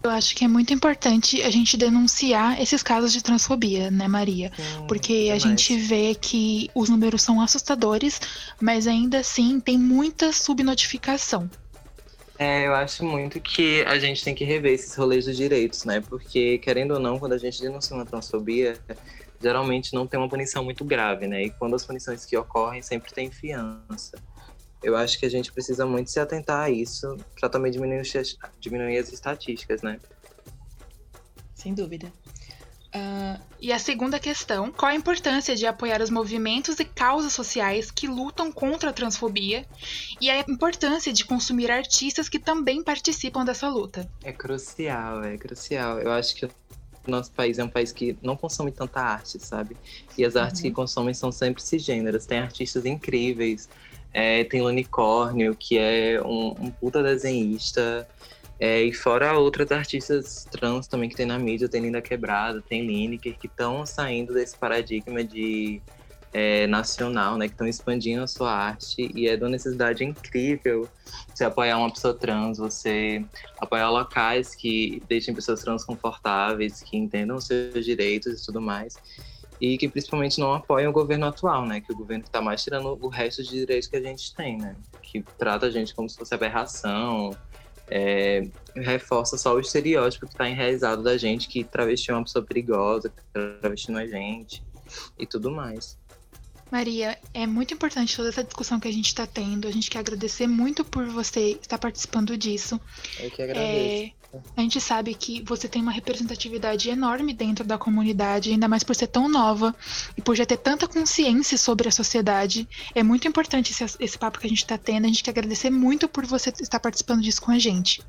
Eu 0.03 0.11
acho 0.11 0.35
que 0.35 0.45
é 0.45 0.49
muito 0.49 0.73
importante 0.73 1.43
a 1.43 1.51
gente 1.51 1.77
denunciar 1.77 2.61
esses 2.61 2.83
casos 2.83 3.13
de 3.13 3.23
transfobia, 3.23 3.91
né, 3.91 4.09
Maria? 4.09 4.51
Sim, 4.57 4.87
Porque 4.89 5.31
a 5.33 5.39
gente 5.39 5.77
vê 5.77 6.15
que 6.15 6.71
os 6.75 6.89
números 6.89 7.21
são 7.21 7.41
assustadores, 7.41 8.19
mas 8.59 8.87
ainda 8.87 9.19
assim 9.19 9.61
tem 9.61 9.79
muita 9.79 10.33
subnotificação. 10.33 11.51
É, 12.39 12.67
eu 12.67 12.75
acho 12.75 13.05
muito 13.05 13.39
que 13.39 13.83
a 13.83 13.99
gente 13.99 14.25
tem 14.25 14.35
que 14.35 14.43
rever 14.45 14.73
esses 14.73 14.95
rolês 14.95 15.27
dos 15.27 15.37
direitos, 15.37 15.85
né? 15.85 16.01
Porque, 16.01 16.57
querendo 16.57 16.93
ou 16.93 16.99
não, 16.99 17.19
quando 17.19 17.35
a 17.35 17.39
gente 17.39 17.61
denuncia 17.61 17.95
uma 17.95 18.07
transfobia, 18.07 18.81
geralmente 19.39 19.93
não 19.93 20.07
tem 20.07 20.19
uma 20.19 20.31
punição 20.31 20.65
muito 20.65 20.83
grave, 20.83 21.27
né? 21.27 21.43
E 21.43 21.51
quando 21.51 21.77
as 21.77 21.85
punições 21.85 22.25
que 22.25 22.35
ocorrem, 22.39 22.81
sempre 22.81 23.13
tem 23.13 23.31
fiança. 23.31 24.17
Eu 24.83 24.97
acho 24.97 25.19
que 25.19 25.27
a 25.27 25.31
gente 25.31 25.53
precisa 25.53 25.85
muito 25.85 26.11
se 26.11 26.19
atentar 26.19 26.63
a 26.63 26.71
isso 26.71 27.17
para 27.39 27.49
também 27.49 27.71
diminuir, 27.71 28.03
diminuir 28.59 28.99
as 28.99 29.13
estatísticas, 29.13 29.83
né? 29.83 29.99
Sem 31.55 31.75
dúvida. 31.75 32.11
Uh, 32.95 33.41
e 33.61 33.73
a 33.73 33.79
segunda 33.79 34.19
questão: 34.19 34.73
qual 34.73 34.91
a 34.91 34.95
importância 34.95 35.55
de 35.55 35.65
apoiar 35.65 36.03
os 36.03 36.11
movimentos 36.11 36.81
e 36.81 36.85
causas 36.85 37.33
sociais 37.33 37.91
que 37.91 38.09
lutam 38.09 38.51
contra 38.51 38.91
a 38.91 38.93
transfobia 38.93 39.65
e 40.21 40.29
a 40.29 40.41
importância 40.41 41.13
de 41.13 41.25
consumir 41.25 41.71
artistas 41.71 42.29
que 42.29 42.39
também 42.39 42.83
participam 42.83 43.45
dessa 43.45 43.69
luta? 43.69 44.11
É 44.25 44.33
crucial, 44.33 45.23
é 45.23 45.37
crucial. 45.37 46.01
Eu 46.01 46.11
acho 46.11 46.35
que 46.35 46.47
o 46.47 46.51
nosso 47.07 47.31
país 47.31 47.61
é 47.61 47.65
um 47.65 47.69
país 47.69 47.93
que 47.93 48.17
não 48.21 48.37
consome 48.37 48.73
tanta 48.73 49.01
arte, 49.01 49.39
sabe? 49.39 49.77
E 50.19 50.25
as 50.25 50.35
artes 50.35 50.61
que 50.61 50.69
uhum. 50.69 50.75
consomem 50.75 51.15
são 51.15 51.31
sempre 51.31 51.63
cisgêneras. 51.63 52.27
Tem 52.27 52.41
artistas 52.41 52.85
incríveis. 52.85 53.69
É, 54.13 54.45
tem 54.45 54.61
Unicórnio, 54.61 55.55
que 55.55 55.79
é 55.79 56.21
um, 56.23 56.49
um 56.59 56.71
puta 56.71 57.03
desenhista. 57.03 58.07
É, 58.59 58.83
e 58.83 58.93
fora 58.93 59.39
outras 59.39 59.73
artistas 59.73 60.47
trans 60.51 60.87
também 60.87 61.09
que 61.09 61.17
tem 61.17 61.25
na 61.25 61.39
mídia, 61.39 61.69
tem 61.69 61.81
Linda 61.81 62.03
Quebrada, 62.03 62.61
tem 62.61 62.87
Lineker, 62.87 63.39
que 63.39 63.47
estão 63.47 63.87
saindo 63.87 64.35
desse 64.35 64.55
paradigma 64.55 65.25
de 65.25 65.81
é, 66.33 66.67
nacional, 66.67 67.37
né? 67.37 67.47
Que 67.47 67.55
estão 67.55 67.67
expandindo 67.67 68.23
a 68.23 68.27
sua 68.27 68.53
arte 68.53 69.11
e 69.15 69.29
é 69.29 69.37
de 69.37 69.43
uma 69.43 69.51
necessidade 69.51 70.05
incrível 70.05 70.89
você 71.35 71.45
apoiar 71.45 71.79
uma 71.79 71.91
pessoa 71.91 72.15
trans, 72.15 72.59
você 72.59 73.25
apoiar 73.59 73.91
locais 73.91 74.55
que 74.55 75.03
deixem 75.09 75.35
pessoas 75.35 75.63
trans 75.63 75.85
confortáveis, 75.85 76.83
que 76.83 76.97
entendam 76.97 77.37
os 77.37 77.47
seus 77.47 77.85
direitos 77.85 78.41
e 78.41 78.47
tudo 78.47 78.61
mais. 78.61 78.97
E 79.61 79.77
que 79.77 79.89
principalmente 79.89 80.41
não 80.41 80.55
apoiam 80.55 80.91
o 80.91 80.93
governo 80.93 81.27
atual, 81.27 81.67
né? 81.67 81.81
Que 81.81 81.93
o 81.93 81.97
governo 81.97 82.25
está 82.25 82.41
mais 82.41 82.63
tirando 82.63 82.99
o 83.01 83.09
resto 83.09 83.43
de 83.43 83.51
direitos 83.51 83.89
que 83.89 83.97
a 83.97 84.01
gente 84.01 84.35
tem, 84.35 84.57
né? 84.57 84.75
Que 85.03 85.23
trata 85.37 85.67
a 85.67 85.71
gente 85.71 85.95
como 85.95 86.09
se 86.09 86.17
fosse 86.17 86.35
aberração, 86.35 87.37
é, 87.91 88.49
reforça 88.75 89.37
só 89.37 89.55
o 89.55 89.61
estereótipo 89.61 90.27
que 90.27 90.33
está 90.33 90.49
enraizado 90.49 91.03
da 91.03 91.19
gente, 91.19 91.49
que 91.49 91.65
travesti 91.65 92.11
é 92.11 92.15
uma 92.15 92.23
pessoa 92.23 92.45
perigosa, 92.45 93.11
que 93.11 93.23
travesti 93.61 93.91
não 93.91 94.01
é 94.01 94.07
gente 94.07 94.65
e 95.19 95.27
tudo 95.27 95.51
mais. 95.51 96.00
Maria, 96.71 97.19
é 97.35 97.47
muito 97.47 97.75
importante 97.75 98.17
toda 98.17 98.29
essa 98.29 98.45
discussão 98.45 98.79
que 98.79 98.87
a 98.87 98.93
gente 98.93 99.07
está 99.07 99.27
tendo. 99.27 99.67
A 99.67 99.73
gente 99.73 99.91
quer 99.91 99.99
agradecer 99.99 100.47
muito 100.47 100.85
por 100.85 101.07
você 101.07 101.59
estar 101.61 101.79
participando 101.79 102.37
disso. 102.37 102.81
Eu 103.19 103.31
que 103.31 103.43
agradeço. 103.43 103.67
É, 103.67 104.13
a 104.57 104.61
gente 104.61 104.81
sabe 104.81 105.13
que 105.15 105.43
você 105.43 105.69
tem 105.69 105.83
uma 105.83 105.91
representatividade 105.91 106.89
enorme 106.89 107.35
dentro 107.35 107.65
da 107.65 107.77
comunidade, 107.77 108.51
ainda 108.51 108.69
mais 108.69 108.85
por 108.85 108.95
ser 108.95 109.09
tão 109.09 109.29
nova 109.29 109.75
e 110.17 110.23
por 110.23 110.37
já 110.37 110.47
ter 110.47 110.59
tanta 110.59 110.87
consciência 110.87 111.59
sobre 111.59 111.89
a 111.89 111.93
sociedade. 111.93 112.69
É 112.95 113.03
muito 113.03 113.27
importante 113.27 113.73
esse, 113.73 113.97
esse 113.99 114.19
papo 114.19 114.39
que 114.39 114.47
a 114.47 114.51
gente 114.51 114.63
está 114.63 114.79
tendo. 114.79 115.05
A 115.05 115.09
gente 115.09 115.25
quer 115.25 115.33
agradecer 115.33 115.71
muito 115.71 116.09
por 116.09 116.25
você 116.25 116.53
estar 116.61 116.79
participando 116.79 117.23
disso 117.23 117.43
com 117.43 117.51
a 117.51 117.59
gente. 117.59 118.03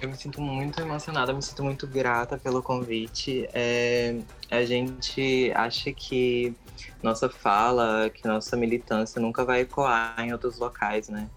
Eu 0.00 0.10
me 0.10 0.16
sinto 0.16 0.40
muito 0.42 0.78
emocionada, 0.80 1.32
me 1.32 1.42
sinto 1.42 1.64
muito 1.64 1.86
grata 1.86 2.38
pelo 2.38 2.62
convite. 2.62 3.48
É, 3.54 4.22
a 4.50 4.64
gente 4.64 5.50
acha 5.54 5.92
que 5.92 6.54
nossa 7.02 7.30
fala, 7.30 8.10
que 8.10 8.26
nossa 8.28 8.56
militância 8.56 9.20
nunca 9.20 9.44
vai 9.44 9.60
ecoar 9.62 10.20
em 10.20 10.32
outros 10.32 10.58
locais, 10.58 11.08
né? 11.08 11.30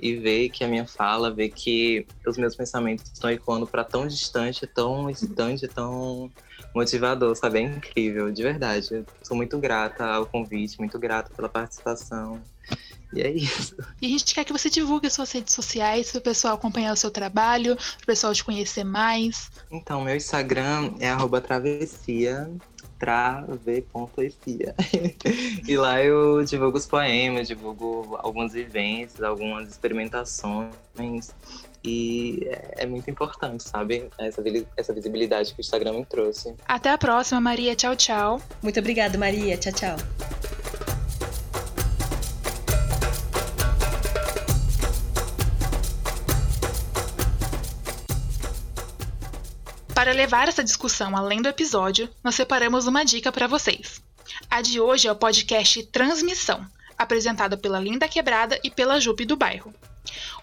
E 0.00 0.16
ver 0.16 0.48
que 0.50 0.64
a 0.64 0.68
minha 0.68 0.86
fala, 0.86 1.34
ver 1.34 1.50
que 1.50 2.08
os 2.26 2.38
meus 2.38 2.56
pensamentos 2.56 3.10
estão 3.12 3.30
ecoando 3.30 3.66
para 3.68 3.84
tão 3.84 4.06
distante, 4.06 4.66
tão 4.66 5.10
excitante, 5.10 5.68
tão 5.68 6.32
motivador, 6.74 7.36
sabe? 7.36 7.58
É 7.58 7.62
incrível, 7.62 8.32
de 8.32 8.42
verdade. 8.42 9.06
Sou 9.22 9.36
muito 9.36 9.58
grata 9.60 10.04
ao 10.06 10.26
convite, 10.26 10.78
muito 10.78 10.98
grata 10.98 11.30
pela 11.34 11.48
participação. 11.50 12.42
E 13.12 13.22
é 13.22 13.30
isso. 13.30 13.76
E 14.00 14.06
a 14.06 14.08
gente 14.10 14.34
quer 14.34 14.44
que 14.44 14.52
você 14.52 14.68
divulgue 14.68 15.06
as 15.06 15.12
suas 15.12 15.30
redes 15.32 15.54
sociais 15.54 16.10
para 16.10 16.18
o 16.18 16.22
pessoal 16.22 16.54
acompanhar 16.54 16.92
o 16.92 16.96
seu 16.96 17.10
trabalho, 17.10 17.76
para 17.76 18.02
o 18.02 18.06
pessoal 18.06 18.32
te 18.34 18.44
conhecer 18.44 18.84
mais. 18.84 19.50
Então, 19.70 20.02
meu 20.02 20.16
Instagram 20.16 20.94
é 20.98 21.40
travessia, 21.40 22.50
trave.ecia. 22.98 24.74
e 25.66 25.76
lá 25.76 26.02
eu 26.02 26.44
divulgo 26.44 26.76
os 26.78 26.86
poemas, 26.86 27.46
divulgo 27.48 28.18
algumas 28.20 28.52
vivências, 28.52 29.22
algumas 29.22 29.68
experimentações. 29.68 30.74
E 31.84 32.40
é, 32.46 32.74
é 32.78 32.86
muito 32.86 33.08
importante, 33.08 33.62
sabe? 33.62 34.08
Essa, 34.18 34.42
essa 34.76 34.92
visibilidade 34.92 35.54
que 35.54 35.60
o 35.60 35.62
Instagram 35.62 35.92
me 35.92 36.04
trouxe. 36.04 36.54
Até 36.66 36.90
a 36.90 36.98
próxima, 36.98 37.40
Maria. 37.40 37.76
Tchau, 37.76 37.94
tchau. 37.94 38.42
Muito 38.62 38.80
obrigada, 38.80 39.16
Maria. 39.16 39.56
Tchau, 39.56 39.72
tchau. 39.72 40.85
Para 50.06 50.14
levar 50.14 50.46
essa 50.46 50.62
discussão 50.62 51.16
além 51.16 51.42
do 51.42 51.48
episódio, 51.48 52.08
nós 52.22 52.36
separamos 52.36 52.86
uma 52.86 53.04
dica 53.04 53.32
para 53.32 53.48
vocês. 53.48 54.00
A 54.48 54.62
de 54.62 54.78
hoje 54.78 55.08
é 55.08 55.10
o 55.10 55.16
podcast 55.16 55.82
Transmissão, 55.86 56.64
apresentado 56.96 57.58
pela 57.58 57.80
Linda 57.80 58.06
Quebrada 58.06 58.56
e 58.62 58.70
pela 58.70 59.00
Jupe 59.00 59.24
do 59.24 59.36
Bairro. 59.36 59.74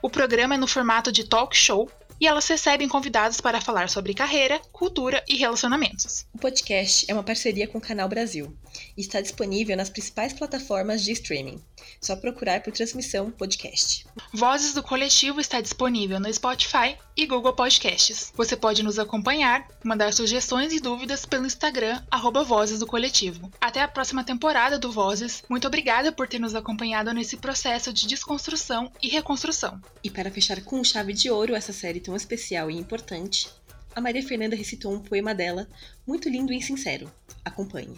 O 0.01 0.09
programa 0.09 0.55
é 0.55 0.57
no 0.57 0.67
formato 0.67 1.13
de 1.13 1.23
talk 1.23 1.55
show 1.55 1.89
e 2.23 2.27
elas 2.27 2.47
recebem 2.47 2.87
convidados 2.87 3.41
para 3.41 3.59
falar 3.59 3.89
sobre 3.89 4.13
carreira, 4.13 4.57
cultura 4.71 5.21
e 5.27 5.35
relacionamentos. 5.35 6.25
O 6.33 6.37
podcast 6.37 7.05
é 7.09 7.13
uma 7.13 7.21
parceria 7.21 7.67
com 7.67 7.79
o 7.79 7.81
Canal 7.81 8.07
Brasil 8.07 8.55
e 8.95 9.01
está 9.01 9.19
disponível 9.19 9.75
nas 9.75 9.89
principais 9.89 10.31
plataformas 10.31 11.03
de 11.03 11.11
streaming. 11.11 11.61
Só 11.99 12.15
procurar 12.15 12.61
por 12.61 12.71
Transmissão 12.71 13.29
Podcast. 13.29 14.05
Vozes 14.33 14.73
do 14.73 14.81
Coletivo 14.81 15.41
está 15.41 15.59
disponível 15.59 16.17
no 16.17 16.33
Spotify 16.33 16.97
e 17.15 17.25
Google 17.25 17.53
Podcasts. 17.53 18.31
Você 18.35 18.55
pode 18.55 18.83
nos 18.83 18.97
acompanhar, 18.97 19.67
mandar 19.83 20.13
sugestões 20.13 20.73
e 20.73 20.79
dúvidas 20.79 21.25
pelo 21.25 21.45
Instagram, 21.45 22.01
arroba 22.09 22.43
Vozes 22.43 22.79
do 22.79 22.87
Coletivo. 22.87 23.51
Até 23.59 23.81
a 23.81 23.87
próxima 23.87 24.23
temporada 24.23 24.79
do 24.79 24.91
Vozes. 24.91 25.43
Muito 25.49 25.67
obrigada 25.67 26.11
por 26.11 26.27
ter 26.27 26.39
nos 26.39 26.55
acompanhado 26.55 27.13
nesse 27.13 27.37
processo 27.37 27.93
de 27.93 28.07
desconstrução 28.07 28.91
e 29.01 29.09
reconstrução. 29.09 29.79
E 30.03 30.09
para 30.09 30.31
fechar 30.31 30.61
com 30.61 30.83
chave 30.83 31.13
de 31.13 31.29
ouro 31.29 31.53
essa 31.53 31.73
série 31.73 31.99
tão 31.99 32.12
especial 32.15 32.69
e 32.69 32.77
importante, 32.77 33.49
a 33.95 34.01
Maria 34.01 34.23
Fernanda 34.23 34.55
recitou 34.55 34.93
um 34.93 34.99
poema 34.99 35.35
dela, 35.35 35.67
muito 36.05 36.27
lindo 36.27 36.51
e 36.51 36.61
sincero. 36.61 37.11
Acompanhe. 37.45 37.97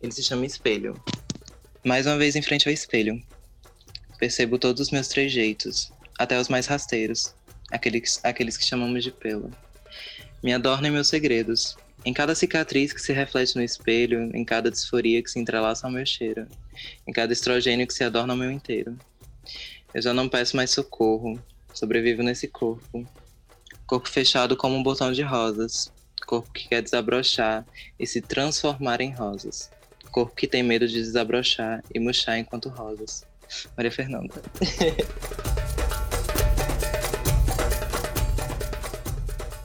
Ele 0.00 0.12
se 0.12 0.22
chama 0.22 0.46
Espelho. 0.46 1.02
Mais 1.84 2.06
uma 2.06 2.16
vez 2.16 2.36
em 2.36 2.42
frente 2.42 2.68
ao 2.68 2.72
espelho. 2.72 3.20
Percebo 4.18 4.58
todos 4.58 4.80
os 4.82 4.90
meus 4.90 5.08
trejeitos, 5.08 5.90
até 6.18 6.38
os 6.38 6.48
mais 6.48 6.66
rasteiros, 6.66 7.34
aqueles, 7.70 8.20
aqueles 8.22 8.56
que 8.56 8.64
chamamos 8.64 9.02
de 9.02 9.10
pelo. 9.10 9.50
Me 10.42 10.52
adorno 10.52 10.86
em 10.86 10.90
meus 10.90 11.08
segredos, 11.08 11.76
em 12.04 12.12
cada 12.12 12.34
cicatriz 12.34 12.92
que 12.92 13.00
se 13.00 13.12
reflete 13.12 13.56
no 13.56 13.62
espelho, 13.62 14.30
em 14.34 14.44
cada 14.44 14.70
disforia 14.70 15.22
que 15.22 15.30
se 15.30 15.38
entrelaça 15.38 15.86
ao 15.86 15.92
meu 15.92 16.04
cheiro, 16.06 16.46
em 17.06 17.12
cada 17.12 17.32
estrogênio 17.32 17.86
que 17.86 17.94
se 17.94 18.04
adorna 18.04 18.32
ao 18.32 18.38
meu 18.38 18.50
inteiro. 18.50 18.96
Eu 19.92 20.00
já 20.00 20.14
não 20.14 20.28
peço 20.28 20.56
mais 20.56 20.70
socorro, 20.70 21.42
sobrevivo 21.74 22.22
nesse 22.22 22.46
corpo. 22.46 23.06
Corpo 23.90 24.08
fechado 24.08 24.56
como 24.56 24.74
um 24.74 24.82
botão 24.82 25.12
de 25.12 25.22
rosas, 25.22 25.92
corpo 26.24 26.50
que 26.52 26.66
quer 26.68 26.80
desabrochar 26.80 27.66
e 27.98 28.06
se 28.06 28.22
transformar 28.22 29.02
em 29.02 29.12
rosas 29.12 29.68
corpo 30.10 30.34
que 30.34 30.46
tem 30.46 30.62
medo 30.62 30.86
de 30.86 30.94
desabrochar 30.94 31.82
e 31.94 31.98
murchar 31.98 32.38
enquanto 32.38 32.68
rosas. 32.68 33.24
Maria 33.76 33.90
Fernanda. 33.90 34.34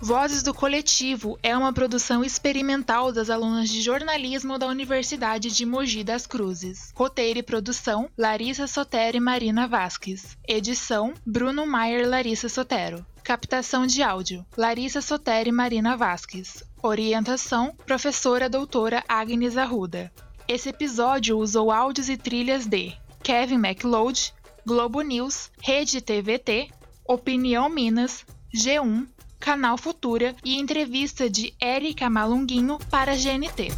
Vozes 0.01 0.43
do 0.43 0.53
Coletivo 0.53 1.39
é 1.41 1.57
uma 1.57 1.73
produção 1.73 2.23
experimental 2.23 3.11
das 3.11 3.31
alunas 3.31 3.69
de 3.69 3.81
jornalismo 3.81 4.59
da 4.59 4.67
Universidade 4.67 5.49
de 5.49 5.65
Mogi 5.65 6.03
das 6.03 6.27
Cruzes. 6.27 6.91
Roteiro 6.93 7.39
e 7.39 7.43
produção: 7.43 8.07
Larissa 8.15 8.67
Sotero 8.67 9.17
e 9.17 9.19
Marina 9.19 9.67
Vasques. 9.67 10.37
Edição: 10.47 11.15
Bruno 11.25 11.65
Maier 11.65 12.07
Larissa 12.07 12.47
Sotero. 12.47 13.03
Captação 13.25 13.87
de 13.87 14.03
áudio: 14.03 14.45
Larissa 14.55 15.01
Sotero 15.01 15.49
e 15.49 15.51
Marina 15.51 15.97
Vasques. 15.97 16.63
Orientação: 16.79 17.73
Professora 17.83 18.47
Doutora 18.47 19.03
Agnes 19.07 19.57
Arruda. 19.57 20.13
Esse 20.47 20.69
episódio 20.69 21.35
usou 21.39 21.71
áudios 21.71 22.07
e 22.07 22.17
trilhas 22.17 22.67
de 22.67 22.93
Kevin 23.23 23.57
MacLeod, 23.57 24.31
Globo 24.63 25.01
News, 25.01 25.49
Rede 25.59 26.01
TVT, 26.01 26.69
Opinião 27.03 27.67
Minas, 27.67 28.23
G1, 28.55 29.07
Canal 29.39 29.75
Futura 29.75 30.35
e 30.45 30.59
entrevista 30.59 31.27
de 31.27 31.51
Érica 31.59 32.07
Malunguinho 32.07 32.77
para 32.91 33.15
GNT. 33.15 33.71